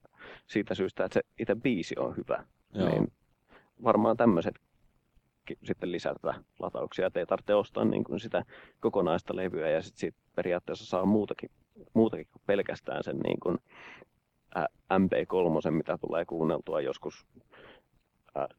[0.47, 2.45] siitä syystä, että se itse biisi on hyvä.
[2.75, 2.89] Joo.
[2.89, 3.12] Niin
[3.85, 4.55] varmaan tämmöiset
[5.65, 8.45] sitten lisätä latauksia, että ei tarvitse ostaa niin kuin sitä
[8.81, 11.51] kokonaista levyä ja sitten siitä periaatteessa saa muutakin,
[11.95, 13.59] muutakin kuin pelkästään sen niin kuin
[14.93, 17.27] MP3, mitä tulee kuunneltua joskus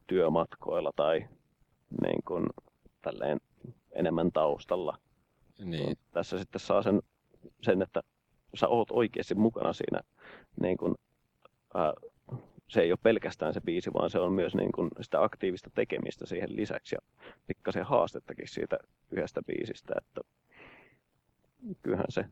[0.07, 1.27] työmatkoilla tai
[2.01, 2.45] niin kuin
[3.01, 3.39] tälleen
[3.91, 4.97] enemmän taustalla.
[5.59, 5.97] Niin.
[6.11, 7.01] Tässä sitten saa sen,
[7.61, 8.01] sen, että
[8.55, 9.99] sä oot oikeasti mukana siinä
[10.61, 10.95] niin kuin,
[12.67, 16.25] se ei ole pelkästään se biisi, vaan se on myös niin kuin sitä aktiivista tekemistä
[16.25, 18.77] siihen lisäksi ja pikkasen haastettakin siitä
[19.11, 20.21] yhdestä biisistä, että
[21.81, 22.25] kyllähän se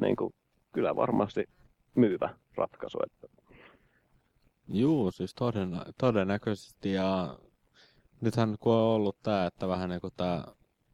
[0.00, 0.34] niin kuin,
[0.72, 1.44] kyllä varmasti
[1.94, 2.98] myyvä ratkaisu.
[3.06, 3.44] Että...
[4.68, 7.38] Juu, siis toden, todennäköisesti ja
[8.20, 10.44] nythän kun on ollut tämä, että vähän niin kuin tämä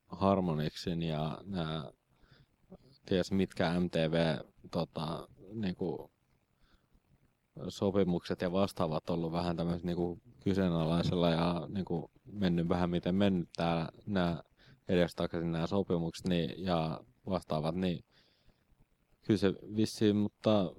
[0.08, 1.90] Harmonixin ja nämä
[3.06, 4.38] ties mitkä MTV
[4.70, 6.10] tota, niin kuin
[7.68, 13.48] sopimukset ja vastaavat ollut vähän tämmöisellä niin kyseenalaisella ja niin kuin mennyt vähän miten mennyt
[13.56, 14.42] täällä nämä
[14.88, 18.04] edestakaisin nämä sopimukset niin, ja vastaavat, niin
[19.22, 20.72] kyllä se vissiin, mutta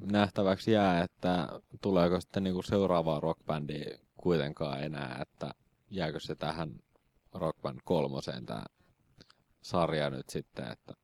[0.00, 1.48] nähtäväksi jää, että
[1.82, 5.54] tuleeko sitten niin kuin seuraavaa rockbändiä kuitenkaan enää, että
[5.90, 6.74] jääkö se tähän
[7.34, 8.64] rockband kolmoseen tämä
[9.62, 10.94] sarja nyt sitten, että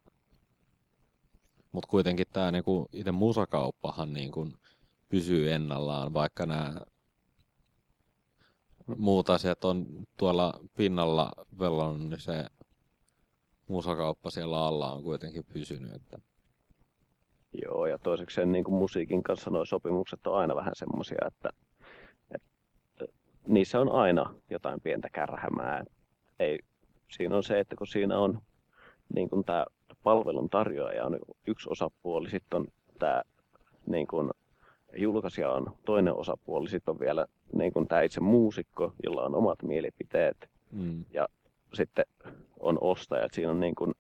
[1.73, 4.49] mutta kuitenkin tämä niinku, itse musakauppahan niinku,
[5.09, 6.81] pysyy ennallaan, vaikka nämä
[8.97, 9.87] muut asiat on
[10.17, 12.47] tuolla pinnalla vellonut, niin se
[13.69, 15.95] musakauppa siellä alla on kuitenkin pysynyt.
[15.95, 16.19] Että...
[17.63, 21.51] Joo, ja toiseksi sen niin musiikin kanssa nuo sopimukset on aina vähän semmoisia, että,
[22.35, 23.05] että
[23.47, 25.85] niissä on aina jotain pientä kärhämää.
[26.39, 26.59] Ei,
[27.11, 28.43] siinä on se, että kun siinä on
[29.15, 29.67] niin kuin tämä
[30.03, 32.67] palvelun tarjoaja on yksi osapuoli, sitten on
[32.99, 33.23] tämä
[33.87, 34.31] niin kuin,
[34.97, 39.63] julkaisija on toinen osapuoli, sitten on vielä niin kuin tämä itse muusikko, jolla on omat
[39.63, 41.05] mielipiteet mm.
[41.13, 41.29] ja
[41.75, 42.05] sitten
[42.61, 43.33] on ostajat.
[43.35, 43.95] Siinä on niin kuin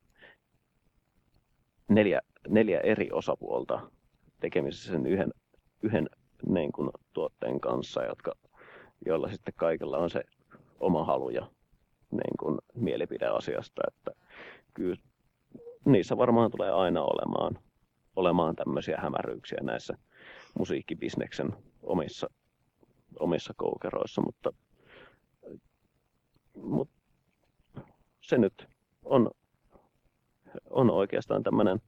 [1.88, 3.80] neljä, neljä eri osapuolta
[4.40, 5.30] tekemisissä sen yhden,
[5.82, 6.10] yhden
[6.46, 8.32] niin kuin tuotteen kanssa, jotka,
[9.06, 10.24] joilla sitten kaikilla on se
[10.80, 11.46] oma halu ja
[12.10, 13.82] niin kuin mielipide asiasta.
[13.88, 14.10] Että
[14.74, 14.96] kyllä
[15.84, 17.58] niissä varmaan tulee aina olemaan,
[18.16, 19.94] olemaan tämmöisiä hämäryyksiä näissä
[20.58, 21.52] musiikkibisneksen
[21.82, 22.30] omissa,
[23.18, 24.52] omissa koukeroissa, mutta,
[26.62, 27.00] mutta
[28.20, 28.68] se nyt
[29.04, 29.30] on,
[30.70, 31.80] on oikeastaan tämmöinen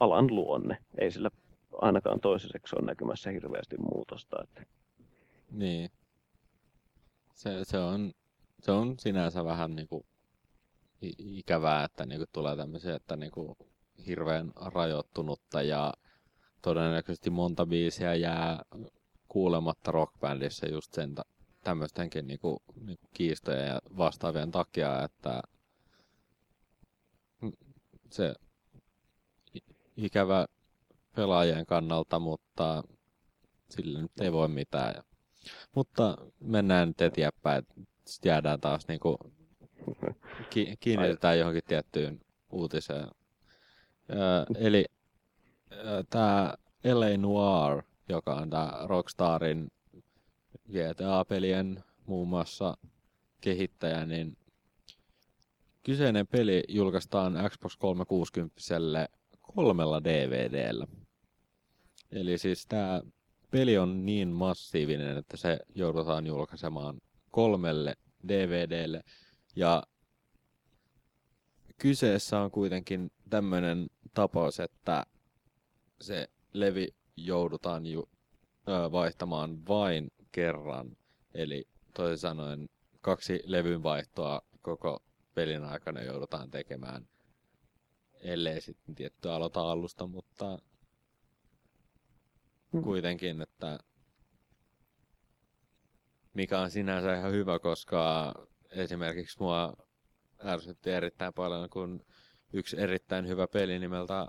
[0.00, 0.78] alan luonne.
[0.98, 1.30] Ei sillä
[1.72, 4.36] ainakaan toiseksi ole näkymässä hirveästi muutosta.
[4.42, 4.62] Että...
[5.50, 5.90] Niin.
[7.34, 8.12] Se, se, on,
[8.60, 10.04] se on sinänsä vähän niin kuin
[11.18, 13.56] ikävää, että niinku tulee tämmöisiä, että niinku
[14.06, 15.94] hirveän rajoittunutta ja
[16.62, 18.62] todennäköisesti monta biisiä jää
[19.28, 21.14] kuulematta rockbändissä just sen
[21.64, 25.42] tämmöistenkin niinku, niinku kiistojen ja vastaavien takia, että
[28.10, 28.34] se
[29.96, 30.46] ikävä
[31.16, 32.82] pelaajien kannalta, mutta
[33.70, 35.04] sille nyt ei voi mitään.
[35.74, 37.66] Mutta mennään nyt eteenpäin,
[38.24, 39.18] jäädään taas niinku
[40.50, 42.20] ki- kiinnitetään johonkin tiettyyn
[42.50, 43.08] uutiseen.
[44.10, 44.84] Ö, eli
[46.10, 46.54] tämä
[46.84, 47.16] L.A.
[47.16, 49.68] Noir, joka on tämä Rockstarin
[50.68, 52.76] GTA-pelien muun muassa
[53.40, 54.36] kehittäjä, niin
[55.82, 59.08] kyseinen peli julkaistaan Xbox 360
[59.40, 60.86] kolmella DVDllä.
[62.12, 63.02] Eli siis tämä
[63.50, 67.00] peli on niin massiivinen, että se joudutaan julkaisemaan
[67.30, 67.94] kolmelle
[68.28, 69.02] DVDlle.
[69.58, 69.82] Ja
[71.78, 75.06] kyseessä on kuitenkin tämmöinen tapaus, että
[76.00, 78.08] se levi joudutaan ju-
[78.68, 80.96] ö, vaihtamaan vain kerran.
[81.34, 82.68] Eli toisin sanoen
[83.00, 85.02] kaksi levyn vaihtoa koko
[85.34, 87.08] pelin aikana joudutaan tekemään,
[88.20, 90.58] ellei sitten tietty aloita alusta, mutta
[92.72, 92.82] Mm.
[92.82, 93.78] kuitenkin, että
[96.34, 98.34] mikä on sinänsä ihan hyvä, koska
[98.70, 99.76] esimerkiksi mua
[100.44, 102.04] ärsytti erittäin paljon, kun
[102.52, 104.26] yksi erittäin hyvä peli nimeltä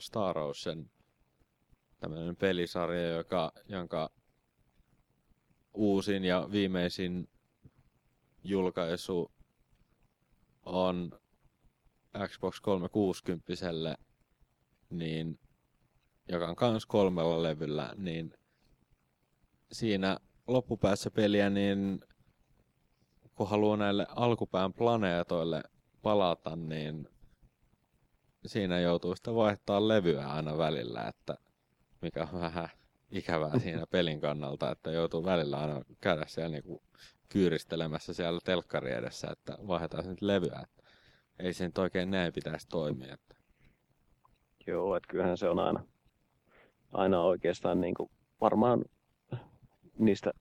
[0.00, 0.90] Star Ocean,
[2.00, 4.10] tämmöinen pelisarja, joka, jonka
[5.74, 7.28] uusin ja viimeisin
[8.44, 9.32] julkaisu
[10.64, 11.20] on
[12.28, 13.52] Xbox 360
[14.90, 15.38] niin,
[16.28, 18.34] joka on kans kolmella levyllä, niin
[19.72, 22.00] siinä loppupäässä peliä, niin
[23.40, 25.62] kun haluaa näille alkupään planeetoille
[26.02, 27.08] palata, niin
[28.46, 31.36] siinä joutuu sitä vaihtaa levyä aina välillä, että
[32.02, 32.68] mikä on vähän
[33.10, 36.82] ikävää siinä pelin kannalta, että joutuu välillä aina käydä siellä niinku
[37.28, 40.60] kyyristelemässä siellä telkkari edessä, että vaihdetaan nyt levyä.
[40.62, 40.82] Että
[41.38, 43.14] ei se nyt oikein näin pitäisi toimia.
[43.14, 43.36] Että.
[44.66, 45.84] Joo, että kyllähän se on aina,
[46.92, 48.10] aina oikeastaan niin kuin
[48.40, 48.84] varmaan
[49.98, 50.32] niistä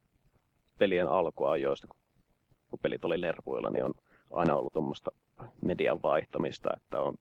[0.79, 1.98] pelien alkuajoista, kun
[2.77, 3.93] pelit oli lerpuilla, niin on
[4.31, 5.11] aina ollut tuommoista
[5.61, 7.15] median vaihtamista, että on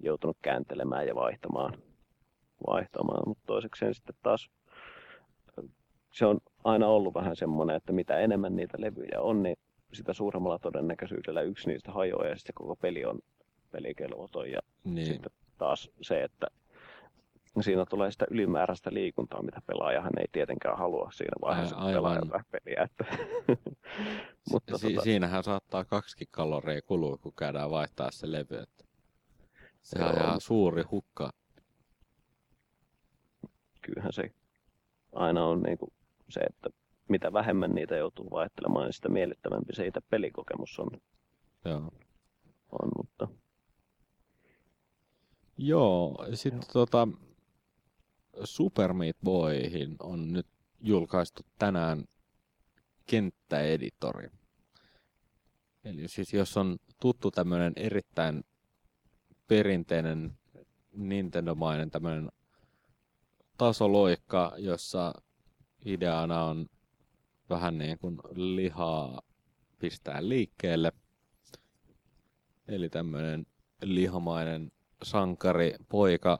[0.00, 1.78] joutunut kääntelemään ja vaihtamaan.
[2.66, 3.22] vaihtamaan.
[3.26, 4.50] Mutta toisekseen sitten taas
[6.12, 9.56] se on aina ollut vähän semmoinen, että mitä enemmän niitä levyjä on, niin
[9.92, 13.18] sitä suuremmalla todennäköisyydellä yksi niistä hajoaa ja sitten koko peli on
[13.70, 14.50] pelikelvoton.
[14.50, 15.06] Ja Niin.
[15.06, 16.46] sitten taas se, että
[17.60, 22.44] siinä tulee sitä ylimääräistä liikuntaa, mitä pelaajahan ei tietenkään halua siinä vaiheessa, kun pelaa jotain
[22.50, 22.82] peliä.
[22.82, 23.04] Että
[24.52, 28.56] Mutta si- tota, Siinähän saattaa kaksi kaloria kulua, kun käydään vaihtaa se levy.
[28.56, 28.84] Että
[29.82, 31.30] se on ihan suuri hukka.
[33.82, 34.30] kyllähän se
[35.12, 35.92] aina on niin kuin
[36.28, 36.70] se, että
[37.08, 40.88] mitä vähemmän niitä joutuu vaihtelemaan, niin sitä miellyttävämpi se itse pelikokemus on.
[41.64, 41.90] Joo.
[42.82, 43.28] on mutta
[45.58, 47.08] Joo, sitten tota,
[48.44, 50.46] Super Meat Boyhin on nyt
[50.80, 52.04] julkaistu tänään
[53.06, 54.28] kenttäeditori.
[55.84, 58.44] Eli siis jos on tuttu tämmöinen erittäin
[59.48, 60.38] perinteinen
[60.92, 62.32] Nintendo-mainen tämmöinen
[63.58, 65.14] tasoloikka, jossa
[65.84, 66.66] ideana on
[67.50, 69.22] vähän niin kuin lihaa
[69.78, 70.92] pistää liikkeelle.
[72.68, 73.46] Eli tämmöinen
[73.82, 74.72] lihamainen
[75.02, 76.38] sankari poika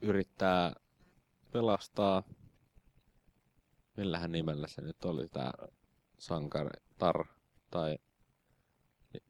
[0.00, 0.72] yrittää
[1.52, 2.22] pelastaa,
[3.96, 5.52] millähän nimellä se nyt oli tämä
[6.18, 7.24] sankari, tar,
[7.70, 7.98] tai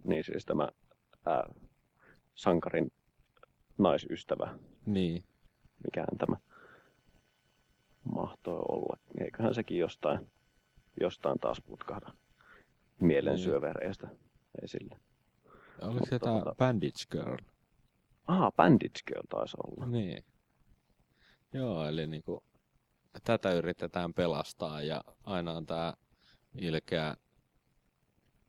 [0.05, 0.68] niin siis tämä
[1.26, 1.44] ää,
[2.34, 2.92] sankarin
[3.78, 5.24] naisystävä, niin,
[5.84, 6.36] mikähän tämä
[8.14, 8.97] mahtoi olla.
[9.20, 10.30] Eiköhän sekin jostain,
[11.01, 12.12] jostain taas putkahda
[13.01, 13.44] mielen Niin.
[13.44, 14.09] syövereistä
[14.62, 15.01] esille.
[15.82, 17.36] oliko se tämä tota- Bandage Girl?
[18.26, 19.86] Aha, Bandage Girl taisi olla.
[19.86, 20.24] Niin.
[21.52, 22.44] Joo, eli niinku,
[23.24, 25.94] tätä yritetään pelastaa ja aina on tää
[26.55, 27.16] ilkeä,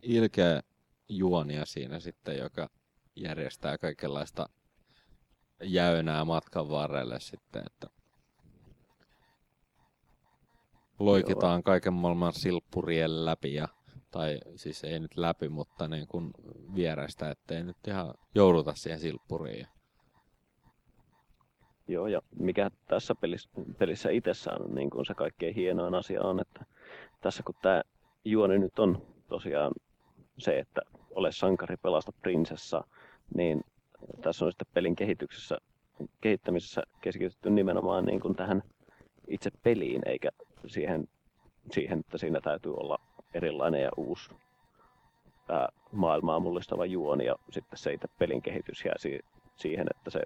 [0.01, 0.61] ilkeä
[1.09, 2.69] juonia siinä sitten, joka
[3.15, 4.49] järjestää kaikenlaista
[5.63, 7.87] jäynää matkan varrelle sitten, että
[10.99, 13.67] loikitaan kaiken maailman silppurien läpi ja
[14.11, 16.31] tai siis ei nyt läpi, mutta niin kuin
[16.75, 19.67] vierestä, ettei nyt ihan jouduta siihen silppuriin.
[21.91, 26.65] Joo, ja mikä tässä pelissä, pelissä itsessään niin kuin se kaikkein hienoin asia on, että
[27.21, 27.81] tässä kun tämä
[28.25, 29.71] juoni nyt on tosiaan
[30.37, 30.81] se, että
[31.15, 32.83] ole sankari, pelasta prinsessa,
[33.35, 33.61] niin
[34.21, 35.57] tässä on sitten pelin kehityksessä,
[36.21, 38.63] kehittämisessä keskitytty nimenomaan niin kuin tähän
[39.27, 40.29] itse peliin, eikä
[40.65, 41.07] siihen,
[41.71, 42.97] siihen, että siinä täytyy olla
[43.33, 44.29] erilainen ja uusi
[45.49, 50.21] ää, maailmaa mullistava juoni, ja sitten se itse pelin kehitys jää si- siihen, että se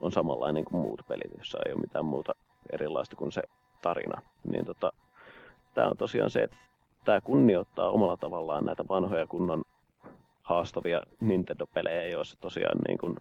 [0.00, 2.32] on samanlainen kuin muut pelit, jossa ei ole mitään muuta
[2.72, 3.42] erilaista kuin se
[3.82, 4.22] tarina.
[4.52, 4.92] Niin tota,
[5.74, 6.56] tämä on tosiaan se, että
[7.04, 9.62] tämä kunnioittaa omalla tavallaan näitä vanhoja kunnon
[10.42, 13.16] haastavia Nintendo-pelejä, joissa tosiaan niin kuin,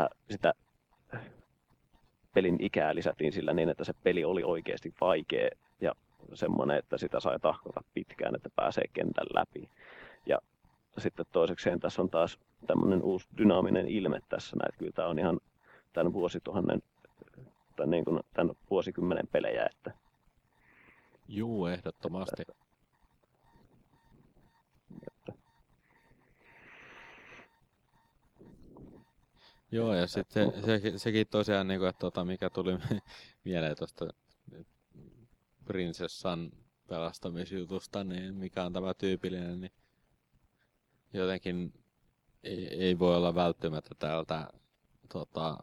[0.00, 0.54] äh, sitä
[2.34, 5.50] pelin ikää lisättiin sillä niin, että se peli oli oikeasti vaikea
[5.80, 5.92] ja
[6.34, 9.68] semmoinen, että sitä sai tahkota pitkään, että pääsee kentän läpi.
[10.26, 10.38] Ja
[10.98, 15.40] sitten toisekseen tässä on taas tämmöinen uusi dynaaminen ilme tässä, että kyllä tämä on ihan
[15.92, 16.82] tämän vuosituhannen
[17.76, 19.66] tai niin kuin tämän vuosikymmenen pelejä.
[19.66, 19.92] Että,
[21.28, 22.42] Juu, ehdottomasti.
[22.42, 22.64] Että,
[25.06, 25.32] että.
[29.70, 32.78] Joo, ja sitten se, se, sekin tosiaan, niin kuin, että tota, mikä tuli
[33.44, 34.06] mieleen tuosta
[35.64, 36.50] prinsessan
[36.88, 39.72] pelastamisjutusta, niin mikä on tämä tyypillinen, niin
[41.12, 41.72] jotenkin
[42.42, 44.48] ei, ei voi olla välttämättä täältä
[45.08, 45.56] tota,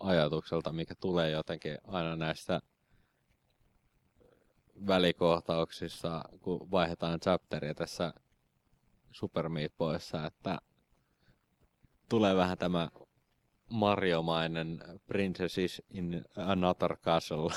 [0.00, 2.60] ajatukselta, mikä tulee jotenkin aina näissä
[4.86, 8.12] välikohtauksissa, kun vaihdetaan chapteria tässä
[9.12, 10.58] Super Meat Boyssa, että
[12.08, 12.88] tulee vähän tämä
[13.70, 17.50] Mario-mainen Princesses in Another Castle.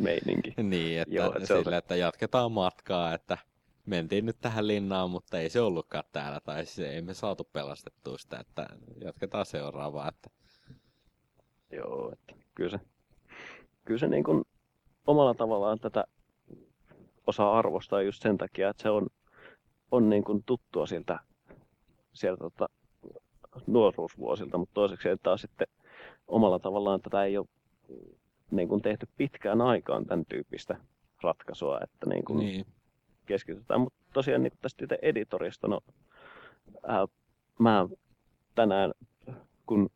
[0.00, 0.54] Meininki.
[0.62, 3.38] niin, että, Joo, että, sille, että jatketaan matkaa, että
[3.86, 8.18] mentiin nyt tähän linnaan, mutta ei se ollutkaan täällä, tai se ei me saatu pelastettua
[8.18, 8.66] sitä, että
[9.04, 10.08] jatketaan seuraavaa.
[10.08, 10.30] Että...
[11.72, 12.80] Joo, että kyllä se,
[13.84, 14.44] kyllä se niin kuin
[15.06, 16.04] omalla tavallaan tätä
[17.26, 19.06] osaa arvostaa just sen takia, että se on,
[19.90, 21.18] on niin kuin tuttua siltä,
[22.12, 22.68] sieltä tota,
[23.66, 25.66] nuoruusvuosilta, mutta toiseksi taas sitten
[26.28, 27.46] omalla tavallaan tätä ei ole
[28.50, 30.76] niin kuin tehty pitkään aikaan tämän tyyppistä
[31.22, 32.66] ratkaisua, että niin kuin niin.
[33.26, 33.80] Keskitytään.
[33.80, 35.80] Mutta tosiaan niin tästä itse editorista, no
[36.86, 37.06] ää,
[37.58, 37.88] mä
[38.54, 38.92] tänään
[39.66, 39.90] kun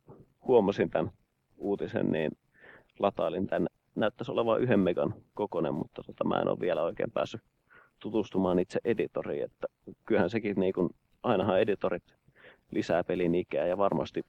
[0.47, 1.13] huomasin tämän
[1.57, 2.31] uutisen, niin
[2.99, 3.69] latailin tämän.
[3.95, 7.41] Näyttäisi olevan yhden megan kokonen, mutta tota, mä en ole vielä oikein päässyt
[7.99, 9.45] tutustumaan itse editoriin.
[9.45, 9.67] Että
[10.07, 10.91] kyllähän sekin, niin kun,
[11.23, 12.17] ainahan editorit
[12.71, 14.23] lisää pelin ikää ja varmasti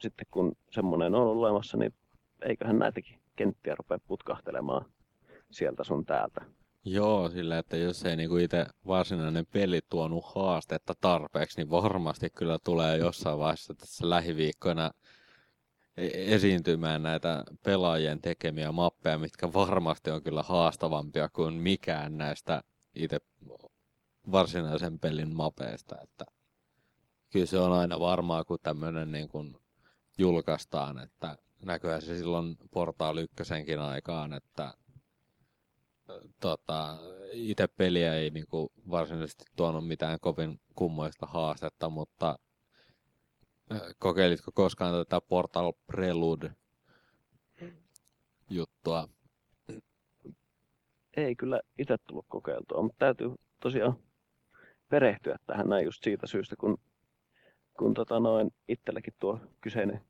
[0.00, 1.94] sitten kun semmoinen on olemassa, niin
[2.42, 4.84] eiköhän näitäkin kenttiä rupea putkahtelemaan
[5.50, 6.44] sieltä sun täältä.
[6.88, 12.58] Joo, sillä että jos ei niinku itse varsinainen peli tuonut haastetta tarpeeksi, niin varmasti kyllä
[12.64, 14.90] tulee jossain vaiheessa tässä lähiviikkoina
[15.96, 22.62] e- esiintymään näitä pelaajien tekemiä mappeja, mitkä varmasti on kyllä haastavampia kuin mikään näistä
[22.94, 23.18] itse
[24.32, 25.96] varsinaisen pelin mapeista.
[26.02, 26.24] Että
[27.32, 29.56] kyllä se on aina varmaa, kun tämmöinen niin kuin
[30.18, 34.74] julkaistaan, että näköjään se silloin portaali ykkösenkin aikaan, että
[36.40, 36.98] tota,
[37.32, 42.38] itse peliä ei niin kuin varsinaisesti tuonut mitään kovin kummoista haastetta, mutta
[43.98, 46.50] kokeilitko koskaan tätä Portal Prelude
[48.50, 49.08] juttua?
[51.16, 53.96] Ei kyllä itse tullut kokeiltua, mutta täytyy tosiaan
[54.88, 56.78] perehtyä tähän näin just siitä syystä, kun
[57.78, 60.00] kun tota noin itselläkin tuo kyseinen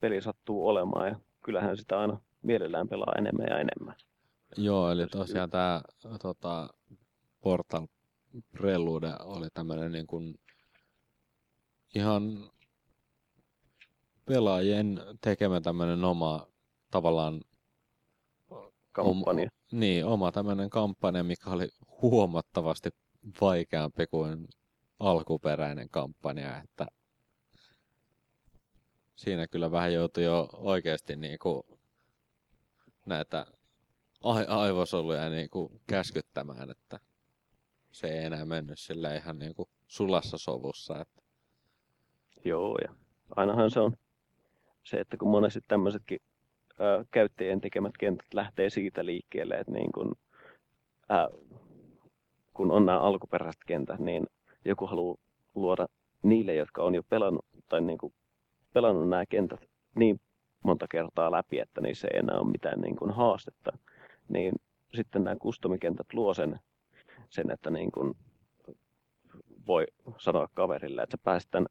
[0.00, 3.94] peli sattuu olemaan ja kyllähän sitä aina mielellään pelaa enemmän ja enemmän.
[4.56, 5.82] Joo, eli tosiaan tämä
[6.22, 6.68] tota,
[7.40, 7.86] Portal
[8.52, 10.34] Prelude oli tämmöinen niin kuin
[11.94, 12.50] ihan
[14.24, 16.46] pelaajien tekemä tämmöinen oma
[16.90, 17.40] tavallaan
[18.92, 19.42] kampanja.
[19.42, 21.68] Oma, niin, oma tämmöinen kampanja, mikä oli
[22.02, 22.90] huomattavasti
[23.40, 24.48] vaikeampi kuin
[24.98, 26.86] alkuperäinen kampanja, että
[29.16, 31.62] siinä kyllä vähän joutui jo oikeasti niin kuin
[33.06, 33.46] näitä
[34.48, 37.00] aivosoluja niin kuin käskyttämään, että
[37.92, 41.00] se ei enää mennyt sillä ihan niin kuin sulassa sovussa.
[41.00, 41.22] Että...
[42.44, 42.94] Joo, ja
[43.36, 43.92] ainahan se on
[44.84, 46.18] se, että kun monesti tämmöisetkin
[46.78, 50.14] ää, käyttäjien tekemät kentät lähtee siitä liikkeelle, että niin kun,
[51.08, 51.28] ää,
[52.54, 54.26] kun on nämä alkuperäiset kentät, niin
[54.64, 55.16] joku haluaa
[55.54, 55.86] luoda
[56.22, 58.12] niille, jotka on jo pelannut tai niin kuin
[58.72, 59.60] pelannut nämä kentät
[59.94, 60.20] niin
[60.64, 63.78] monta kertaa läpi, että niissä ei enää ole mitään niin kuin haastetta,
[64.28, 64.54] niin
[64.94, 66.60] sitten nämä custom-kentät luo sen,
[67.28, 68.14] sen että niin kuin
[69.66, 69.86] voi
[70.18, 71.66] sanoa kaverille, että sä pääsit tämän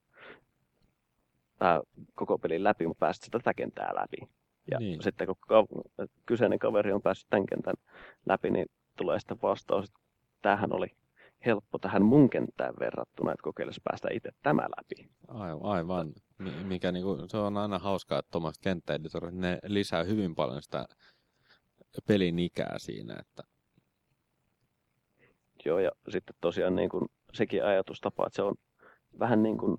[1.59, 1.81] ää,
[2.15, 4.17] koko pelin läpi, mutta pääsit tätä kenttää läpi.
[4.71, 5.03] Ja niin.
[5.03, 7.75] sitten kun ka- kyseinen kaveri on päässyt tämän kentän
[8.25, 8.65] läpi, niin
[8.97, 9.99] tulee sitten vastaus, että
[10.41, 10.88] tämähän oli
[11.45, 15.09] helppo tähän mun kenttään verrattuna, että kokeilisi päästä itse tämä läpi.
[15.27, 16.13] Aivan, aivan.
[16.63, 20.85] Mikä niinku, se on aina hauskaa, että tuommoiset kenttäeditorit, ne lisää hyvin paljon sitä
[22.07, 23.15] pelin ikää siinä.
[23.19, 23.43] Että...
[25.65, 28.55] Joo, ja sitten tosiaan niin kuin sekin ajatustapa, että se on
[29.19, 29.77] vähän niin kuin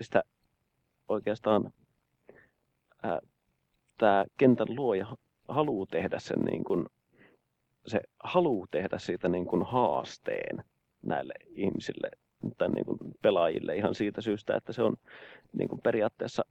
[0.00, 0.22] sitä
[1.08, 1.72] oikeastaan
[3.02, 3.20] ää,
[3.98, 5.16] tämä kentän luoja
[5.48, 6.86] haluaa tehdä sen niin kuin
[7.86, 10.64] se haluaa tehdä siitä niin kuin haasteen
[11.02, 12.10] näille ihmisille
[12.58, 14.96] tai niin kuin pelaajille ihan siitä syystä, että se on
[15.52, 16.42] niin kuin periaatteessa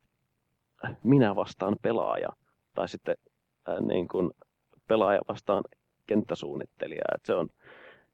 [1.04, 2.30] minä vastaan pelaaja
[2.74, 3.16] tai sitten
[3.68, 4.32] ää, niin kuin
[4.88, 5.64] pelaaja vastaan
[6.08, 7.02] kenttäsuunnittelija.
[7.16, 7.50] Että se on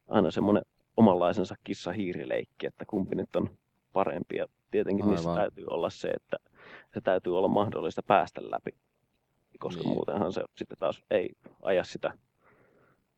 [0.07, 0.63] aina semmoinen
[0.97, 3.49] omanlaisensa kissa-hiirileikki, että kumpi nyt on
[3.93, 4.37] parempi.
[4.37, 5.15] Ja tietenkin Aivan.
[5.15, 6.37] niissä täytyy olla se, että
[6.93, 8.71] se täytyy olla mahdollista päästä läpi,
[9.59, 9.93] koska niin.
[9.93, 11.29] muutenhan se sitten taas ei
[11.61, 12.17] aja sitä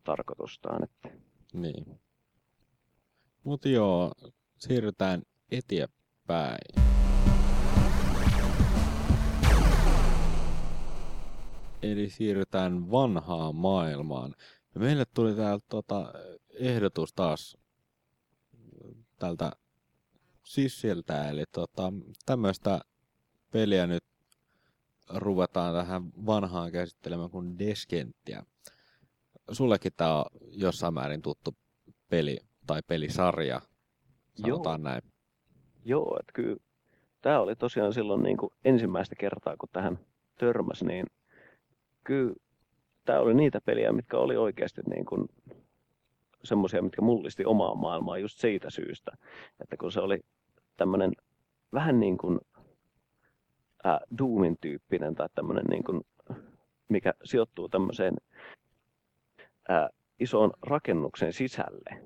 [0.04, 0.84] tarkoitustaan.
[0.84, 1.10] Että...
[1.54, 2.00] Niin.
[3.44, 4.12] Mutta joo,
[4.58, 5.22] siirrytään
[5.52, 6.95] eteenpäin.
[11.92, 14.36] Eli siirrytään vanhaan maailmaan.
[14.76, 16.14] Ja meille tuli täältä tota,
[16.60, 17.58] ehdotus taas
[19.20, 19.52] tältä
[20.44, 21.94] sissiltä, eli tota,
[22.26, 22.82] tämmöistä
[23.52, 24.04] peliä nyt
[25.10, 28.44] ruvetaan tähän vanhaan käsittelemään kuin Deskenttiä.
[29.52, 31.56] Sullekin tämä on jossain määrin tuttu
[32.10, 32.38] peli
[32.68, 33.62] tai pelisarja,
[34.36, 34.90] sanotaan Joo.
[34.90, 35.02] näin.
[35.86, 36.58] Joo, että kyllä
[37.22, 40.00] tämä oli tosiaan silloin niin kuin ensimmäistä kertaa, kun tähän
[40.40, 41.06] törmäsi, niin
[42.06, 42.34] kyllä
[43.06, 45.30] tämä oli niitä peliä, mitkä oli oikeasti niin kuin
[46.44, 49.12] semmoisia, mitkä mullisti omaa maailmaa just siitä syystä,
[49.60, 50.20] että kun se oli
[50.78, 51.12] tämmöinen
[51.74, 52.40] vähän niin kuin
[53.86, 56.02] äh, Doomin tyyppinen tai tämmöinen niin kuin,
[56.90, 58.14] mikä sijoittuu tämmöiseen
[59.70, 62.02] äh, isoon rakennuksen sisälle.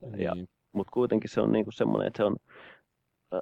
[0.00, 0.20] Niin.
[0.20, 0.32] Ja,
[0.72, 2.36] mutta kuitenkin se on niin kuin semmoinen, että se on,
[3.34, 3.40] äh,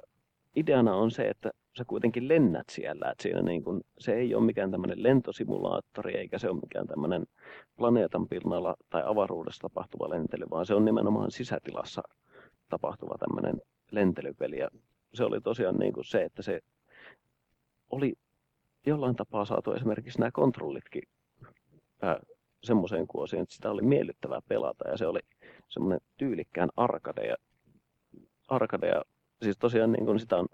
[0.55, 4.45] ideana on se, että sä kuitenkin lennät siellä, että siinä niin kuin, se ei ole
[4.45, 7.25] mikään tämmöinen lentosimulaattori, eikä se ole mikään tämmöinen
[7.77, 12.01] planeetan pinnalla tai avaruudessa tapahtuva lentely, vaan se on nimenomaan sisätilassa
[12.69, 13.61] tapahtuva tämmöinen
[13.91, 14.59] lentelypeli.
[14.59, 14.67] Ja
[15.13, 16.59] se oli tosiaan niin kuin se, että se
[17.89, 18.13] oli
[18.85, 21.03] jollain tapaa saatu esimerkiksi nämä kontrollitkin
[22.63, 25.19] semmoiseen kuosiin, että sitä oli miellyttävää pelata ja se oli
[25.69, 27.35] semmoinen tyylikkään arcade ja,
[28.47, 29.01] arcade ja
[29.41, 30.47] siis tosiaan niin kuin sitä on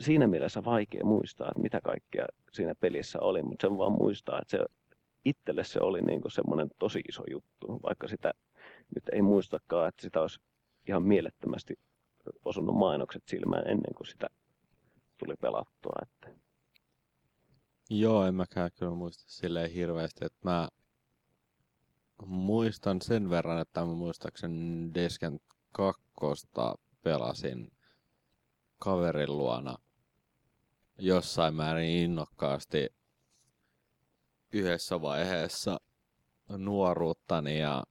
[0.00, 4.50] siinä mielessä vaikea muistaa, että mitä kaikkea siinä pelissä oli, mutta sen vaan muistaa, että
[4.50, 4.64] se
[5.24, 8.32] itselle se oli niin semmoinen tosi iso juttu, vaikka sitä
[8.94, 10.40] nyt ei muistakaan, että sitä olisi
[10.88, 11.74] ihan mielettömästi
[12.44, 14.26] osunut mainokset silmään ennen kuin sitä
[15.18, 15.92] tuli pelattua.
[16.02, 16.40] Että...
[17.90, 20.68] Joo, en mäkään kyllä muista silleen hirveästi, että mä
[22.26, 25.40] muistan sen verran, että mä muistaakseni Desken
[25.72, 27.72] kakkosta pelasin
[28.78, 29.76] kaverin luona
[30.98, 32.88] jossain määrin innokkaasti
[34.52, 35.80] yhdessä vaiheessa
[36.48, 37.84] nuoruuttani ja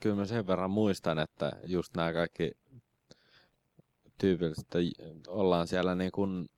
[0.00, 2.52] kyllä mä sen verran muistan, että just nämä kaikki
[4.18, 4.78] tyypilliset, että
[5.28, 6.48] ollaan siellä niin kuin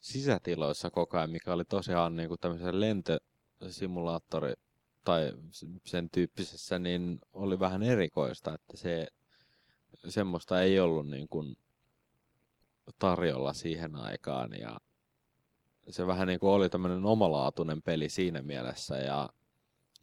[0.00, 4.52] sisätiloissa koko ajan, mikä oli tosiaan niin kuin tämmöisen lentosimulaattori
[5.04, 5.32] tai
[5.84, 9.06] sen tyyppisessä, niin oli vähän erikoista, että se
[10.08, 11.56] semmoista ei ollut niin kuin
[12.98, 14.80] tarjolla siihen aikaan ja
[15.90, 19.28] se vähän niin kuin oli tämmöinen omalaatuinen peli siinä mielessä ja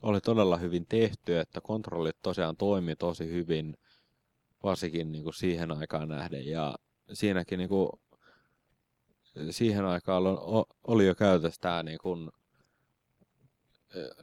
[0.01, 3.77] oli todella hyvin tehty, että kontrollit tosiaan toimi tosi hyvin,
[4.64, 6.76] varsinkin niin kuin siihen aikaan nähden ja
[7.14, 7.89] siinäkin niin kuin,
[9.49, 10.23] siihen aikaan
[10.88, 12.30] oli jo käytössä tämä niin kuin,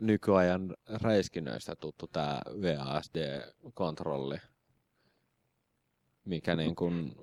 [0.01, 4.39] nykyajan räiskinnöistä tuttu tämä VASD-kontrolli,
[6.25, 7.17] mikä niin kuin,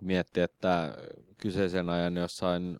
[0.00, 0.94] kun miettii, että
[1.38, 2.78] kyseisen ajan jossain,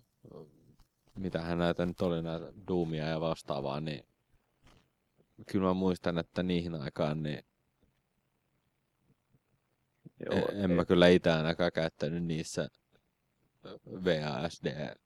[1.19, 4.05] mitä hän näitä nyt oli, näitä duumia ja vastaavaa, niin
[5.53, 7.43] kyllä mä muistan, että niihin aikaan niin
[10.27, 12.69] Joo, en, en mä kyllä itse ainakaan käyttänyt niissä
[14.05, 14.97] VASD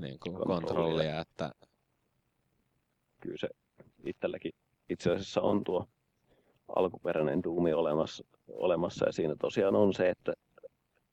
[0.00, 0.66] niin kuin kontrollia.
[0.66, 1.52] kontrollia, että
[3.20, 3.48] kyllä se
[4.04, 4.52] itselläkin
[4.88, 5.88] itse asiassa on tuo
[6.76, 10.32] alkuperäinen duumi olemassa, olemassa ja siinä tosiaan on se, että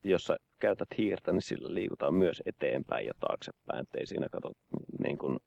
[0.04, 4.52] jos sä käytät hiirtä, niin sillä liikutaan myös eteenpäin ja taaksepäin, ettei siinä kato,
[5.04, 5.40] niin kun,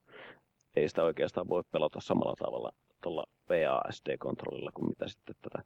[0.76, 2.70] ei sitä oikeastaan voi pelata samalla tavalla
[3.02, 5.64] tuolla VASD-kontrollilla kuin mitä sitten tätä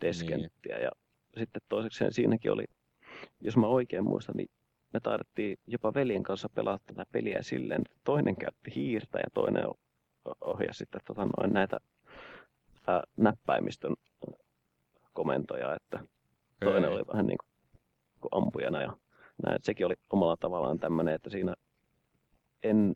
[0.00, 0.76] deskenttiä.
[0.76, 0.84] Niin.
[0.84, 0.90] Ja
[1.36, 2.64] sitten toiseksi siinäkin oli,
[3.40, 4.48] jos mä oikein muistan, niin
[4.92, 9.64] me taidettiin jopa veljen kanssa pelata tätä peliä silleen, että toinen käytti hiirtä ja toinen
[10.40, 11.78] ohjasi sitten tota noin näitä
[12.86, 13.94] ää, näppäimistön
[15.12, 16.00] komentoja, että
[16.64, 16.96] toinen Ei.
[16.96, 17.47] oli vähän niin kuin
[18.30, 18.96] ampujana ja
[19.42, 19.56] näin.
[19.56, 21.54] Että sekin oli omalla tavallaan tämmöinen, että siinä
[22.62, 22.94] en,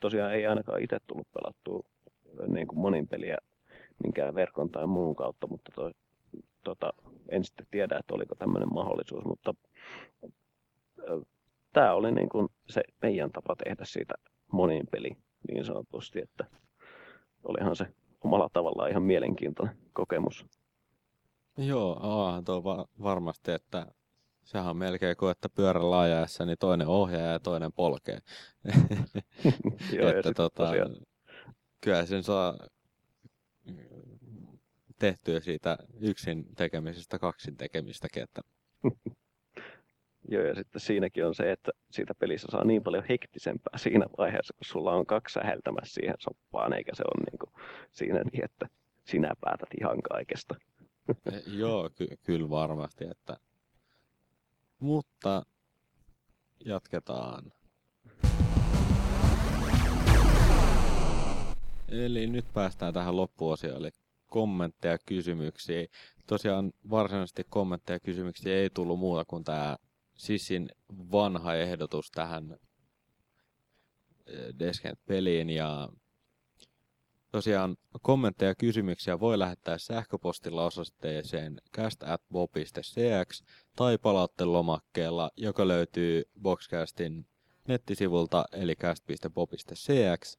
[0.00, 1.82] tosiaan ei ainakaan itse tullut pelattua
[2.46, 3.38] niin kuin monin peliä
[4.04, 5.92] minkään verkon tai muun kautta, mutta toi,
[6.64, 6.92] tota,
[7.28, 9.54] en sitten tiedä, että oliko tämmöinen mahdollisuus, mutta
[11.72, 14.14] tämä oli niin kuin se meidän tapa tehdä siitä
[14.52, 15.16] monin peli
[15.48, 16.44] niin sanotusti, että
[17.44, 17.86] olihan se
[18.20, 20.46] omalla tavallaan ihan mielenkiintoinen kokemus.
[21.58, 23.86] Joo, onhan tuo va- varmasti, että
[24.44, 28.18] sehän on melkein kuin, että pyörän laajaessa, niin toinen ohjaa ja toinen polkee.
[29.98, 30.96] Joo, että tota, tosiaan...
[31.80, 32.58] kyllä sen saa
[34.98, 38.22] tehtyä siitä yksin tekemisestä kaksin tekemistäkin.
[38.22, 38.40] Että...
[40.30, 44.54] Joo, ja sitten siinäkin on se, että siitä pelissä saa niin paljon hektisempää siinä vaiheessa,
[44.54, 48.66] kun sulla on kaksi säheltämässä siihen soppaan, eikä se ole niin kuin siinä niin, että
[49.04, 50.54] sinä päätät ihan kaikesta.
[51.32, 53.04] E, joo, ky- kyllä varmasti.
[53.10, 53.36] Että...
[54.78, 55.42] Mutta
[56.64, 57.52] jatketaan.
[61.88, 63.90] Eli nyt päästään tähän loppuosioon, eli
[64.26, 65.86] kommentteja ja kysymyksiä.
[66.26, 69.76] Tosiaan varsinaisesti kommentteja ja kysymyksiä ei tullut muuta kuin tämä
[70.14, 70.68] Sissin
[71.12, 72.56] vanha ehdotus tähän
[74.26, 75.88] eh, Descent-peliin ja
[77.30, 83.42] tosiaan kommentteja ja kysymyksiä voi lähettää sähköpostilla osoitteeseen cast.bo.cx
[83.76, 87.26] tai palauttelomakkeella, joka löytyy Boxcastin
[87.68, 90.36] nettisivulta eli cast.bo.cx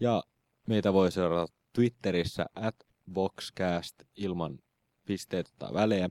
[0.00, 0.22] ja
[0.66, 2.76] meitä voi seurata Twitterissä at
[3.12, 4.58] Boxcast ilman
[5.06, 6.08] pisteitä tai välejä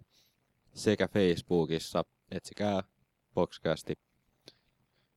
[0.73, 2.83] sekä Facebookissa etsikää
[3.33, 3.93] Boxcasti.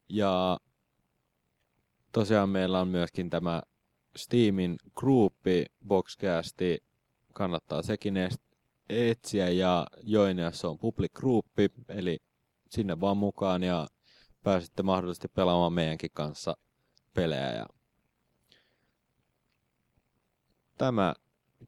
[0.09, 0.61] Ja
[2.13, 3.63] tosiaan meillä on myöskin tämä
[4.17, 6.83] Steamin gruppi Boxcasti.
[7.33, 8.15] Kannattaa sekin
[8.89, 12.19] etsiä ja Joineassa on public gruppi, eli
[12.71, 13.87] sinne vaan mukaan ja
[14.43, 16.57] pääsette mahdollisesti pelaamaan meidänkin kanssa
[17.15, 17.53] pelejä.
[17.53, 17.67] Ja
[20.79, 21.15] tämä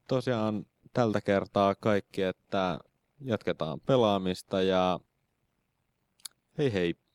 [0.07, 2.79] tosiaan tältä kertaa kaikki, että
[3.21, 4.99] jatketaan pelaamista ja
[6.57, 7.06] hei hei!